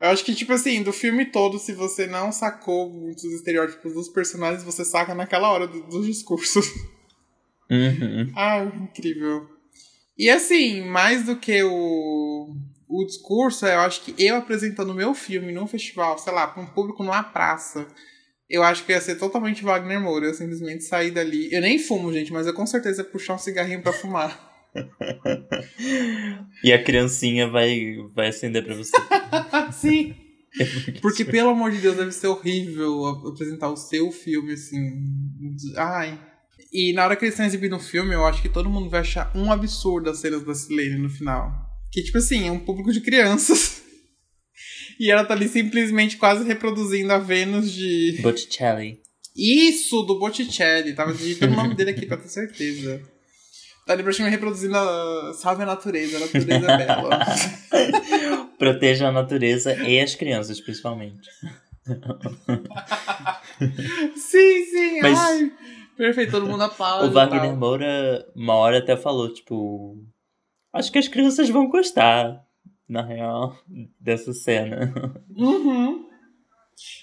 Eu 0.00 0.08
acho 0.10 0.24
que, 0.24 0.34
tipo 0.34 0.52
assim, 0.52 0.82
do 0.82 0.92
filme 0.92 1.26
todo, 1.26 1.58
se 1.58 1.72
você 1.72 2.06
não 2.06 2.30
sacou 2.30 2.90
muitos 2.90 3.24
estereótipos 3.24 3.94
dos 3.94 4.08
personagens, 4.08 4.62
você 4.62 4.84
saca 4.84 5.14
naquela 5.14 5.50
hora 5.50 5.66
do, 5.66 5.82
dos 5.88 6.06
discursos. 6.06 6.66
Uhum. 7.70 8.32
Ah, 8.36 8.64
incrível. 8.64 9.48
E 10.16 10.30
assim, 10.30 10.82
mais 10.82 11.24
do 11.24 11.36
que 11.36 11.62
o, 11.62 12.54
o 12.88 13.04
discurso, 13.04 13.66
eu 13.66 13.80
acho 13.80 14.02
que 14.02 14.14
eu 14.22 14.36
apresentando 14.36 14.90
o 14.90 14.94
meu 14.94 15.14
filme 15.14 15.52
num 15.52 15.66
festival, 15.66 16.18
sei 16.18 16.32
lá, 16.32 16.46
pra 16.46 16.62
um 16.62 16.66
público 16.66 17.02
numa 17.02 17.22
praça, 17.22 17.86
eu 18.48 18.62
acho 18.62 18.84
que 18.84 18.92
ia 18.92 19.00
ser 19.00 19.16
totalmente 19.16 19.64
Wagner 19.64 20.00
Moura. 20.00 20.26
Eu 20.26 20.34
simplesmente 20.34 20.84
sair 20.84 21.10
dali. 21.10 21.52
Eu 21.52 21.60
nem 21.60 21.78
fumo, 21.78 22.12
gente, 22.12 22.32
mas 22.32 22.46
eu 22.46 22.54
com 22.54 22.66
certeza 22.66 23.02
ia 23.02 23.08
puxar 23.08 23.34
um 23.34 23.38
cigarrinho 23.38 23.82
pra 23.82 23.92
fumar. 23.92 24.52
e 26.62 26.72
a 26.72 26.82
criancinha 26.82 27.48
vai, 27.48 27.96
vai 28.14 28.28
acender 28.28 28.64
pra 28.64 28.74
você. 28.74 28.92
Sim. 29.72 30.14
Porque, 31.02 31.24
pelo 31.24 31.50
amor 31.50 31.72
de 31.72 31.78
Deus, 31.78 31.96
deve 31.96 32.12
ser 32.12 32.28
horrível 32.28 33.06
apresentar 33.06 33.70
o 33.70 33.76
seu 33.76 34.12
filme, 34.12 34.52
assim. 34.52 34.92
Ai. 35.76 36.20
E 36.74 36.92
na 36.92 37.04
hora 37.04 37.14
que 37.14 37.24
eles 37.24 37.34
estão 37.34 37.46
exibindo 37.46 37.76
o 37.76 37.80
filme, 37.80 38.12
eu 38.12 38.26
acho 38.26 38.42
que 38.42 38.48
todo 38.48 38.68
mundo 38.68 38.90
vai 38.90 39.00
achar 39.00 39.30
um 39.32 39.52
absurdo 39.52 40.10
as 40.10 40.18
cenas 40.18 40.44
da 40.44 40.52
Silene 40.52 40.98
no 40.98 41.08
final. 41.08 41.52
Que, 41.92 42.02
tipo 42.02 42.18
assim, 42.18 42.48
é 42.48 42.50
um 42.50 42.58
público 42.58 42.92
de 42.92 43.00
crianças. 43.00 43.82
E 45.00 45.10
ela 45.10 45.24
tá 45.24 45.34
ali 45.34 45.48
simplesmente 45.48 46.16
quase 46.16 46.44
reproduzindo 46.44 47.12
a 47.12 47.18
Vênus 47.18 47.72
de. 47.72 48.20
Botticelli. 48.22 49.00
Isso, 49.36 50.02
do 50.02 50.20
Botticelli. 50.20 50.94
Tava 50.94 51.12
digitando 51.12 51.52
o 51.52 51.56
nome 51.56 51.74
dele 51.74 51.90
aqui 51.90 52.06
pra 52.06 52.16
ter 52.16 52.28
certeza. 52.28 53.02
Tá 53.84 53.94
ali 53.94 54.04
praticamente 54.04 54.36
reproduzindo 54.36 54.76
a. 54.76 55.34
Salve 55.34 55.64
a 55.64 55.66
natureza, 55.66 56.16
a 56.16 56.20
natureza 56.20 56.70
é 56.70 56.76
bela. 56.76 57.18
Proteja 58.56 59.08
a 59.08 59.12
natureza 59.12 59.74
e 59.82 59.98
as 59.98 60.14
crianças, 60.14 60.60
principalmente. 60.60 61.28
sim, 64.14 64.64
sim. 64.66 65.00
Mas... 65.02 65.18
Ai, 65.18 65.52
perfeito, 65.96 66.32
todo 66.32 66.46
mundo 66.46 66.64
aplaude. 66.64 67.08
O 67.08 67.12
Wagner 67.12 67.56
Moura, 67.56 68.26
uma 68.34 68.54
hora 68.54 68.78
até 68.78 68.96
falou, 68.96 69.32
tipo. 69.32 69.96
Acho 70.72 70.90
que 70.90 70.98
as 70.98 71.08
crianças 71.08 71.48
vão 71.48 71.68
gostar 71.68 72.44
na 72.88 73.02
real, 73.02 73.56
dessa 74.00 74.32
cena. 74.32 74.92
Uhum. 75.36 76.08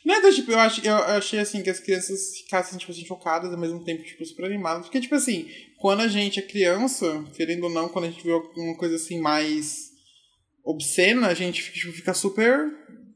Não, 0.06 0.16
então, 0.16 0.34
tipo, 0.34 0.52
eu, 0.52 0.60
acho, 0.60 0.86
eu 0.86 0.96
achei, 0.96 1.40
assim, 1.40 1.64
que 1.64 1.70
as 1.70 1.80
crianças 1.80 2.38
ficassem, 2.38 2.78
tipo 2.78 2.92
assim, 2.92 3.06
chocadas, 3.06 3.52
ao 3.52 3.60
mesmo 3.60 3.84
tempo, 3.84 4.04
tipo, 4.04 4.26
super 4.26 4.46
animadas. 4.46 4.86
Porque, 4.86 5.00
tipo 5.00 5.16
assim, 5.16 5.50
quando 5.80 6.02
a 6.02 6.08
gente 6.08 6.40
é 6.40 6.44
criança, 6.44 7.24
querendo 7.36 7.64
ou 7.64 7.70
não, 7.70 7.88
quando 7.88 8.06
a 8.06 8.10
gente 8.10 8.24
vê 8.24 8.32
alguma 8.32 8.76
coisa, 8.78 8.96
assim, 8.96 9.20
mais 9.20 9.92
obscena, 10.64 11.28
a 11.28 11.34
gente 11.34 11.72
tipo, 11.72 11.92
fica 11.94 12.14
super 12.14 12.70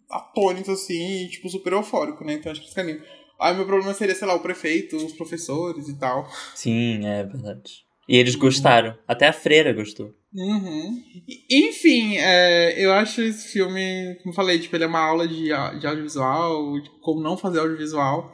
atônito, 0.10 0.72
assim, 0.72 1.26
e, 1.26 1.30
tipo, 1.30 1.50
super 1.50 1.74
eufórico, 1.74 2.24
né? 2.24 2.34
Então, 2.34 2.52
acho 2.52 2.62
que 2.62 2.70
fica 2.70 2.84
lindo. 2.84 3.04
Aí, 3.40 3.56
meu 3.56 3.66
problema 3.66 3.94
seria, 3.94 4.16
sei 4.16 4.28
lá, 4.28 4.36
o 4.36 4.40
prefeito, 4.40 4.96
os 4.96 5.14
professores 5.14 5.88
e 5.88 6.00
tal. 6.00 6.30
Sim, 6.54 7.06
é 7.06 7.24
verdade. 7.24 7.86
E 8.08 8.18
eles 8.18 8.36
gostaram. 8.36 8.98
Até 9.08 9.28
a 9.28 9.34
freira 9.34 9.74
gostou. 9.74 10.14
Uhum. 10.34 11.02
Enfim, 11.50 12.18
é, 12.18 12.74
eu 12.78 12.94
acho 12.94 13.22
esse 13.22 13.48
filme, 13.48 14.16
como 14.22 14.36
falei, 14.36 14.60
tipo, 14.60 14.76
ele 14.76 14.84
é 14.84 14.88
uma 14.88 15.00
aula 15.00 15.28
de, 15.28 15.46
de 15.46 15.88
audiovisual, 15.88 16.80
de 16.80 16.90
como 17.02 17.22
não 17.22 17.38
fazer 17.38 17.60
audiovisual. 17.60 18.32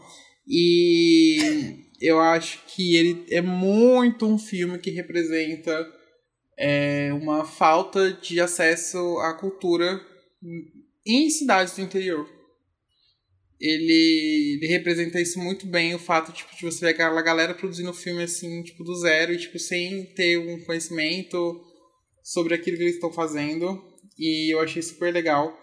E 0.48 1.86
eu 2.02 2.20
acho 2.20 2.60
que 2.68 2.96
ele 2.96 3.26
é 3.30 3.42
muito 3.42 4.26
um 4.26 4.38
filme 4.38 4.78
que 4.80 4.92
representa 4.92 5.88
é, 6.58 7.14
uma 7.14 7.46
falta 7.46 8.12
de 8.12 8.42
acesso 8.42 8.98
à 9.20 9.34
cultura 9.34 10.02
em 11.06 11.30
cidades 11.30 11.76
do 11.76 11.82
interior 11.82 12.28
ele, 13.62 14.58
ele 14.60 14.68
representa 14.68 15.22
isso 15.22 15.40
muito 15.40 15.68
bem, 15.68 15.94
o 15.94 16.00
fato 16.00 16.34
tipo, 16.34 16.50
de 16.56 16.64
você 16.64 16.86
ver 16.86 16.92
aquela 16.94 17.22
galera 17.22 17.54
produzindo 17.54 17.94
filme 17.94 18.24
assim, 18.24 18.64
tipo, 18.64 18.84
do 18.84 18.96
zero, 18.96 19.32
e 19.32 19.38
tipo, 19.38 19.60
sem 19.60 20.04
ter 20.16 20.40
um 20.40 20.60
conhecimento 20.66 21.62
sobre 22.24 22.56
aquilo 22.56 22.78
que 22.78 22.84
eles 22.84 22.96
estão 22.96 23.14
fazendo. 23.14 23.80
E 24.18 24.52
eu 24.52 24.60
achei 24.60 24.82
super 24.82 25.14
legal. 25.14 25.56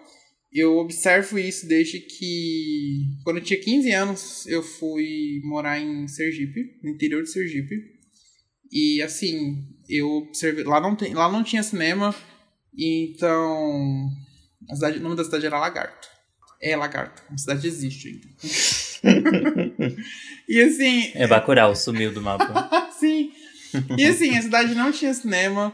Eu 0.53 0.79
observo 0.79 1.39
isso 1.39 1.67
desde 1.67 1.99
que, 1.99 3.03
quando 3.25 3.39
eu 3.39 3.43
tinha 3.43 3.61
15 3.61 3.91
anos, 3.91 4.47
eu 4.47 4.63
fui 4.63 5.41
morar 5.43 5.81
em 5.81 6.07
Sergipe, 6.07 6.79
no 6.83 6.91
interior 6.91 7.23
de 7.23 7.31
Sergipe. 7.31 7.75
E 8.71 9.03
assim, 9.03 9.67
eu 9.89 10.09
observei. 10.09 10.63
Lá 10.63 10.81
não, 10.81 10.95
tem, 10.95 11.15
lá 11.15 11.31
não 11.31 11.43
tinha 11.43 11.63
cinema, 11.63 12.15
então. 12.77 14.09
A 14.71 14.75
cidade, 14.75 14.99
o 14.99 15.03
nome 15.03 15.17
da 15.17 15.25
cidade 15.25 15.47
era 15.47 15.59
Lagarto. 15.59 16.17
É 16.61 16.77
Lagarto. 16.77 17.23
A 17.33 17.38
cidade 17.38 17.66
existe 17.66 18.09
ainda. 18.09 18.29
e 20.49 20.61
assim. 20.61 21.12
É 21.14 21.27
Bacurau, 21.27 21.75
sumiu 21.77 22.12
do 22.12 22.21
mapa. 22.21 22.90
Sim. 22.99 23.33
E 23.97 24.05
assim, 24.07 24.37
a 24.37 24.42
cidade 24.42 24.75
não 24.75 24.90
tinha 24.90 25.14
cinema. 25.14 25.73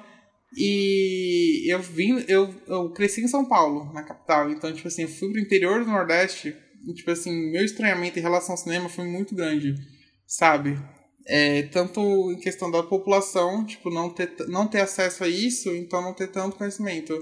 E 0.56 1.72
eu 1.72 1.80
vim. 1.80 2.24
Eu, 2.28 2.54
eu 2.66 2.90
cresci 2.90 3.22
em 3.22 3.28
São 3.28 3.46
Paulo, 3.46 3.92
na 3.92 4.02
capital. 4.02 4.50
Então, 4.50 4.72
tipo 4.72 4.88
assim, 4.88 5.02
eu 5.02 5.08
fui 5.08 5.30
pro 5.30 5.40
interior 5.40 5.84
do 5.84 5.90
Nordeste. 5.90 6.54
E, 6.86 6.92
tipo 6.92 7.10
assim, 7.10 7.50
meu 7.50 7.64
estranhamento 7.64 8.18
em 8.18 8.22
relação 8.22 8.52
ao 8.52 8.58
cinema 8.58 8.88
foi 8.88 9.06
muito 9.06 9.34
grande. 9.34 9.74
Sabe? 10.26 10.78
É, 11.26 11.62
tanto 11.64 12.00
em 12.30 12.38
questão 12.38 12.70
da 12.70 12.82
população, 12.82 13.64
tipo, 13.64 13.88
não 13.90 14.10
ter, 14.10 14.34
não 14.48 14.66
ter 14.66 14.80
acesso 14.80 15.24
a 15.24 15.28
isso, 15.28 15.74
então 15.74 16.02
não 16.02 16.12
ter 16.12 16.28
tanto 16.28 16.56
conhecimento. 16.56 17.14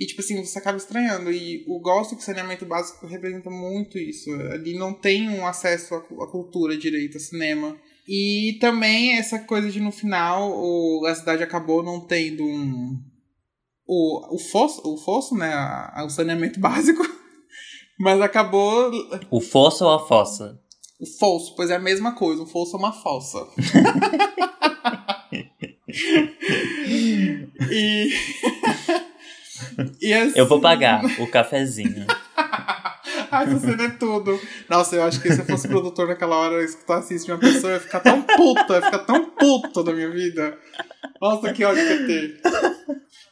E, 0.00 0.06
tipo 0.06 0.22
assim, 0.22 0.42
você 0.42 0.58
acaba 0.58 0.78
estranhando. 0.78 1.30
E 1.30 1.62
o 1.68 1.78
gosto 1.78 2.16
de 2.16 2.24
saneamento 2.24 2.64
básico 2.64 3.06
representa 3.06 3.50
muito 3.50 3.98
isso. 3.98 4.32
Ali 4.50 4.78
não 4.78 4.94
tem 4.94 5.28
um 5.28 5.46
acesso 5.46 5.94
à, 5.94 6.00
cultura 6.00 6.74
direito, 6.74 7.18
a 7.18 7.20
cinema. 7.20 7.76
E 8.08 8.56
também 8.58 9.18
essa 9.18 9.38
coisa 9.40 9.70
de 9.70 9.78
no 9.78 9.92
final 9.92 10.52
o, 10.52 11.04
a 11.06 11.14
cidade 11.14 11.42
acabou 11.42 11.82
não 11.82 12.00
tendo 12.00 12.42
um. 12.42 12.98
O, 13.86 14.36
o, 14.36 14.38
fosso, 14.38 14.80
o 14.90 14.96
fosso, 14.96 15.36
né? 15.36 15.52
A, 15.52 16.02
o 16.06 16.08
saneamento 16.08 16.58
básico. 16.60 17.02
Mas 17.98 18.22
acabou. 18.22 18.90
O 19.30 19.42
fosso 19.42 19.84
ou 19.84 19.90
a 19.90 20.08
fossa? 20.08 20.58
O 20.98 21.06
fosso, 21.18 21.54
pois 21.54 21.68
é 21.68 21.76
a 21.76 21.78
mesma 21.78 22.14
coisa. 22.14 22.42
O 22.42 22.46
fosso 22.46 22.74
é 22.74 22.78
uma 22.78 22.92
fossa. 22.92 23.46
e. 27.70 28.10
Assim... 29.78 30.32
Eu 30.34 30.46
vou 30.46 30.60
pagar 30.60 31.04
o 31.20 31.26
cafezinho. 31.26 32.06
Ai, 33.30 33.46
essa 33.46 33.60
cena 33.60 33.84
é 33.84 33.90
tudo. 33.90 34.40
Nossa, 34.68 34.96
eu 34.96 35.04
acho 35.04 35.20
que 35.20 35.32
se 35.32 35.38
eu 35.38 35.44
fosse 35.44 35.68
produtor 35.68 36.08
naquela 36.08 36.36
hora, 36.36 36.64
escutasse 36.64 37.14
isso 37.14 37.26
de 37.26 37.32
uma 37.32 37.38
pessoa, 37.38 37.72
eu 37.72 37.76
ia 37.76 37.80
ficar 37.80 38.00
tão 38.00 38.22
puta, 38.22 38.74
ia 38.74 38.82
ficar 38.82 38.98
tão 39.00 39.30
puta 39.30 39.84
da 39.84 39.92
minha 39.92 40.10
vida. 40.10 40.58
Nossa, 41.20 41.52
que 41.52 41.64
ódio 41.64 41.82
que 41.82 41.92
ia 41.92 42.06
ter. 42.06 42.40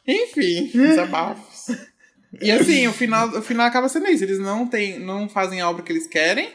Enfim, 0.07 0.69
desabafos. 0.71 1.75
E 2.41 2.51
assim, 2.51 2.87
o 2.87 2.93
final, 2.93 3.27
o 3.29 3.41
final 3.41 3.65
acaba 3.65 3.89
sendo 3.89 4.07
isso. 4.07 4.23
Eles 4.23 4.39
não, 4.39 4.67
tem, 4.67 4.99
não 4.99 5.27
fazem 5.27 5.59
a 5.59 5.69
obra 5.69 5.83
que 5.83 5.91
eles 5.91 6.07
querem, 6.07 6.49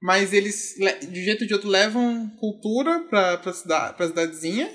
mas 0.00 0.32
eles, 0.32 0.74
de 1.08 1.20
um 1.20 1.24
jeito 1.24 1.42
ou 1.42 1.46
de 1.48 1.54
outro, 1.54 1.68
levam 1.68 2.30
cultura 2.38 3.00
pra, 3.08 3.38
pra, 3.38 3.52
cidade, 3.52 3.96
pra 3.96 4.06
cidadezinha. 4.06 4.70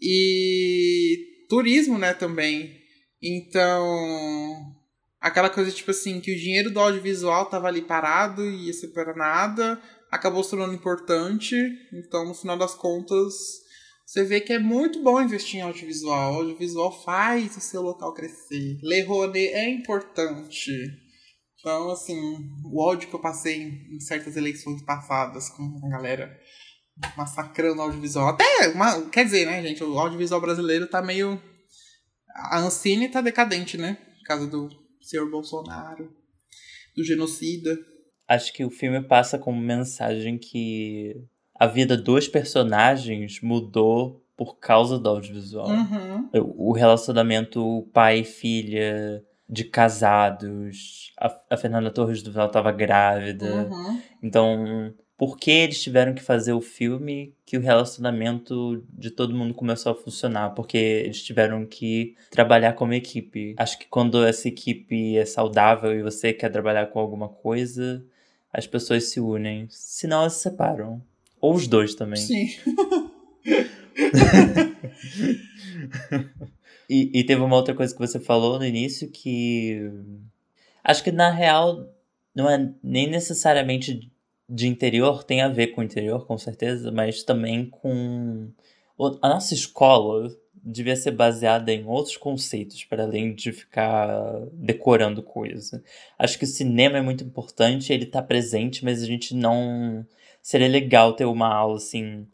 E 0.00 1.46
turismo, 1.48 1.98
né, 1.98 2.12
também. 2.12 2.85
Então, 3.22 4.76
aquela 5.20 5.50
coisa 5.50 5.70
tipo 5.70 5.90
assim, 5.90 6.20
que 6.20 6.32
o 6.32 6.38
dinheiro 6.38 6.70
do 6.70 6.80
audiovisual 6.80 7.46
tava 7.46 7.68
ali 7.68 7.82
parado 7.82 8.44
e 8.44 8.66
ia 8.66 8.72
ser 8.72 8.88
para 8.88 9.14
nada, 9.14 9.80
acabou 10.10 10.42
se 10.44 10.50
tornando 10.50 10.74
importante. 10.74 11.56
Então, 11.92 12.24
no 12.26 12.34
final 12.34 12.56
das 12.56 12.74
contas, 12.74 13.34
você 14.06 14.22
vê 14.24 14.40
que 14.40 14.52
é 14.52 14.58
muito 14.58 15.02
bom 15.02 15.20
investir 15.20 15.58
em 15.58 15.62
audiovisual. 15.62 16.34
O 16.34 16.36
audiovisual 16.38 17.02
faz 17.02 17.56
o 17.56 17.60
seu 17.60 17.82
local 17.82 18.14
crescer. 18.14 18.78
Le 18.82 19.02
Rone 19.02 19.46
é 19.46 19.68
importante. 19.68 20.70
Então, 21.58 21.90
assim, 21.90 22.38
o 22.64 22.80
ódio 22.80 23.08
que 23.08 23.14
eu 23.14 23.20
passei 23.20 23.62
em 23.62 23.98
certas 23.98 24.36
eleições 24.36 24.82
passadas 24.84 25.48
com 25.48 25.80
a 25.84 25.88
galera 25.88 26.38
massacrando 27.16 27.80
o 27.80 27.82
audiovisual. 27.82 28.28
Até, 28.28 28.68
uma, 28.68 29.02
quer 29.10 29.24
dizer, 29.24 29.46
né, 29.46 29.60
gente, 29.62 29.82
o 29.82 29.98
audiovisual 29.98 30.40
brasileiro 30.40 30.86
tá 30.86 31.02
meio 31.02 31.42
a 32.36 32.58
Ancine 32.60 33.08
tá 33.08 33.20
decadente, 33.20 33.76
né? 33.76 33.98
Por 34.18 34.24
causa 34.24 34.46
do 34.46 34.68
senhor 35.00 35.30
Bolsonaro, 35.30 36.12
do 36.96 37.04
genocida. 37.04 37.78
Acho 38.28 38.52
que 38.52 38.64
o 38.64 38.70
filme 38.70 39.00
passa 39.02 39.38
como 39.38 39.60
mensagem 39.60 40.36
que 40.36 41.16
a 41.54 41.66
vida 41.66 41.96
dos 41.96 42.28
personagens 42.28 43.40
mudou 43.40 44.24
por 44.36 44.58
causa 44.58 44.98
do 44.98 45.08
audiovisual. 45.08 45.68
Uhum. 45.68 46.28
O 46.56 46.72
relacionamento 46.72 47.88
pai-filha, 47.92 49.24
de 49.48 49.64
casados. 49.64 51.12
A, 51.18 51.34
a 51.50 51.56
Fernanda 51.56 51.90
Torres 51.90 52.22
do 52.22 52.32
Vel 52.32 52.48
tava 52.48 52.72
grávida. 52.72 53.68
Uhum. 53.70 54.02
Então, 54.22 54.94
por 55.16 55.38
que 55.38 55.50
eles 55.50 55.82
tiveram 55.82 56.14
que 56.14 56.22
fazer 56.22 56.52
o 56.52 56.60
filme 56.60 57.34
que 57.44 57.56
o 57.56 57.60
relacionamento 57.60 58.84
de 58.92 59.10
todo 59.10 59.34
mundo 59.34 59.54
começou 59.54 59.92
a 59.92 59.94
funcionar? 59.94 60.50
Porque 60.50 60.76
eles 60.76 61.22
tiveram 61.22 61.64
que 61.64 62.14
trabalhar 62.30 62.74
como 62.74 62.92
equipe. 62.92 63.54
Acho 63.56 63.78
que 63.78 63.86
quando 63.86 64.24
essa 64.24 64.48
equipe 64.48 65.16
é 65.16 65.24
saudável 65.24 65.98
e 65.98 66.02
você 66.02 66.32
quer 66.32 66.50
trabalhar 66.50 66.86
com 66.88 66.98
alguma 66.98 67.28
coisa, 67.28 68.04
as 68.52 68.66
pessoas 68.66 69.04
se 69.04 69.18
unem. 69.18 69.66
Senão 69.70 70.20
elas 70.20 70.34
se 70.34 70.42
separam. 70.42 71.02
Ou 71.40 71.54
os 71.54 71.66
dois 71.66 71.94
também. 71.94 72.20
Sim. 72.20 72.48
E, 76.88 77.18
e 77.18 77.24
teve 77.24 77.42
uma 77.42 77.56
outra 77.56 77.74
coisa 77.74 77.92
que 77.92 77.98
você 77.98 78.20
falou 78.20 78.58
no 78.58 78.64
início 78.64 79.10
que. 79.10 79.90
Acho 80.84 81.02
que 81.02 81.10
na 81.10 81.30
real 81.30 81.92
não 82.34 82.48
é 82.48 82.72
nem 82.82 83.10
necessariamente 83.10 84.10
de 84.48 84.68
interior, 84.68 85.24
tem 85.24 85.40
a 85.42 85.48
ver 85.48 85.68
com 85.68 85.82
interior, 85.82 86.26
com 86.26 86.38
certeza, 86.38 86.90
mas 86.92 87.22
também 87.22 87.66
com. 87.68 88.48
o- 88.96 89.18
A 89.22 89.28
nossa 89.28 89.54
escola 89.54 90.30
devia 90.62 90.96
ser 90.96 91.12
baseada 91.12 91.72
em 91.72 91.84
outros 91.86 92.16
conceitos, 92.16 92.84
para 92.84 93.04
além 93.04 93.34
de 93.34 93.52
ficar 93.52 94.08
decorando 94.52 95.22
coisa. 95.22 95.82
Acho 96.18 96.38
que 96.38 96.44
o 96.44 96.48
cinema 96.48 96.98
é 96.98 97.02
muito 97.02 97.22
importante, 97.24 97.92
ele 97.92 98.06
tá 98.06 98.22
presente, 98.22 98.84
mas 98.84 99.02
a 99.02 99.06
gente 99.06 99.34
não. 99.34 100.04
Seria 100.42 100.68
legal 100.68 101.12
ter 101.12 101.24
uma 101.24 101.52
aula 101.52 101.76
assim 101.76 102.26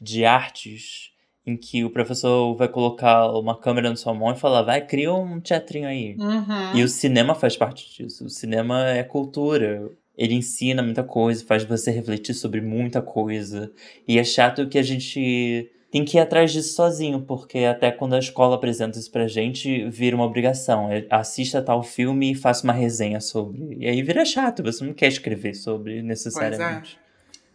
de 0.00 0.24
artes 0.24 1.10
em 1.46 1.56
que 1.56 1.84
o 1.84 1.90
professor 1.90 2.54
vai 2.54 2.68
colocar 2.68 3.30
uma 3.32 3.56
câmera 3.58 3.88
na 3.90 3.96
sua 3.96 4.12
mão 4.12 4.32
e 4.32 4.36
falar, 4.36 4.62
vai, 4.62 4.84
cria 4.84 5.12
um 5.12 5.40
teatrinho 5.40 5.86
aí. 5.88 6.16
Uhum. 6.18 6.76
E 6.76 6.82
o 6.82 6.88
cinema 6.88 7.34
faz 7.34 7.56
parte 7.56 7.90
disso. 7.96 8.24
O 8.24 8.28
cinema 8.30 8.88
é 8.90 9.02
cultura. 9.02 9.90
Ele 10.16 10.34
ensina 10.34 10.82
muita 10.82 11.02
coisa, 11.02 11.44
faz 11.44 11.64
você 11.64 11.90
refletir 11.90 12.34
sobre 12.34 12.60
muita 12.60 13.00
coisa. 13.00 13.72
E 14.06 14.18
é 14.18 14.24
chato 14.24 14.68
que 14.68 14.78
a 14.78 14.82
gente 14.82 15.70
tem 15.90 16.04
que 16.04 16.16
ir 16.16 16.20
atrás 16.20 16.52
disso 16.52 16.74
sozinho, 16.74 17.22
porque 17.22 17.60
até 17.60 17.90
quando 17.90 18.14
a 18.14 18.18
escola 18.18 18.54
apresenta 18.54 18.98
isso 18.98 19.10
pra 19.10 19.26
gente, 19.26 19.88
vira 19.90 20.14
uma 20.14 20.24
obrigação. 20.24 20.90
É, 20.90 21.04
Assista 21.10 21.60
tal 21.60 21.82
filme 21.82 22.32
e 22.32 22.34
faça 22.34 22.64
uma 22.64 22.72
resenha 22.72 23.20
sobre. 23.20 23.76
E 23.78 23.88
aí 23.88 24.02
vira 24.02 24.24
chato, 24.24 24.62
você 24.62 24.84
não 24.84 24.94
quer 24.94 25.08
escrever 25.08 25.54
sobre 25.54 26.02
necessariamente. 26.02 26.98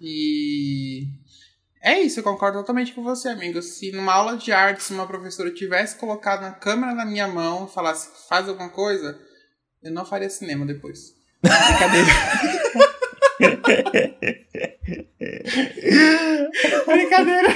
E 0.01 1.07
é 1.81 2.01
isso, 2.01 2.19
eu 2.19 2.23
concordo 2.23 2.57
totalmente 2.59 2.93
com 2.93 3.03
você, 3.03 3.29
amigo. 3.29 3.61
Se 3.61 3.91
numa 3.91 4.13
aula 4.13 4.37
de 4.37 4.51
artes 4.51 4.89
uma 4.89 5.07
professora 5.07 5.53
tivesse 5.53 5.97
colocado 5.97 6.41
uma 6.41 6.51
câmera 6.51 6.93
na 6.93 7.05
minha 7.05 7.27
mão 7.27 7.65
e 7.65 7.73
falasse 7.73 8.27
faz 8.27 8.49
alguma 8.49 8.69
coisa, 8.69 9.17
eu 9.81 9.91
não 9.91 10.03
faria 10.03 10.29
cinema 10.29 10.65
depois. 10.65 11.14
Brincadeira. 11.45 12.11
Brincadeira. 16.85 17.49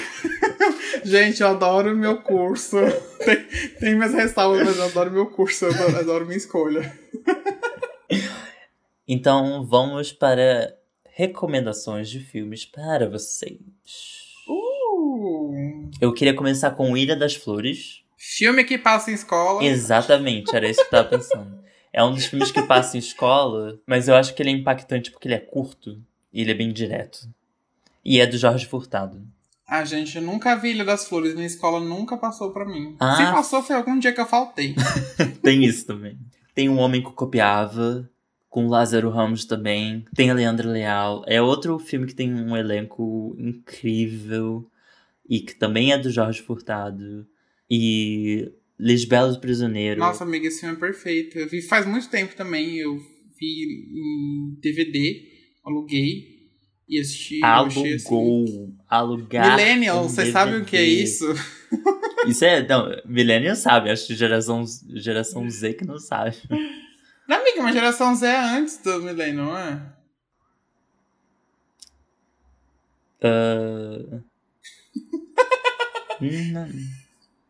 Gente, 1.03 1.41
eu 1.41 1.47
adoro 1.49 1.95
meu 1.95 2.21
curso. 2.21 2.77
Tem, 3.23 3.43
tem 3.79 3.95
minhas 3.95 4.13
ressalvas, 4.13 4.63
mas 4.65 4.77
eu 4.77 4.85
adoro 4.85 5.11
meu 5.11 5.25
curso, 5.27 5.65
eu 5.65 5.73
adoro, 5.73 5.97
adoro 5.97 6.25
minha 6.25 6.37
escolha. 6.37 6.91
Então 9.07 9.65
vamos 9.65 10.11
para 10.11 10.73
recomendações 11.15 12.09
de 12.09 12.19
filmes 12.19 12.65
para 12.65 13.09
vocês. 13.09 13.59
Uh, 14.47 15.89
Eu 15.99 16.13
queria 16.13 16.35
começar 16.35 16.71
com 16.71 16.95
Ilha 16.95 17.15
das 17.15 17.35
Flores. 17.35 18.01
filme 18.17 18.63
que 18.63 18.77
passa 18.77 19.11
em 19.11 19.15
escola. 19.15 19.63
Exatamente, 19.63 20.55
era 20.55 20.67
isso 20.69 20.79
que 20.81 20.87
eu 20.87 20.91
tava 20.91 21.09
pensando. 21.09 21.59
É 21.91 22.03
um 22.03 22.13
dos 22.13 22.25
filmes 22.25 22.51
que 22.51 22.61
passa 22.61 22.95
em 22.95 22.99
escola, 22.99 23.79
mas 23.85 24.07
eu 24.07 24.15
acho 24.15 24.33
que 24.33 24.41
ele 24.43 24.49
é 24.49 24.53
impactante 24.53 25.11
porque 25.11 25.27
ele 25.27 25.35
é 25.35 25.39
curto 25.39 26.01
e 26.31 26.41
ele 26.41 26.51
é 26.51 26.55
bem 26.55 26.71
direto. 26.71 27.27
E 28.05 28.19
é 28.19 28.25
do 28.25 28.37
Jorge 28.37 28.65
Furtado. 28.65 29.21
Ah, 29.67 29.85
gente, 29.85 30.15
eu 30.15 30.23
nunca 30.23 30.55
vi 30.55 30.71
Ilha 30.71 30.83
das 30.83 31.07
Flores. 31.07 31.35
Minha 31.35 31.45
escola 31.45 31.79
nunca 31.79 32.17
passou 32.17 32.51
pra 32.51 32.65
mim. 32.65 32.95
Ah. 32.99 33.15
Se 33.15 33.23
passou, 33.23 33.61
foi 33.61 33.75
algum 33.75 33.99
dia 33.99 34.11
que 34.11 34.19
eu 34.19 34.25
faltei. 34.25 34.75
Tem 35.43 35.63
isso 35.63 35.85
também. 35.85 36.17
Tem 36.55 36.67
Um 36.67 36.79
Homem 36.79 37.03
que 37.03 37.11
Copiava, 37.11 38.09
com 38.49 38.67
Lázaro 38.67 39.09
Ramos 39.09 39.45
também. 39.45 40.05
Tem 40.15 40.31
a 40.31 40.33
Leandra 40.33 40.67
Leal. 40.67 41.23
É 41.27 41.39
outro 41.39 41.77
filme 41.77 42.07
que 42.07 42.15
tem 42.15 42.33
um 42.33 42.57
elenco 42.57 43.35
incrível 43.37 44.67
e 45.29 45.39
que 45.39 45.53
também 45.53 45.93
é 45.93 45.97
do 45.97 46.09
Jorge 46.09 46.41
Furtado. 46.41 47.27
E 47.69 48.51
Lisbela 48.80 49.32
do 49.34 49.39
Prisioneiro. 49.39 49.99
Nossa, 49.99 50.23
amiga, 50.23 50.47
esse 50.47 50.61
filme 50.61 50.75
é 50.75 50.80
perfeito. 50.80 51.38
Eu 51.38 51.49
vi 51.49 51.61
faz 51.61 51.86
muito 51.86 52.09
tempo 52.09 52.34
também. 52.36 52.77
Eu 52.77 52.97
vi 53.38 53.89
em 53.93 54.57
DVD, 54.61 55.27
aluguei 55.65 56.39
e 56.88 56.99
assisti. 56.99 57.43
assim, 57.43 57.93
Alugou. 57.93 58.73
Alugar. 58.88 59.57
Millennial, 59.57 60.07
vocês 60.07 60.30
sabem 60.32 60.61
o 60.61 60.65
que 60.65 60.77
é 60.77 60.84
isso? 60.84 61.25
Isso 62.27 62.43
é. 62.43 62.67
Não, 62.67 62.89
Millennial 63.05 63.55
sabe. 63.55 63.89
Acho 63.91 64.07
que 64.07 64.15
geração, 64.15 64.63
geração 64.95 65.49
Z 65.49 65.73
que 65.73 65.86
não 65.86 65.99
sabe. 65.99 66.36
Não, 67.27 67.38
amiga, 67.38 67.61
uma 67.61 67.71
geração 67.71 68.15
Z 68.15 68.25
é 68.25 68.39
antes 68.57 68.77
do 68.77 69.01
Millennial, 69.01 69.45
não 69.45 69.57
é? 69.57 69.93
Hum, 76.21 76.51
não. 76.51 76.67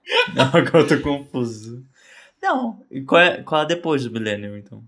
Não, 0.34 0.45
agora 0.45 0.80
eu 0.80 0.88
tô 0.88 0.99
confuso. 1.01 1.86
Não. 2.41 2.86
E 2.89 3.01
qual 3.01 3.22
é, 3.22 3.41
qual 3.43 3.62
é 3.64 3.66
depois 3.66 4.03
do 4.03 4.12
Millennium, 4.12 4.57
então? 4.57 4.84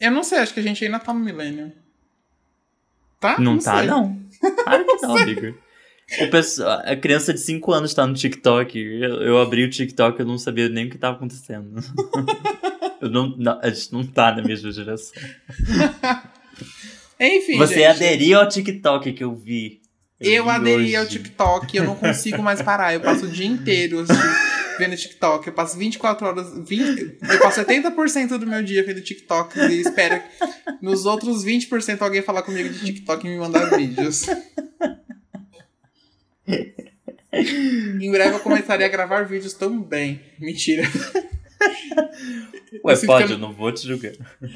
Eu 0.00 0.10
não 0.10 0.24
sei, 0.24 0.38
acho 0.38 0.52
que 0.52 0.60
a 0.60 0.62
gente 0.62 0.84
ainda 0.84 0.98
tá 0.98 1.14
no 1.14 1.20
Millennial. 1.20 1.70
Tá? 3.20 3.38
Não, 3.38 3.58
tá, 3.58 3.78
sei. 3.78 3.86
não. 3.86 4.20
Claro 4.64 4.84
que 4.84 5.02
não, 5.06 5.16
amigo. 5.16 5.56
O 6.20 6.28
pessoal, 6.28 6.82
a 6.84 6.96
criança 6.96 7.32
de 7.32 7.38
5 7.40 7.72
anos 7.72 7.94
tá 7.94 8.04
no 8.06 8.12
TikTok. 8.14 8.76
Eu, 8.78 9.22
eu 9.22 9.40
abri 9.40 9.64
o 9.64 9.70
TikTok 9.70 10.18
e 10.18 10.22
eu 10.22 10.26
não 10.26 10.36
sabia 10.36 10.68
nem 10.68 10.86
o 10.86 10.90
que 10.90 10.98
tava 10.98 11.16
acontecendo. 11.16 11.72
Eu 13.00 13.10
não, 13.10 13.34
não- 13.36 13.58
a 13.60 13.68
gente 13.68 13.92
não 13.92 14.06
tá 14.06 14.32
na 14.32 14.42
mesma 14.42 14.70
geração. 14.70 15.20
Enfim, 17.18 17.58
Você 17.58 17.74
gente. 17.80 17.86
aderiu 17.86 18.38
ao 18.40 18.48
TikTok 18.48 19.12
que 19.12 19.24
eu 19.24 19.34
vi. 19.34 19.81
Eu 20.22 20.48
aderi 20.48 20.94
ao 20.96 21.06
TikTok, 21.06 21.76
eu 21.76 21.84
não 21.84 21.96
consigo 21.96 22.42
mais 22.42 22.62
parar. 22.62 22.94
Eu 22.94 23.00
passo 23.00 23.26
o 23.26 23.28
dia 23.28 23.46
inteiro 23.46 24.00
assim, 24.00 24.12
vendo 24.78 24.96
TikTok. 24.96 25.46
Eu 25.46 25.52
passo 25.52 25.76
24 25.76 26.26
horas. 26.26 26.46
20, 26.58 27.18
eu 27.28 27.38
passo 27.40 27.60
80% 27.64 28.38
do 28.38 28.46
meu 28.46 28.62
dia 28.62 28.84
vendo 28.84 29.00
TikTok 29.00 29.58
e 29.58 29.80
espero 29.80 30.20
que 30.20 30.84
nos 30.84 31.06
outros 31.06 31.44
20% 31.44 32.00
alguém 32.00 32.22
falar 32.22 32.42
comigo 32.42 32.68
de 32.68 32.84
TikTok 32.84 33.26
e 33.26 33.30
me 33.30 33.38
mandar 33.38 33.76
vídeos. 33.76 34.26
em 38.00 38.10
breve 38.10 38.34
eu 38.34 38.40
começarei 38.40 38.86
a 38.86 38.90
gravar 38.90 39.22
vídeos 39.22 39.54
também. 39.54 40.20
Mentira. 40.38 40.82
Ué, 42.84 42.94
Eu 42.94 43.06
pode, 43.06 43.24
eu 43.24 43.30
eu- 43.32 43.38
não 43.38 43.52
vou 43.52 43.70
te 43.72 43.86
julgar. 43.86 44.12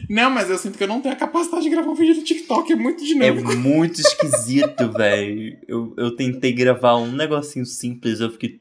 Não, 0.09 0.31
mas 0.31 0.49
eu 0.51 0.57
sinto 0.59 0.77
que 0.79 0.85
eu 0.85 0.89
não 0.89 1.01
tenho 1.01 1.15
a 1.15 1.19
capacidade 1.19 1.63
de 1.65 1.71
gravar 1.71 1.91
um 1.91 1.95
vídeo 1.95 2.15
no 2.17 2.23
TikTok. 2.23 2.73
É 2.73 2.77
muito 2.77 3.03
É 3.05 3.07
dinâmico. 3.07 3.55
muito 3.57 4.01
esquisito, 4.01 4.91
velho. 4.97 5.59
Eu, 5.69 5.95
eu 5.97 6.17
tentei 6.17 6.53
gravar 6.53 6.97
um 6.97 7.11
negocinho 7.13 7.67
simples, 7.67 8.21
eu 8.21 8.31
fiquei 8.31 8.59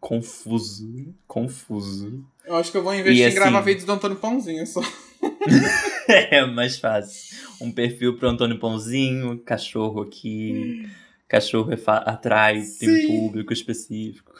confuso. 0.00 1.14
Confuso. 1.26 2.24
Eu 2.46 2.56
acho 2.56 2.70
que 2.70 2.78
eu 2.78 2.82
vou 2.82 2.94
investir 2.94 3.26
E 3.26 3.30
em 3.30 3.34
gravar 3.34 3.58
assim- 3.58 3.66
vídeos 3.66 3.84
do 3.84 3.92
Antônio 3.92 4.16
Pãozinho 4.16 4.66
só. 4.66 4.80
É 6.08 6.46
mais 6.46 6.78
fácil. 6.78 7.36
Um 7.60 7.70
perfil 7.70 8.16
pro 8.16 8.28
Antônio 8.30 8.58
Pãozinho, 8.58 9.36
cachorro 9.44 10.00
aqui. 10.00 10.88
Cachorro 11.28 11.70
é 11.70 11.78
atrai, 11.86 12.62
tem 12.80 12.88
um 12.90 12.94
Sim. 12.96 13.06
público 13.08 13.52
específico. 13.52 14.32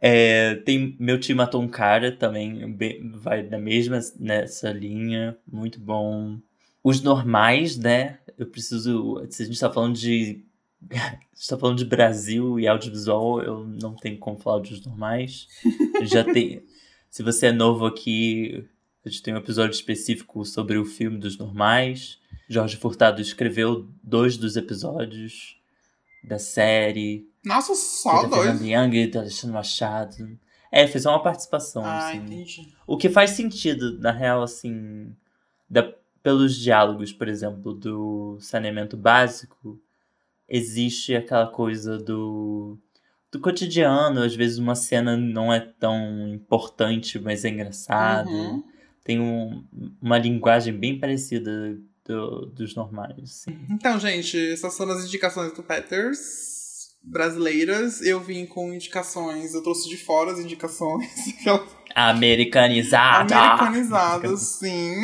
É, 0.00 0.56
tem 0.56 0.94
Meu 1.00 1.18
Tio 1.18 1.34
Matou 1.34 1.62
um 1.62 1.68
Cara 1.68 2.12
também, 2.12 2.70
bem- 2.72 3.10
vai 3.12 3.42
na 3.42 3.58
mesma 3.58 3.98
nessa 4.20 4.70
linha, 4.70 5.36
muito 5.50 5.80
bom. 5.80 6.38
Os 6.84 7.00
normais, 7.00 7.76
né? 7.78 8.18
Eu 8.38 8.46
preciso. 8.46 9.26
Se 9.30 9.42
a 9.42 9.46
gente 9.46 9.58
tá 9.58 9.72
falando 9.72 9.96
de. 9.96 10.44
a 10.92 10.96
gente 11.34 11.48
tá 11.48 11.56
falando 11.58 11.78
de 11.78 11.84
Brasil 11.84 12.60
e 12.60 12.68
audiovisual, 12.68 13.42
eu 13.42 13.66
não 13.66 13.94
tenho 13.94 14.18
como 14.18 14.38
falar 14.38 14.60
dos 14.60 14.84
normais. 14.84 15.48
Já 16.02 16.22
tem. 16.22 16.62
Se 17.10 17.22
você 17.22 17.46
é 17.46 17.52
novo 17.52 17.86
aqui, 17.86 18.66
a 19.04 19.08
gente 19.08 19.22
tem 19.22 19.32
um 19.32 19.38
episódio 19.38 19.72
específico 19.74 20.44
sobre 20.44 20.76
o 20.76 20.84
filme 20.84 21.16
dos 21.16 21.38
normais. 21.38 22.18
Jorge 22.46 22.76
Furtado 22.76 23.22
escreveu 23.22 23.88
dois 24.02 24.36
dos 24.36 24.54
episódios 24.56 25.56
da 26.22 26.38
série. 26.38 27.28
Nossa, 27.44 27.74
só 27.74 28.20
Fernanda 28.22 28.36
dois. 28.58 28.60
Young 28.62 28.94
e 28.96 29.06
do 29.06 29.18
Alexandre 29.18 29.54
Machado. 29.54 30.38
É, 30.72 30.86
fez 30.86 31.06
uma 31.06 31.22
participação, 31.22 31.84
Ah, 31.84 32.08
assim. 32.08 32.18
entendi. 32.18 32.68
O 32.86 32.96
que 32.96 33.08
faz 33.08 33.30
sentido, 33.30 33.98
na 34.00 34.10
real, 34.10 34.42
assim, 34.42 35.14
da- 35.70 35.92
pelos 36.22 36.56
diálogos, 36.58 37.12
por 37.12 37.28
exemplo, 37.28 37.72
do 37.72 38.36
saneamento 38.40 38.96
básico, 38.96 39.80
existe 40.48 41.14
aquela 41.14 41.46
coisa 41.46 41.96
do, 41.98 42.76
do 43.30 43.40
cotidiano, 43.40 44.22
às 44.22 44.34
vezes 44.34 44.58
uma 44.58 44.74
cena 44.74 45.16
não 45.16 45.52
é 45.52 45.60
tão 45.60 46.28
importante, 46.28 47.18
mas 47.18 47.44
é 47.44 47.48
engraçado. 47.48 48.28
Uhum. 48.28 48.64
Tem 49.04 49.20
um, 49.20 49.64
uma 50.02 50.18
linguagem 50.18 50.74
bem 50.76 50.98
parecida 50.98 51.78
do, 52.06 52.46
dos 52.46 52.74
normais. 52.74 53.44
Então, 53.70 53.98
gente, 53.98 54.38
essas 54.52 54.76
foram 54.76 54.92
as 54.92 55.04
indicações 55.04 55.52
do 55.52 55.62
Peters 55.62 56.56
brasileiras. 57.02 58.00
Eu 58.02 58.20
vim 58.20 58.46
com 58.46 58.72
indicações, 58.72 59.54
eu 59.54 59.62
trouxe 59.62 59.88
de 59.88 59.96
fora 59.96 60.32
as 60.32 60.38
indicações. 60.38 61.08
Americanizado. 61.94 63.32
Americanizado, 63.32 64.36
sim. 64.36 64.94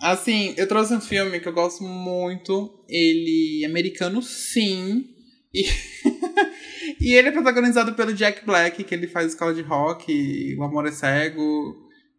Assim, 0.00 0.54
eu 0.56 0.66
trouxe 0.66 0.94
um 0.94 1.00
filme 1.00 1.40
que 1.40 1.48
eu 1.48 1.52
gosto 1.52 1.84
muito. 1.84 2.84
Ele 2.88 3.62
é 3.64 3.66
americano, 3.66 4.22
sim. 4.22 5.04
E, 5.52 5.64
e 7.00 7.12
ele 7.12 7.28
é 7.28 7.32
protagonizado 7.32 7.92
pelo 7.94 8.14
Jack 8.14 8.46
Black, 8.46 8.82
que 8.84 8.94
ele 8.94 9.08
faz 9.08 9.32
escola 9.32 9.52
de 9.52 9.62
rock, 9.62 10.56
O 10.58 10.62
Amor 10.62 10.86
é 10.86 10.92
Cego 10.92 11.76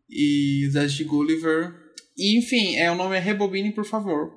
e 0.10 0.68
Zé 0.70 0.86
de 0.86 1.04
Gulliver. 1.04 1.81
Enfim, 2.22 2.76
é, 2.76 2.92
o 2.92 2.96
nome 2.96 3.16
é 3.16 3.20
Rebobine, 3.20 3.72
por 3.72 3.86
favor. 3.86 4.32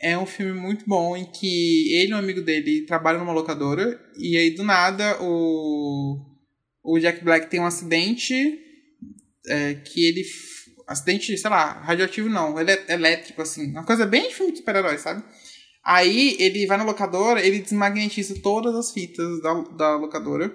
É 0.00 0.16
um 0.18 0.26
filme 0.26 0.58
muito 0.58 0.84
bom 0.86 1.16
em 1.16 1.24
que 1.24 1.94
ele 1.94 2.12
e 2.12 2.14
um 2.14 2.18
amigo 2.18 2.40
dele 2.40 2.86
trabalham 2.86 3.20
numa 3.20 3.34
locadora 3.34 4.00
e 4.16 4.36
aí 4.36 4.50
do 4.50 4.62
nada 4.62 5.18
o, 5.20 6.18
o 6.82 6.98
Jack 6.98 7.22
Black 7.22 7.50
tem 7.50 7.60
um 7.60 7.66
acidente 7.66 8.58
é, 9.46 9.74
que 9.74 10.06
ele 10.06 10.24
Acidente, 10.90 11.38
sei 11.38 11.48
lá, 11.48 11.80
radioativo 11.82 12.28
não, 12.28 12.58
ele 12.58 12.72
é 12.72 12.86
elétrico, 12.88 13.40
assim. 13.40 13.70
Uma 13.70 13.84
coisa 13.84 14.04
bem 14.04 14.26
de 14.26 14.34
filme 14.34 14.50
de 14.50 14.58
super-herói, 14.58 14.98
sabe? 14.98 15.22
Aí 15.84 16.36
ele 16.40 16.66
vai 16.66 16.76
na 16.76 16.82
locadora, 16.82 17.46
ele 17.46 17.60
desmagnetiza 17.60 18.40
todas 18.42 18.74
as 18.74 18.90
fitas 18.90 19.40
da, 19.40 19.54
da 19.54 19.94
locadora. 19.94 20.52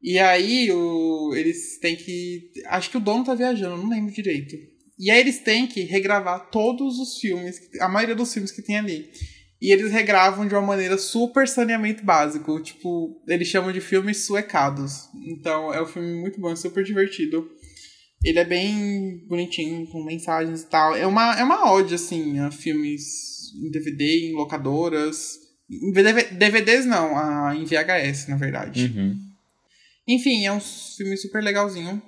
E 0.00 0.20
aí 0.20 0.70
o, 0.70 1.34
eles 1.34 1.80
têm 1.80 1.96
que. 1.96 2.52
Acho 2.66 2.90
que 2.90 2.96
o 2.96 3.00
dono 3.00 3.24
tá 3.24 3.34
viajando, 3.34 3.82
não 3.82 3.90
lembro 3.90 4.14
direito. 4.14 4.54
E 5.00 5.10
aí 5.10 5.18
eles 5.18 5.38
têm 5.38 5.66
que 5.66 5.80
regravar 5.80 6.50
todos 6.50 6.98
os 6.98 7.18
filmes, 7.18 7.58
a 7.80 7.88
maioria 7.88 8.14
dos 8.14 8.30
filmes 8.34 8.52
que 8.52 8.60
tem 8.60 8.76
ali. 8.76 9.10
E 9.58 9.72
eles 9.72 9.90
regravam 9.90 10.46
de 10.46 10.54
uma 10.54 10.60
maneira 10.60 10.98
super 10.98 11.48
saneamento 11.48 12.04
básico. 12.04 12.60
Tipo, 12.60 13.18
eles 13.26 13.48
chamam 13.48 13.72
de 13.72 13.80
filmes 13.80 14.26
suecados. 14.26 15.08
Então 15.26 15.72
é 15.72 15.82
um 15.82 15.86
filme 15.86 16.20
muito 16.20 16.38
bom, 16.38 16.54
super 16.54 16.84
divertido. 16.84 17.50
Ele 18.22 18.40
é 18.40 18.44
bem 18.44 19.24
bonitinho, 19.26 19.86
com 19.86 20.04
mensagens 20.04 20.60
e 20.60 20.66
tal. 20.66 20.94
É 20.94 21.06
uma, 21.06 21.34
é 21.38 21.42
uma 21.42 21.72
ode, 21.72 21.94
assim, 21.94 22.38
a 22.38 22.50
filmes 22.50 23.54
em 23.54 23.70
DVD, 23.70 24.28
em 24.28 24.34
locadoras. 24.34 25.38
Em 25.70 25.92
DVDs 25.92 26.84
não, 26.84 27.16
a, 27.16 27.56
em 27.56 27.64
VHS, 27.64 28.28
na 28.28 28.36
verdade. 28.36 28.92
Uhum. 28.94 29.18
Enfim, 30.06 30.44
é 30.44 30.52
um 30.52 30.60
filme 30.60 31.16
super 31.16 31.42
legalzinho. 31.42 32.02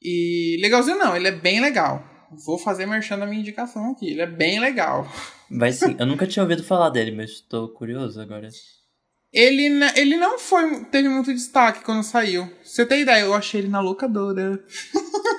E 0.00 0.56
legalzinho 0.62 0.96
não, 0.96 1.14
ele 1.14 1.28
é 1.28 1.32
bem 1.32 1.60
legal. 1.60 2.13
Vou 2.30 2.58
fazer 2.58 2.86
merchan 2.86 3.18
da 3.18 3.26
minha 3.26 3.40
indicação 3.40 3.92
aqui. 3.92 4.10
Ele 4.10 4.22
é 4.22 4.26
bem 4.26 4.60
legal. 4.60 5.06
Vai 5.50 5.72
sim. 5.72 5.96
Eu 5.98 6.06
nunca 6.06 6.26
tinha 6.26 6.42
ouvido 6.42 6.64
falar 6.64 6.90
dele, 6.90 7.12
mas 7.12 7.40
tô 7.40 7.68
curioso 7.68 8.20
agora. 8.20 8.48
Ele, 9.32 9.66
ele 9.96 10.16
não 10.16 10.38
foi 10.38 10.84
teve 10.84 11.08
muito 11.08 11.34
destaque 11.34 11.82
quando 11.84 12.04
saiu. 12.04 12.48
Você 12.62 12.86
tem 12.86 13.02
ideia, 13.02 13.22
eu 13.22 13.34
achei 13.34 13.60
ele 13.60 13.68
na 13.68 13.80
locadora. 13.80 14.62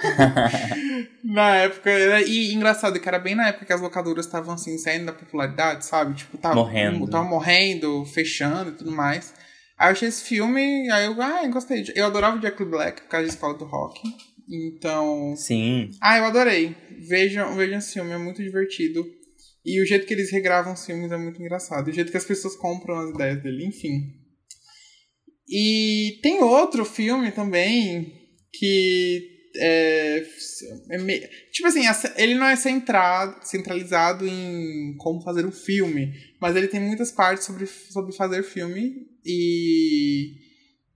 na 1.23 1.55
época. 1.55 2.21
E 2.21 2.53
engraçado 2.53 2.99
que 2.99 3.07
era 3.07 3.17
bem 3.17 3.36
na 3.36 3.47
época 3.47 3.65
que 3.65 3.71
as 3.71 3.79
locadoras 3.79 4.25
estavam 4.25 4.53
assim, 4.53 4.77
saindo 4.77 5.05
da 5.05 5.13
popularidade, 5.13 5.86
sabe? 5.86 6.13
Tipo, 6.13 6.38
tava 6.38 6.55
morrendo. 6.55 7.07
Tava 7.07 7.23
morrendo, 7.23 8.03
fechando 8.05 8.71
e 8.71 8.73
tudo 8.73 8.91
mais. 8.91 9.33
Aí 9.77 9.88
eu 9.88 9.91
achei 9.93 10.09
esse 10.09 10.23
filme, 10.23 10.89
aí 10.91 11.05
eu, 11.05 11.21
ah, 11.21 11.43
eu 11.43 11.51
gostei. 11.51 11.86
Eu 11.95 12.05
adorava 12.05 12.36
o 12.36 12.39
Jack 12.39 12.63
Black 12.65 13.01
por 13.03 13.09
causa 13.09 13.27
da 13.27 13.33
escola 13.33 13.57
do 13.57 13.65
rock. 13.65 14.01
Então. 14.49 15.35
Sim. 15.35 15.89
Ah, 16.01 16.17
eu 16.17 16.25
adorei. 16.25 16.75
Vejam, 17.07 17.55
vejam 17.55 17.77
esse 17.77 17.93
filme, 17.93 18.11
é 18.11 18.17
muito 18.17 18.43
divertido. 18.43 19.05
E 19.65 19.81
o 19.81 19.85
jeito 19.85 20.05
que 20.05 20.13
eles 20.13 20.31
regravam 20.31 20.73
os 20.73 20.85
filmes 20.85 21.11
é 21.11 21.17
muito 21.17 21.41
engraçado. 21.41 21.87
O 21.87 21.91
jeito 21.91 22.11
que 22.11 22.17
as 22.17 22.25
pessoas 22.25 22.55
compram 22.55 22.99
as 22.99 23.09
ideias 23.09 23.41
dele, 23.41 23.65
enfim. 23.65 24.13
E 25.49 26.19
tem 26.21 26.41
outro 26.41 26.85
filme 26.85 27.31
também 27.31 28.13
que 28.53 29.35
é, 29.57 30.23
é 30.91 30.97
me... 30.97 31.19
tipo 31.51 31.67
assim, 31.67 31.81
ele 32.17 32.35
não 32.35 32.45
é 32.45 32.55
centrado, 32.55 33.45
centralizado 33.45 34.27
em 34.27 34.95
como 34.97 35.21
fazer 35.21 35.45
um 35.45 35.51
filme, 35.51 36.13
mas 36.41 36.55
ele 36.55 36.67
tem 36.67 36.79
muitas 36.79 37.11
partes 37.11 37.45
sobre, 37.45 37.65
sobre 37.65 38.13
fazer 38.15 38.43
filme 38.43 39.07
e 39.25 40.33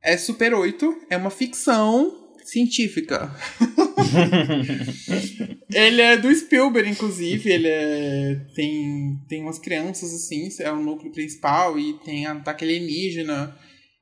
é 0.03 0.17
Super 0.17 0.53
8, 0.53 1.07
é 1.09 1.17
uma 1.17 1.29
ficção 1.29 2.28
científica. 2.49 3.35
ele 5.73 6.01
é 6.01 6.17
do 6.17 6.33
Spielberg, 6.33 6.89
inclusive. 6.89 7.49
Ele 7.49 7.67
é, 7.67 8.35
tem, 8.55 9.19
tem 9.27 9.41
umas 9.41 9.59
crianças, 9.59 10.13
assim, 10.13 10.49
é 10.59 10.71
o 10.71 10.81
núcleo 10.81 11.11
principal, 11.11 11.79
e 11.79 11.99
tem 11.99 12.25
ataque 12.25 12.63
alienígena. 12.63 13.57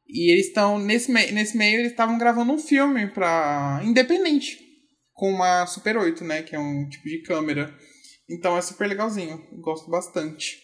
E 0.08 0.32
eles 0.32 0.48
estão, 0.48 0.80
nesse, 0.80 1.12
me 1.12 1.32
nesse 1.32 1.58
meio, 1.58 1.80
eles 1.80 1.92
estavam 1.92 2.18
gravando 2.18 2.54
um 2.54 2.60
filme 2.60 3.08
pra. 3.08 3.82
independente. 3.84 4.66
Com 5.14 5.32
uma 5.32 5.66
Super 5.66 5.98
8, 5.98 6.24
né? 6.24 6.44
Que 6.44 6.56
é 6.56 6.60
um 6.60 6.88
tipo 6.88 7.08
de 7.08 7.22
câmera. 7.24 7.76
Então 8.30 8.58
é 8.58 8.62
super 8.62 8.88
legalzinho. 8.88 9.42
Gosto 9.62 9.90
bastante. 9.90 10.62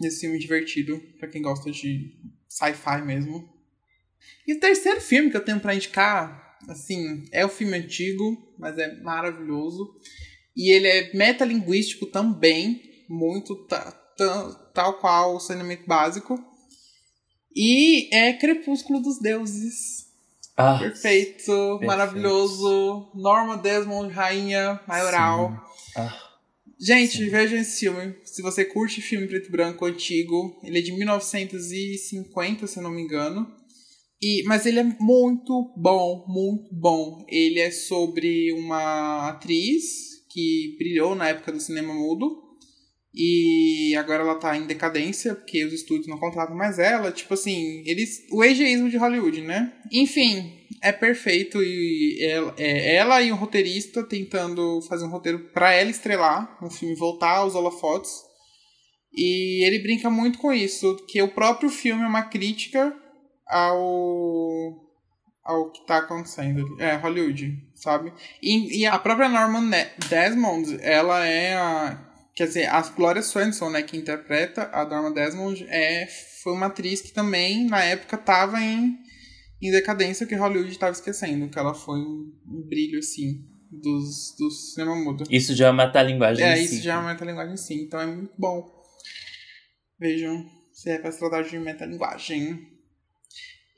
Desse 0.00 0.22
filme 0.22 0.38
divertido, 0.38 1.00
para 1.18 1.28
quem 1.28 1.42
gosta 1.42 1.70
de 1.70 2.16
sci-fi 2.48 3.02
mesmo. 3.04 3.48
E 4.46 4.54
o 4.54 4.60
terceiro 4.60 5.00
filme 5.00 5.30
que 5.30 5.36
eu 5.36 5.44
tenho 5.44 5.60
para 5.60 5.74
indicar 5.74 6.43
Assim, 6.68 7.24
é 7.32 7.44
um 7.44 7.48
filme 7.48 7.76
antigo, 7.76 8.54
mas 8.58 8.78
é 8.78 9.00
maravilhoso. 9.00 9.94
E 10.56 10.72
ele 10.72 10.86
é 10.86 11.14
metalinguístico 11.14 12.06
também, 12.06 12.82
muito 13.08 13.56
tal 14.72 14.94
qual 14.94 15.36
o 15.36 15.40
saneamento 15.40 15.86
básico. 15.86 16.38
E 17.54 18.14
é 18.14 18.32
Crepúsculo 18.32 19.00
dos 19.00 19.20
Deuses. 19.20 20.04
Ah, 20.56 20.78
perfeito, 20.78 21.46
perfeito, 21.46 21.80
maravilhoso. 21.84 23.10
Norma 23.14 23.56
Desmond, 23.56 24.12
rainha 24.12 24.80
maioral. 24.86 25.52
Ah, 25.96 26.24
Gente, 26.78 27.18
sim. 27.18 27.28
vejam 27.28 27.58
esse 27.58 27.80
filme. 27.80 28.14
Se 28.24 28.42
você 28.42 28.64
curte 28.64 29.00
filme 29.00 29.26
preto 29.26 29.48
e 29.48 29.50
branco 29.50 29.84
antigo, 29.84 30.60
ele 30.62 30.78
é 30.78 30.82
de 30.82 30.92
1950, 30.92 32.66
se 32.66 32.78
eu 32.78 32.82
não 32.82 32.90
me 32.90 33.02
engano. 33.02 33.50
E, 34.24 34.42
mas 34.44 34.64
ele 34.64 34.80
é 34.80 34.84
muito 34.98 35.70
bom, 35.76 36.24
muito 36.26 36.74
bom. 36.74 37.26
Ele 37.28 37.60
é 37.60 37.70
sobre 37.70 38.50
uma 38.54 39.28
atriz 39.28 40.24
que 40.30 40.74
brilhou 40.78 41.14
na 41.14 41.28
época 41.28 41.52
do 41.52 41.60
cinema 41.60 41.92
mudo. 41.92 42.42
E 43.14 43.94
agora 43.96 44.22
ela 44.22 44.36
tá 44.36 44.56
em 44.56 44.66
decadência, 44.66 45.34
porque 45.34 45.62
os 45.66 45.74
estúdios 45.74 46.06
não 46.06 46.18
contratam 46.18 46.56
mais 46.56 46.78
ela. 46.78 47.12
Tipo 47.12 47.34
assim, 47.34 47.82
eles. 47.84 48.26
O 48.32 48.42
egeísmo 48.42 48.88
de 48.88 48.96
Hollywood, 48.96 49.42
né? 49.42 49.74
Enfim, 49.92 50.54
é 50.82 50.90
perfeito. 50.90 51.62
E 51.62 52.18
ela, 52.22 52.54
é 52.56 52.96
ela 52.96 53.20
e 53.20 53.30
o 53.30 53.36
roteirista 53.36 54.02
tentando 54.02 54.80
fazer 54.88 55.04
um 55.04 55.10
roteiro 55.10 55.50
para 55.52 55.74
ela 55.74 55.90
estrelar, 55.90 56.58
um 56.64 56.70
filme 56.70 56.96
voltar 56.96 57.36
aos 57.36 57.54
holofotes. 57.54 58.10
E 59.14 59.66
ele 59.66 59.80
brinca 59.80 60.08
muito 60.08 60.38
com 60.38 60.50
isso, 60.50 60.96
que 61.06 61.20
o 61.20 61.28
próprio 61.28 61.68
filme 61.68 62.02
é 62.02 62.08
uma 62.08 62.22
crítica 62.22 63.03
ao 63.46 64.84
ao 65.44 65.70
que 65.70 65.86
tá 65.86 65.98
acontecendo. 65.98 66.80
É, 66.80 66.94
Hollywood, 66.96 67.62
sabe? 67.74 68.12
E, 68.42 68.80
e 68.80 68.86
a 68.86 68.98
própria 68.98 69.28
Norman 69.28 69.70
Desmond, 70.08 70.78
ela 70.80 71.26
é 71.26 71.54
a. 71.54 72.10
Quer 72.34 72.48
dizer, 72.48 72.66
a 72.66 72.80
Gloria 72.80 73.22
Swanson, 73.22 73.70
né, 73.70 73.82
que 73.82 73.96
interpreta 73.96 74.68
a 74.72 74.84
Norma 74.84 75.12
Desmond, 75.12 75.64
é, 75.68 76.08
foi 76.42 76.52
uma 76.52 76.66
atriz 76.66 77.00
que 77.00 77.12
também, 77.12 77.66
na 77.68 77.84
época, 77.84 78.18
tava 78.18 78.60
em, 78.60 78.98
em 79.62 79.70
decadência 79.70 80.26
que 80.26 80.34
Hollywood 80.34 80.70
estava 80.70 80.90
esquecendo, 80.90 81.48
que 81.48 81.58
ela 81.58 81.74
foi 81.74 82.00
um, 82.00 82.32
um 82.48 82.66
brilho, 82.66 82.98
assim, 82.98 83.44
dos, 83.70 84.34
do 84.36 84.50
cinema 84.50 84.96
mudo. 84.96 85.24
Isso 85.30 85.54
já 85.54 85.68
é 85.68 85.70
uma 85.70 85.86
metalinguagem 85.86 86.44
É, 86.44 86.58
isso 86.58 86.82
já 86.82 86.94
é 86.94 86.98
uma 86.98 87.12
metalinguagem, 87.12 87.56
sim. 87.56 87.82
Então 87.82 88.00
é 88.00 88.06
muito 88.06 88.34
bom. 88.36 88.68
Vejam, 90.00 90.44
se 90.72 90.90
é 90.90 90.98
pra 90.98 91.12
se 91.12 91.20
tratar 91.20 91.42
de 91.42 91.56
metalinguagem. 91.56 92.73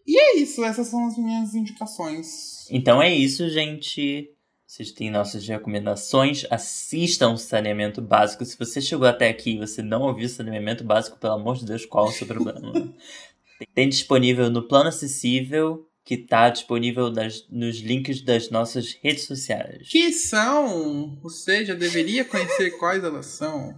E 0.06 0.18
é 0.18 0.36
isso, 0.38 0.64
essas 0.64 0.86
são 0.88 1.06
as 1.06 1.18
minhas 1.18 1.54
indicações. 1.54 2.66
Então 2.70 3.02
é 3.02 3.12
isso, 3.12 3.48
gente. 3.48 4.30
Vocês 4.66 4.92
têm 4.92 5.10
nossas 5.10 5.46
recomendações. 5.46 6.44
Assistam 6.50 7.36
Saneamento 7.36 8.02
Básico. 8.02 8.44
Se 8.44 8.58
você 8.58 8.80
chegou 8.80 9.06
até 9.06 9.28
aqui 9.28 9.52
e 9.52 9.58
você 9.58 9.80
não 9.80 10.02
ouviu 10.02 10.28
Saneamento 10.28 10.84
Básico, 10.84 11.18
pelo 11.18 11.34
amor 11.34 11.56
de 11.56 11.64
Deus, 11.64 11.86
qual 11.86 12.06
é 12.06 12.08
o 12.10 12.12
seu 12.12 12.26
problema? 12.26 12.94
Tem 13.74 13.88
disponível 13.88 14.50
no 14.50 14.66
Plano 14.66 14.88
Acessível, 14.88 15.88
que 16.04 16.14
está 16.14 16.50
disponível 16.50 17.12
nos 17.50 17.78
links 17.78 18.22
das 18.22 18.50
nossas 18.50 18.98
redes 19.02 19.24
sociais. 19.24 19.88
Que 19.88 20.12
são, 20.12 21.18
você 21.22 21.64
já 21.64 21.74
deveria 21.74 22.24
conhecer 22.24 22.72
quais 22.78 23.02
elas 23.02 23.26
são. 23.26 23.74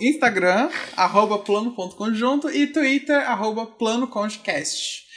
Instagram, 0.00 0.70
arroba 0.96 1.38
plano.conjunto 1.38 2.48
e 2.48 2.66
Twitter, 2.68 3.16
arroba 3.16 3.66
planoconjcast. 3.66 5.07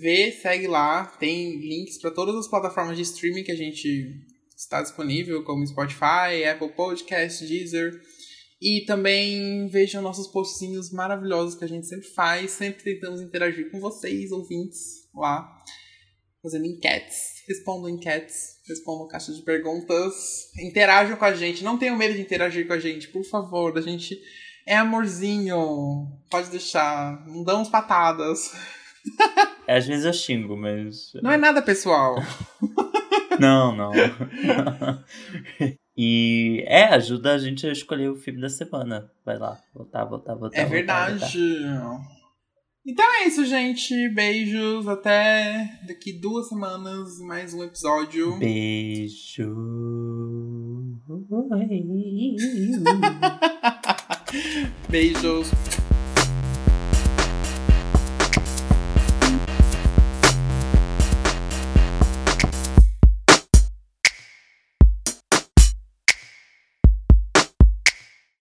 Vê, 0.00 0.32
segue 0.32 0.66
lá. 0.66 1.06
Tem 1.18 1.56
links 1.58 1.98
para 1.98 2.10
todas 2.10 2.34
as 2.34 2.48
plataformas 2.48 2.96
de 2.96 3.02
streaming 3.02 3.44
que 3.44 3.52
a 3.52 3.56
gente 3.56 4.24
está 4.56 4.80
disponível, 4.80 5.44
como 5.44 5.66
Spotify, 5.66 6.44
Apple 6.50 6.70
Podcast, 6.70 7.46
Deezer. 7.46 8.00
E 8.60 8.84
também 8.86 9.68
vejam 9.68 10.00
nossos 10.00 10.26
postinhos 10.28 10.90
maravilhosos 10.90 11.54
que 11.54 11.64
a 11.64 11.68
gente 11.68 11.86
sempre 11.86 12.08
faz. 12.08 12.52
Sempre 12.52 12.82
tentamos 12.82 13.20
interagir 13.20 13.70
com 13.70 13.78
vocês, 13.78 14.32
ouvintes, 14.32 15.08
lá. 15.14 15.58
Fazendo 16.42 16.66
enquetes. 16.66 17.42
Respondam 17.48 17.90
enquetes. 17.90 18.58
Respondam 18.66 19.08
caixa 19.08 19.32
de 19.32 19.42
perguntas. 19.42 20.50
Interajam 20.58 21.16
com 21.16 21.24
a 21.24 21.34
gente. 21.34 21.64
Não 21.64 21.78
tenham 21.78 21.96
medo 21.96 22.14
de 22.14 22.20
interagir 22.20 22.66
com 22.66 22.72
a 22.72 22.78
gente, 22.78 23.08
por 23.08 23.24
favor. 23.24 23.76
A 23.76 23.80
gente 23.80 24.18
é 24.66 24.76
amorzinho. 24.76 26.06
Pode 26.30 26.50
deixar. 26.50 27.26
Não 27.26 27.42
damos 27.44 27.68
patadas. 27.68 28.50
Às 29.68 29.86
vezes 29.86 30.04
eu 30.04 30.12
xingo, 30.12 30.56
mas. 30.56 31.12
Não 31.22 31.30
é 31.30 31.36
nada 31.36 31.62
pessoal. 31.62 32.16
não, 33.40 33.74
não. 33.74 33.92
e 35.96 36.62
é, 36.66 36.84
ajuda 36.84 37.34
a 37.34 37.38
gente 37.38 37.66
a 37.66 37.72
escolher 37.72 38.10
o 38.10 38.16
filme 38.16 38.40
da 38.40 38.48
semana. 38.48 39.10
Vai 39.24 39.38
lá, 39.38 39.58
votar, 39.74 40.08
votar, 40.08 40.36
votar. 40.36 40.60
É 40.60 40.64
verdade. 40.64 41.18
Votar. 41.18 42.14
Então 42.86 43.06
é 43.14 43.26
isso, 43.26 43.46
gente. 43.46 44.10
Beijos. 44.10 44.86
Até 44.86 45.80
daqui 45.86 46.12
duas 46.12 46.48
semanas, 46.48 47.18
mais 47.20 47.54
um 47.54 47.64
episódio. 47.64 48.38
Beijo. 48.38 49.54
Beijos. 54.90 55.50